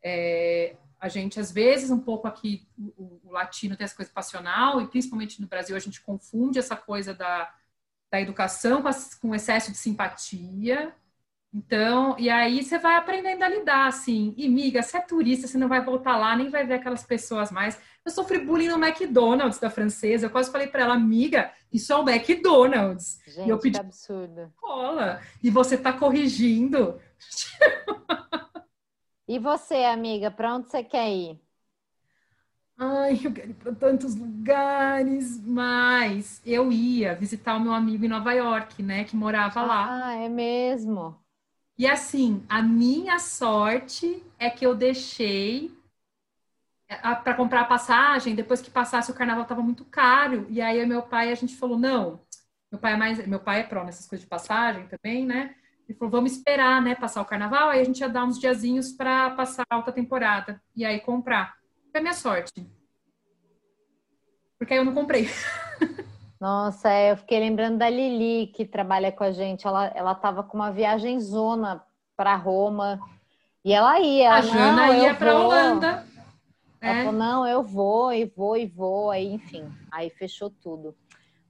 é, 0.05 0.77
a 1.03 1.09
gente, 1.09 1.41
às 1.41 1.51
vezes, 1.51 1.91
um 1.91 1.99
pouco 1.99 2.29
aqui, 2.29 2.65
o, 2.79 3.21
o, 3.25 3.33
latino 3.33 3.77
tem 3.77 3.85
essa 3.85 3.97
coisa 3.97 4.13
passional, 4.15 4.81
e 4.81 4.87
principalmente 4.87 5.41
no 5.41 5.49
Brasil, 5.49 5.75
a 5.75 5.81
gente 5.81 6.01
confunde 6.01 6.61
essa 6.61 6.77
coisa 6.77 7.13
da, 7.13 7.53
da 8.09 8.21
educação 8.21 8.81
com, 8.81 8.87
a, 8.87 8.93
com 9.21 9.35
excesso 9.35 9.73
de 9.73 9.79
simpatia. 9.79 10.95
Então, 11.53 12.15
e 12.21 12.31
aí 12.31 12.63
você 12.63 12.79
vai 12.79 12.95
aprendendo 12.95 13.43
a 13.43 13.49
lidar, 13.49 13.89
assim. 13.89 14.33
E, 14.37 14.49
miga, 14.49 14.81
se 14.81 14.97
é 14.97 15.01
turista, 15.01 15.49
você 15.49 15.59
não 15.59 15.69
vai 15.69 15.85
voltar 15.85 16.17
lá, 16.17 16.37
nem 16.37 16.49
vai 16.49 16.65
ver 16.65 16.75
aquelas 16.75 17.03
pessoas 17.03 17.51
mais. 17.51 17.77
Eu 18.05 18.13
sofri 18.13 18.39
bullying 18.39 18.69
no 18.69 18.83
McDonald's 18.83 19.59
da 19.59 19.69
francesa. 19.69 20.27
Eu 20.27 20.31
quase 20.31 20.53
falei 20.53 20.69
para 20.69 20.85
ela, 20.85 20.95
amiga, 20.95 21.51
isso 21.73 21.93
é 21.93 21.97
o 21.97 22.09
McDonald's. 22.09 23.19
Gente, 23.27 23.49
e 23.49 23.51
eu 23.51 23.59
pedi, 23.59 23.81
que 23.81 23.85
absurdo. 23.85 24.53
Cola. 24.57 25.21
E 25.43 25.51
você 25.51 25.77
tá 25.77 25.93
corrigindo. 25.93 27.01
E 29.27 29.37
você, 29.39 29.83
amiga, 29.85 30.31
para 30.31 30.55
onde 30.55 30.71
você 30.71 30.85
quer 30.85 31.11
ir? 31.11 31.41
Ai, 32.79 33.19
eu 33.25 33.33
quero 33.33 33.51
ir 33.51 33.55
para 33.55 33.75
tantos 33.75 34.15
lugares, 34.15 35.39
mas 35.47 36.41
eu 36.45 36.71
ia 36.73 37.15
visitar 37.15 37.57
o 37.57 37.61
meu 37.61 37.73
amigo 37.73 38.05
em 38.05 38.09
Nova 38.09 38.33
York, 38.33 38.83
né, 38.83 39.05
que 39.05 39.17
morava 39.17 39.63
lá. 39.63 39.99
Ah, 40.05 40.15
é 40.15 40.29
mesmo. 40.29 41.23
E 41.77 41.87
assim, 41.87 42.43
a 42.49 42.63
minha 42.63 43.19
sorte 43.19 44.23
é 44.39 44.49
que 44.49 44.65
eu 44.65 44.75
deixei 44.75 45.71
é, 46.89 46.97
para 47.17 47.35
comprar 47.35 47.63
a 47.63 47.65
passagem, 47.65 48.35
depois 48.35 48.61
que 48.61 48.71
passasse 48.71 49.11
o 49.11 49.15
carnaval 49.15 49.43
estava 49.45 49.63
muito 49.63 49.85
caro, 49.85 50.47
e 50.51 50.61
aí 50.61 50.85
meu 50.87 51.03
pai 51.03 51.31
a 51.33 51.35
gente 51.35 51.57
falou: 51.57 51.79
"Não, 51.79 52.21
meu 52.71 52.81
pai 52.81 52.93
é 52.95 52.97
mais, 52.97 53.27
meu 53.27 53.41
pai 53.41 53.61
é 53.61 53.63
pró 53.65 53.85
nessas 53.85 54.07
coisas 54.07 54.25
de 54.25 54.29
passagem 54.31 54.87
também, 54.89 55.25
né? 55.27 55.55
Ele 55.89 55.99
falou: 55.99 56.11
"Vamos 56.11 56.33
esperar, 56.33 56.81
né, 56.81 56.95
passar 56.95 57.23
o 57.23 57.27
carnaval, 57.27 57.69
aí 57.69 57.81
a 57.81 57.85
gente 57.85 58.01
ia 58.01 58.09
dar 58.09 58.25
uns 58.25 58.39
diazinhos 58.39 58.93
para 58.93 59.31
passar 59.31 59.65
a 59.69 59.77
alta 59.77 59.93
temporada 59.93 60.61
e 60.75 60.85
aí 60.85 61.01
comprar". 61.01 61.55
Foi 61.91 62.01
a 62.01 62.03
minha 62.03 62.15
sorte. 62.15 62.67
Porque 64.59 64.75
aí 64.75 64.81
eu 64.81 64.85
não 64.85 64.95
comprei. 64.95 65.29
Nossa, 66.41 66.91
é, 66.91 67.13
eu 67.13 67.17
fiquei 67.17 67.39
lembrando 67.39 67.79
da 67.79 67.89
Lili, 67.89 68.49
que 68.49 68.65
trabalha 68.65 69.13
com 69.13 69.23
a 69.23 69.31
gente. 69.31 69.65
Ela, 69.67 69.93
ela 69.95 70.15
tava 70.15 70.43
com 70.43 70.57
uma 70.57 70.73
viagem 70.73 71.21
zona 71.21 71.85
para 72.17 72.35
Roma. 72.35 73.01
E 73.65 73.73
ela 73.73 74.01
ia. 74.01 74.33
A 74.33 74.41
Jana 74.41 74.97
ia 74.97 75.15
para 75.15 75.39
Holanda. 75.39 76.05
Ela 76.81 76.99
é. 76.99 77.05
falou, 77.05 77.19
não, 77.19 77.47
eu 77.47 77.63
vou, 77.63 78.13
e 78.13 78.25
vou, 78.25 78.57
e 78.57 78.67
vou. 78.67 79.11
Aí, 79.13 79.33
enfim, 79.33 79.65
aí 79.91 80.11
fechou 80.11 80.51
tudo. 80.51 80.97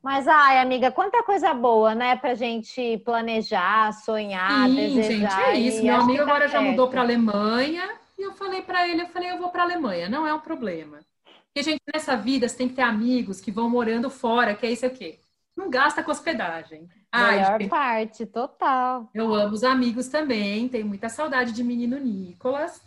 Mas, 0.03 0.26
ai, 0.26 0.59
amiga, 0.59 0.90
quanta 0.90 1.22
coisa 1.22 1.55
boa, 1.55 1.94
né? 1.94 2.16
Pra 2.16 2.34
gente 2.34 2.98
planejar, 2.98 3.92
sonhar, 3.92 4.68
Sim, 4.68 4.74
desejar. 4.74 5.30
gente, 5.30 5.40
é 5.40 5.55
isso. 5.55 5.82
Meu 5.82 5.96
amigo 5.96 6.24
tá 6.24 6.24
agora 6.24 6.40
perto. 6.40 6.53
já 6.53 6.61
mudou 6.61 6.88
pra 6.88 7.03
Alemanha. 7.03 7.88
E 8.18 8.22
eu 8.22 8.32
falei 8.34 8.62
para 8.62 8.86
ele, 8.88 9.03
eu 9.03 9.09
falei, 9.09 9.30
eu 9.30 9.38
vou 9.38 9.50
pra 9.50 9.62
Alemanha. 9.62 10.09
Não 10.09 10.26
é 10.26 10.34
um 10.34 10.40
problema. 10.40 10.98
Porque, 11.46 11.62
gente, 11.62 11.82
nessa 11.94 12.16
vida 12.16 12.48
você 12.48 12.57
tem 12.57 12.68
que 12.68 12.74
ter 12.74 12.82
amigos 12.82 13.40
que 13.40 13.50
vão 13.53 13.68
morando 13.70 14.11
fora, 14.11 14.55
que 14.55 14.66
é 14.66 14.72
isso 14.72 14.86
aqui. 14.86 15.20
Não 15.57 15.70
gasta 15.70 16.03
com 16.03 16.11
hospedagem. 16.11 16.88
Ai, 17.12 17.36
Melhor 17.36 17.61
gente, 17.61 17.70
parte, 17.70 18.26
total. 18.26 19.09
Eu 19.14 19.34
amo 19.34 19.53
os 19.55 19.62
amigos 19.62 20.09
também, 20.09 20.68
tenho 20.68 20.86
muita 20.86 21.09
saudade 21.11 21.53
de 21.53 21.62
menino 21.62 21.98
Nicolas, 21.98 22.80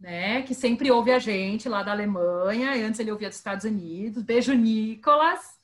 né? 0.00 0.42
Que 0.42 0.54
sempre 0.54 0.90
ouve 0.90 1.12
a 1.12 1.18
gente 1.20 1.68
lá 1.68 1.82
da 1.82 1.92
Alemanha, 1.92 2.72
antes 2.86 2.98
ele 2.98 3.12
ouvia 3.12 3.28
dos 3.28 3.38
Estados 3.38 3.64
Unidos. 3.64 4.22
Beijo, 4.24 4.52
Nicolas. 4.52 5.61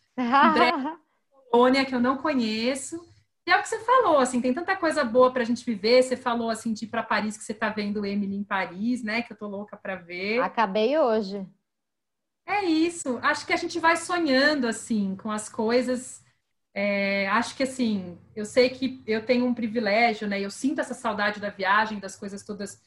Polônia, 1.51 1.85
que 1.87 1.95
eu 1.95 2.01
não 2.01 2.17
conheço. 2.19 3.07
E 3.47 3.51
é 3.51 3.57
o 3.57 3.63
que 3.63 3.69
você 3.69 3.79
falou, 3.81 4.19
assim, 4.19 4.43
tem 4.43 4.53
tanta 4.53 4.77
coisa 4.77 5.03
boa 5.03 5.33
pra 5.33 5.45
gente 5.45 5.65
viver. 5.65 6.03
Você 6.03 6.17
falou, 6.17 6.51
assim, 6.51 6.75
de 6.75 6.85
ir 6.85 6.89
pra 6.89 7.03
Paris, 7.03 7.37
que 7.37 7.45
você 7.45 7.55
tá 7.55 7.71
vendo 7.71 8.05
Emily 8.05 8.37
em 8.37 8.45
Paris, 8.45 9.03
né? 9.03 9.23
Que 9.23 9.33
eu 9.33 9.37
tô 9.39 9.47
louca 9.47 9.77
pra 9.77 9.97
ver. 9.97 10.43
Acabei 10.43 10.99
hoje. 10.99 11.47
É 12.47 12.65
isso. 12.65 13.19
Acho 13.23 13.47
que 13.47 13.53
a 13.53 13.57
gente 13.57 13.79
vai 13.79 13.97
sonhando 13.97 14.67
assim 14.67 15.17
com 15.17 15.31
as 15.31 15.49
coisas. 15.49 16.23
É, 16.75 17.29
acho 17.29 17.55
que 17.57 17.63
assim, 17.63 18.19
eu 18.35 18.45
sei 18.45 18.71
que 18.71 19.03
eu 19.07 19.25
tenho 19.25 19.45
um 19.47 19.55
privilégio, 19.55 20.27
né? 20.29 20.41
Eu 20.41 20.51
sinto 20.51 20.81
essa 20.81 20.95
saudade 20.95 21.41
da 21.41 21.51
viagem, 21.51 21.99
das 21.99 22.17
coisas 22.17 22.43
todas 22.43 22.81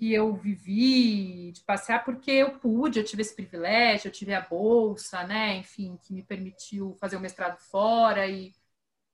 que 0.00 0.14
eu 0.14 0.34
vivi, 0.34 1.52
de 1.52 1.60
passear, 1.62 2.02
porque 2.04 2.30
eu 2.30 2.58
pude, 2.58 2.98
eu 2.98 3.04
tive 3.04 3.20
esse 3.20 3.34
privilégio, 3.36 4.08
eu 4.08 4.12
tive 4.12 4.32
a 4.32 4.40
bolsa, 4.40 5.24
né? 5.24 5.56
Enfim, 5.58 5.98
que 6.02 6.14
me 6.14 6.22
permitiu 6.22 6.94
fazer 6.98 7.16
o 7.16 7.20
mestrado 7.20 7.58
fora 7.58 8.26
e, 8.26 8.54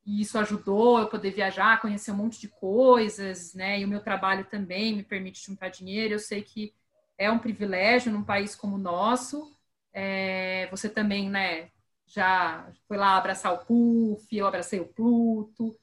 e 0.07 0.21
isso 0.23 0.39
ajudou 0.39 1.01
eu 1.01 1.09
poder 1.09 1.33
viajar, 1.33 1.81
conhecer 1.81 2.13
um 2.13 2.17
monte 2.17 2.41
de 2.41 2.49
coisas, 2.49 3.55
né? 3.55 3.81
E 3.81 3.85
o 3.85 3.89
meu 3.89 4.01
trabalho 4.01 4.45
também 4.47 4.95
me 4.97 5.03
permite 5.05 5.45
juntar 5.45 5.71
dinheiro. 5.71 6.15
Eu 6.15 6.19
sei 6.21 6.43
que 6.43 6.75
é 7.19 7.31
um 7.31 7.39
privilégio 7.39 8.13
num 8.13 8.25
país 8.25 8.55
como 8.57 8.77
o 8.77 8.79
nosso. 8.79 9.53
É, 9.93 10.69
você 10.71 10.89
também, 10.91 11.31
né, 11.31 11.71
já 12.07 12.71
foi 12.89 12.97
lá 12.97 13.17
abraçar 13.17 13.53
o 13.55 13.65
Puff, 13.67 14.37
eu 14.37 14.47
abracei 14.47 14.81
o 14.81 14.87
Pluto. 14.89 15.77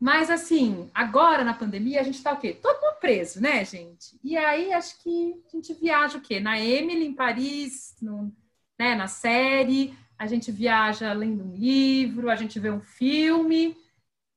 Mas, 0.00 0.30
assim, 0.30 0.88
agora 0.94 1.42
na 1.42 1.54
pandemia, 1.54 2.00
a 2.00 2.04
gente 2.04 2.22
tá 2.22 2.32
o 2.32 2.38
quê? 2.38 2.52
Todo 2.52 2.80
mundo 2.80 3.00
preso, 3.00 3.40
né, 3.40 3.64
gente? 3.64 4.18
E 4.22 4.36
aí, 4.36 4.72
acho 4.72 5.02
que 5.02 5.42
a 5.46 5.56
gente 5.56 5.74
viaja 5.74 6.18
o 6.18 6.20
quê? 6.20 6.38
Na 6.38 6.58
Emily, 6.58 7.04
em 7.04 7.14
Paris, 7.14 7.96
no, 8.00 8.32
né, 8.78 8.94
na 8.94 9.08
série, 9.08 9.96
a 10.16 10.26
gente 10.26 10.52
viaja 10.52 11.12
lendo 11.12 11.44
um 11.44 11.54
livro, 11.54 12.30
a 12.30 12.36
gente 12.36 12.60
vê 12.60 12.70
um 12.70 12.80
filme. 12.80 13.76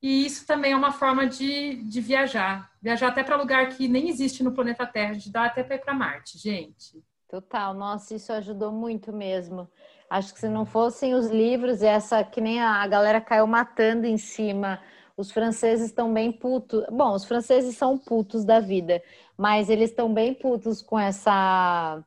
E 0.02 0.26
isso 0.26 0.44
também 0.46 0.72
é 0.72 0.76
uma 0.76 0.90
forma 0.90 1.26
de, 1.26 1.76
de 1.84 2.00
viajar. 2.00 2.72
Viajar 2.82 3.08
até 3.08 3.22
para 3.22 3.36
lugar 3.36 3.68
que 3.68 3.86
nem 3.86 4.08
existe 4.08 4.42
no 4.42 4.52
planeta 4.52 4.84
Terra. 4.84 5.14
Gente 5.14 5.30
dá 5.30 5.44
até 5.44 5.62
para 5.62 5.76
ir 5.76 5.80
para 5.80 5.94
Marte, 5.94 6.38
gente. 6.38 7.00
Total, 7.28 7.72
nossa, 7.72 8.14
isso 8.14 8.32
ajudou 8.32 8.72
muito 8.72 9.12
mesmo. 9.12 9.70
Acho 10.10 10.34
que 10.34 10.40
se 10.40 10.48
não 10.48 10.66
fossem 10.66 11.14
os 11.14 11.28
livros 11.28 11.82
essa 11.82 12.22
que 12.22 12.40
nem 12.40 12.60
a 12.60 12.86
galera 12.86 13.20
caiu 13.20 13.46
matando 13.46 14.06
em 14.06 14.18
cima, 14.18 14.80
os 15.22 15.32
franceses 15.32 15.86
estão 15.86 16.12
bem 16.12 16.30
putos. 16.30 16.84
Bom, 16.90 17.14
os 17.14 17.24
franceses 17.24 17.76
são 17.76 17.96
putos 17.96 18.44
da 18.44 18.60
vida, 18.60 19.02
mas 19.36 19.70
eles 19.70 19.90
estão 19.90 20.12
bem 20.12 20.34
putos 20.34 20.82
com 20.82 20.98
essa 20.98 22.04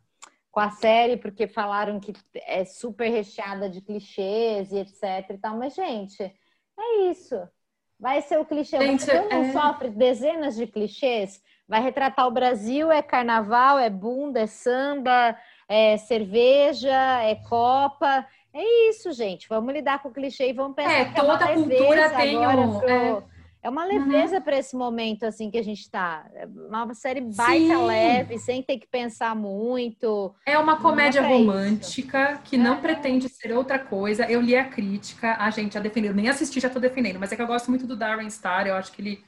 com 0.52 0.60
a 0.62 0.70
série 0.70 1.18
porque 1.18 1.48
falaram 1.48 2.00
que 2.00 2.14
é 2.34 2.64
super 2.64 3.10
recheada 3.10 3.70
de 3.70 3.82
clichês 3.82 4.72
e 4.72 4.78
etc 4.78 5.30
e 5.30 5.38
tal, 5.38 5.58
mas 5.58 5.76
gente, 5.76 6.24
é 6.24 7.10
isso. 7.10 7.36
Vai 8.00 8.22
ser 8.22 8.40
o 8.40 8.46
clichê. 8.46 8.78
Gente, 8.80 9.04
Você 9.04 9.22
não 9.22 9.44
é... 9.44 9.52
sofre 9.52 9.90
dezenas 9.90 10.56
de 10.56 10.68
clichês 10.68 11.42
Vai 11.68 11.82
retratar 11.82 12.28
o 12.28 12.32
Brasil, 12.32 12.92
é 12.92 13.02
carnaval, 13.02 13.80
é 13.80 13.90
bunda, 13.90 14.42
é 14.42 14.48
samba, 14.48 15.36
é 15.68 15.98
cerveja, 15.98 17.24
é 17.24 17.36
copa. 17.36 18.26
É 18.56 18.90
isso, 18.90 19.12
gente. 19.12 19.50
Vamos 19.50 19.74
lidar 19.74 20.02
com 20.02 20.08
o 20.08 20.14
clichê 20.14 20.50
e 20.50 20.54
vamos 20.54 20.78
pensar 20.78 20.94
é, 20.94 21.06
que 21.06 21.16
toda 21.16 21.44
é 21.44 21.58
uma 21.58 21.68
cultura 21.68 22.10
tem 22.12 22.38
um, 22.38 22.80
pro... 22.80 22.90
é... 22.90 23.24
é... 23.64 23.70
uma 23.70 23.84
leveza 23.84 24.38
uhum. 24.38 24.42
para 24.42 24.58
esse 24.58 24.78
momento 24.78 25.26
assim 25.26 25.52
que 25.52 25.58
a 25.58 25.62
gente 25.62 25.82
está. 25.82 26.26
É 26.34 26.46
uma 26.46 26.94
série 26.94 27.20
baita 27.20 27.76
Sim. 27.76 27.86
leve, 27.86 28.40
sem 28.40 28.64
ter 28.64 28.78
que 28.78 28.88
pensar 28.88 29.36
muito. 29.36 30.34
É 30.46 30.58
uma 30.58 30.78
comédia 30.78 31.20
é 31.20 31.28
romântica 31.28 32.32
isso. 32.32 32.42
que 32.44 32.58
não 32.58 32.76
é. 32.76 32.82
pretende 32.82 33.28
ser 33.28 33.52
outra 33.52 33.78
coisa. 33.78 34.26
Eu 34.32 34.40
li 34.40 34.56
a 34.56 34.64
crítica, 34.64 35.36
a 35.38 35.50
gente 35.50 35.74
já 35.74 35.82
defendeu, 35.82 36.14
nem 36.14 36.30
assisti, 36.30 36.62
já 36.62 36.70
estou 36.70 36.82
defendendo, 36.82 37.20
mas 37.20 37.34
é 37.34 37.36
que 37.36 37.42
eu 37.42 37.48
gosto 37.48 37.70
muito 37.70 37.86
do 37.86 37.98
Darren 37.98 38.30
Star, 38.30 38.68
eu 38.68 38.76
acho 38.76 38.94
que 38.94 39.02
ele 39.02 39.24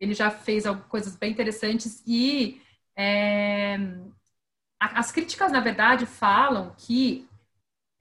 ele 0.00 0.14
já 0.14 0.30
fez 0.30 0.64
coisas 0.88 1.14
bem 1.14 1.30
interessantes 1.30 2.02
e 2.06 2.58
é, 2.96 3.78
as 4.80 5.12
críticas, 5.12 5.52
na 5.52 5.60
verdade, 5.60 6.06
falam 6.06 6.74
que 6.78 7.28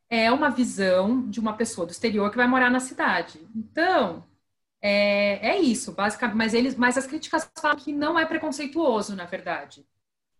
é 0.10 0.32
uma 0.32 0.50
visão 0.50 1.30
de 1.30 1.40
uma 1.40 1.54
pessoa 1.54 1.86
do 1.86 1.92
exterior 1.92 2.32
que 2.32 2.38
vai 2.38 2.48
morar 2.48 2.72
na 2.72 2.80
cidade. 2.80 3.40
Então, 3.56 4.26
é, 4.82 5.50
é 5.50 5.60
isso, 5.60 5.94
basicamente. 5.94 6.38
Mas, 6.38 6.54
eles, 6.54 6.76
mas 6.76 6.98
as 6.98 7.06
críticas 7.06 7.50
falam 7.60 7.78
que 7.78 7.94
não 7.94 8.18
é 8.18 8.26
preconceituoso, 8.26 9.16
na 9.16 9.26
verdade. 9.26 9.86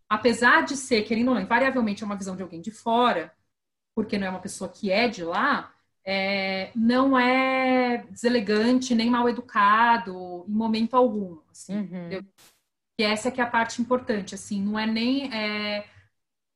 Apesar 0.10 0.64
de 0.66 0.76
ser, 0.76 1.04
querendo 1.04 1.30
ou 1.30 1.36
não, 1.36 1.42
invariavelmente 1.42 2.02
é 2.04 2.06
uma 2.06 2.16
visão 2.16 2.36
de 2.36 2.42
alguém 2.42 2.62
de 2.62 2.72
fora, 2.72 3.32
porque 3.94 4.18
não 4.18 4.28
é 4.28 4.30
uma 4.30 4.40
pessoa 4.40 4.70
que 4.70 4.92
é 4.92 5.08
de 5.08 5.24
lá, 5.24 5.72
é, 6.04 6.72
não 6.76 7.18
é 7.18 7.98
deselegante 8.10 8.96
nem 8.96 9.10
mal 9.10 9.30
educado 9.30 10.46
em 10.48 10.52
momento 10.52 10.96
algum. 10.96 11.38
Assim, 11.52 11.76
uhum. 11.76 12.26
E 13.00 13.04
essa 13.04 13.30
que 13.30 13.40
é 13.40 13.44
a 13.44 13.50
parte 13.50 13.82
importante, 13.82 14.34
assim, 14.34 14.62
não 14.64 14.80
é 14.80 14.88
nem 14.88 15.32
é, 15.32 15.86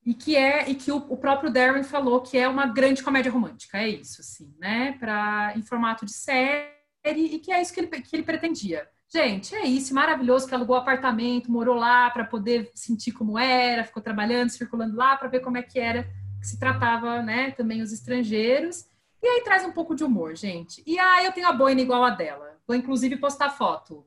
e 0.06 0.14
que 0.14 0.36
é 0.36 0.70
e 0.70 0.76
que 0.76 0.92
o, 0.92 0.98
o, 0.98 1.18
próprio 1.18 1.52
Darren 1.52 1.84
falou 1.84 2.22
que 2.22 2.38
é 2.38 2.48
uma 2.48 2.66
grande 2.66 3.02
comédia 3.02 3.32
romântica, 3.32 3.78
é 3.78 3.88
isso, 3.88 4.22
assim, 4.22 4.54
né? 4.60 4.98
Para 5.00 5.54
em 5.56 5.62
formato 5.62 6.06
de 6.06 6.14
série 6.14 6.68
e 7.06 7.40
que 7.40 7.52
é 7.52 7.62
isso 7.62 7.74
que 7.74 7.80
ele, 7.80 7.88
que 7.88 8.16
ele 8.16 8.24
pretendia. 8.24 8.88
Gente, 9.14 9.56
é 9.56 9.66
isso, 9.66 9.94
maravilhoso 9.94 10.48
que 10.48 10.56
alugou 10.56 10.76
apartamento, 10.76 11.52
morou 11.52 11.76
lá 11.76 12.10
para 12.10 12.26
poder 12.26 12.72
sentir 12.74 13.12
como 13.12 13.38
era, 13.38 13.84
ficou 13.84 14.02
trabalhando, 14.02 14.50
circulando 14.50 14.96
lá 14.96 15.16
para 15.16 15.28
ver 15.28 15.40
como 15.42 15.58
é 15.58 15.62
que 15.62 15.80
era 15.80 16.04
que 16.40 16.48
se 16.48 16.60
tratava, 16.60 17.22
né? 17.22 17.52
Também 17.52 17.82
os 17.82 17.94
estrangeiros. 17.94 18.86
E 19.22 19.28
aí 19.28 19.42
traz 19.44 19.64
um 19.64 19.72
pouco 19.72 19.96
de 19.96 20.04
humor, 20.04 20.36
gente. 20.36 20.84
E 20.86 21.00
aí 21.00 21.24
ah, 21.24 21.26
eu 21.26 21.32
tenho 21.32 21.48
a 21.48 21.54
boina 21.54 21.80
igual 21.80 22.04
a 22.04 22.10
dela. 22.10 22.58
Vou 22.68 22.76
inclusive 22.76 23.16
postar 23.18 23.52
foto. 23.52 24.06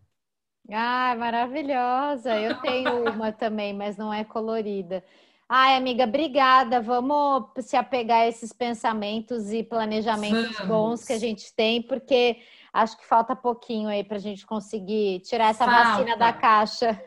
Ah, 0.70 1.14
maravilhosa. 1.16 2.36
Eu 2.38 2.60
tenho 2.60 3.08
uma 3.10 3.32
também, 3.32 3.72
mas 3.72 3.96
não 3.96 4.12
é 4.12 4.24
colorida. 4.24 5.02
Ai, 5.48 5.76
amiga, 5.76 6.04
obrigada. 6.04 6.80
Vamos 6.80 7.44
se 7.60 7.76
apegar 7.76 8.22
a 8.22 8.28
esses 8.28 8.52
pensamentos 8.52 9.52
e 9.52 9.62
planejamentos 9.62 10.56
Vamos. 10.58 10.66
bons 10.66 11.04
que 11.04 11.12
a 11.12 11.18
gente 11.18 11.54
tem, 11.54 11.80
porque 11.80 12.38
acho 12.72 12.96
que 12.98 13.06
falta 13.06 13.36
pouquinho 13.36 13.88
aí 13.88 14.02
para 14.02 14.16
a 14.16 14.20
gente 14.20 14.44
conseguir 14.44 15.20
tirar 15.20 15.50
essa 15.50 15.64
falta. 15.64 15.90
vacina 15.90 16.16
da 16.16 16.32
caixa. 16.32 17.00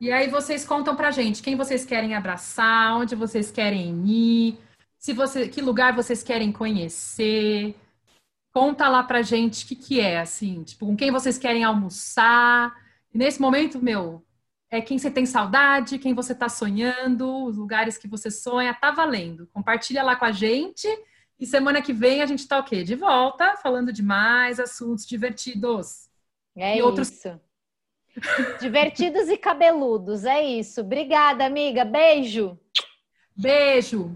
E 0.00 0.12
aí 0.12 0.28
vocês 0.28 0.66
contam 0.66 0.94
pra 0.94 1.10
gente 1.10 1.42
quem 1.42 1.56
vocês 1.56 1.84
querem 1.84 2.14
abraçar, 2.14 2.96
onde 2.96 3.14
vocês 3.14 3.50
querem 3.50 4.04
ir, 4.06 4.58
se 4.98 5.12
você, 5.12 5.48
que 5.48 5.60
lugar 5.60 5.94
vocês 5.94 6.22
querem 6.22 6.50
conhecer. 6.52 7.74
Conta 8.54 8.88
lá 8.88 9.02
pra 9.02 9.20
gente 9.20 9.64
o 9.64 9.68
que, 9.68 9.74
que 9.74 10.00
é, 10.00 10.20
assim, 10.20 10.62
tipo, 10.62 10.86
com 10.86 10.96
quem 10.96 11.10
vocês 11.10 11.36
querem 11.36 11.64
almoçar. 11.64 12.74
E 13.12 13.18
nesse 13.18 13.40
momento, 13.40 13.82
meu, 13.82 14.23
é 14.74 14.80
quem 14.80 14.98
você 14.98 15.08
tem 15.08 15.24
saudade, 15.24 16.00
quem 16.00 16.14
você 16.14 16.32
está 16.32 16.48
sonhando, 16.48 17.44
os 17.44 17.56
lugares 17.56 17.96
que 17.96 18.08
você 18.08 18.28
sonha, 18.28 18.74
tá 18.74 18.90
valendo. 18.90 19.48
Compartilha 19.52 20.02
lá 20.02 20.16
com 20.16 20.24
a 20.24 20.32
gente. 20.32 20.88
E 21.38 21.46
semana 21.46 21.80
que 21.80 21.92
vem 21.92 22.20
a 22.20 22.26
gente 22.26 22.46
tá 22.48 22.58
o 22.58 22.64
quê? 22.64 22.82
De 22.82 22.96
volta, 22.96 23.56
falando 23.58 23.92
de 23.92 24.02
mais 24.02 24.58
assuntos 24.58 25.06
divertidos. 25.06 26.08
É 26.56 26.74
e 26.74 26.78
isso. 26.78 26.86
Outros... 26.86 27.22
Divertidos 28.60 29.28
e 29.28 29.36
cabeludos, 29.36 30.24
é 30.24 30.42
isso. 30.42 30.80
Obrigada, 30.80 31.44
amiga. 31.44 31.84
Beijo. 31.84 32.58
Beijo. 33.36 34.10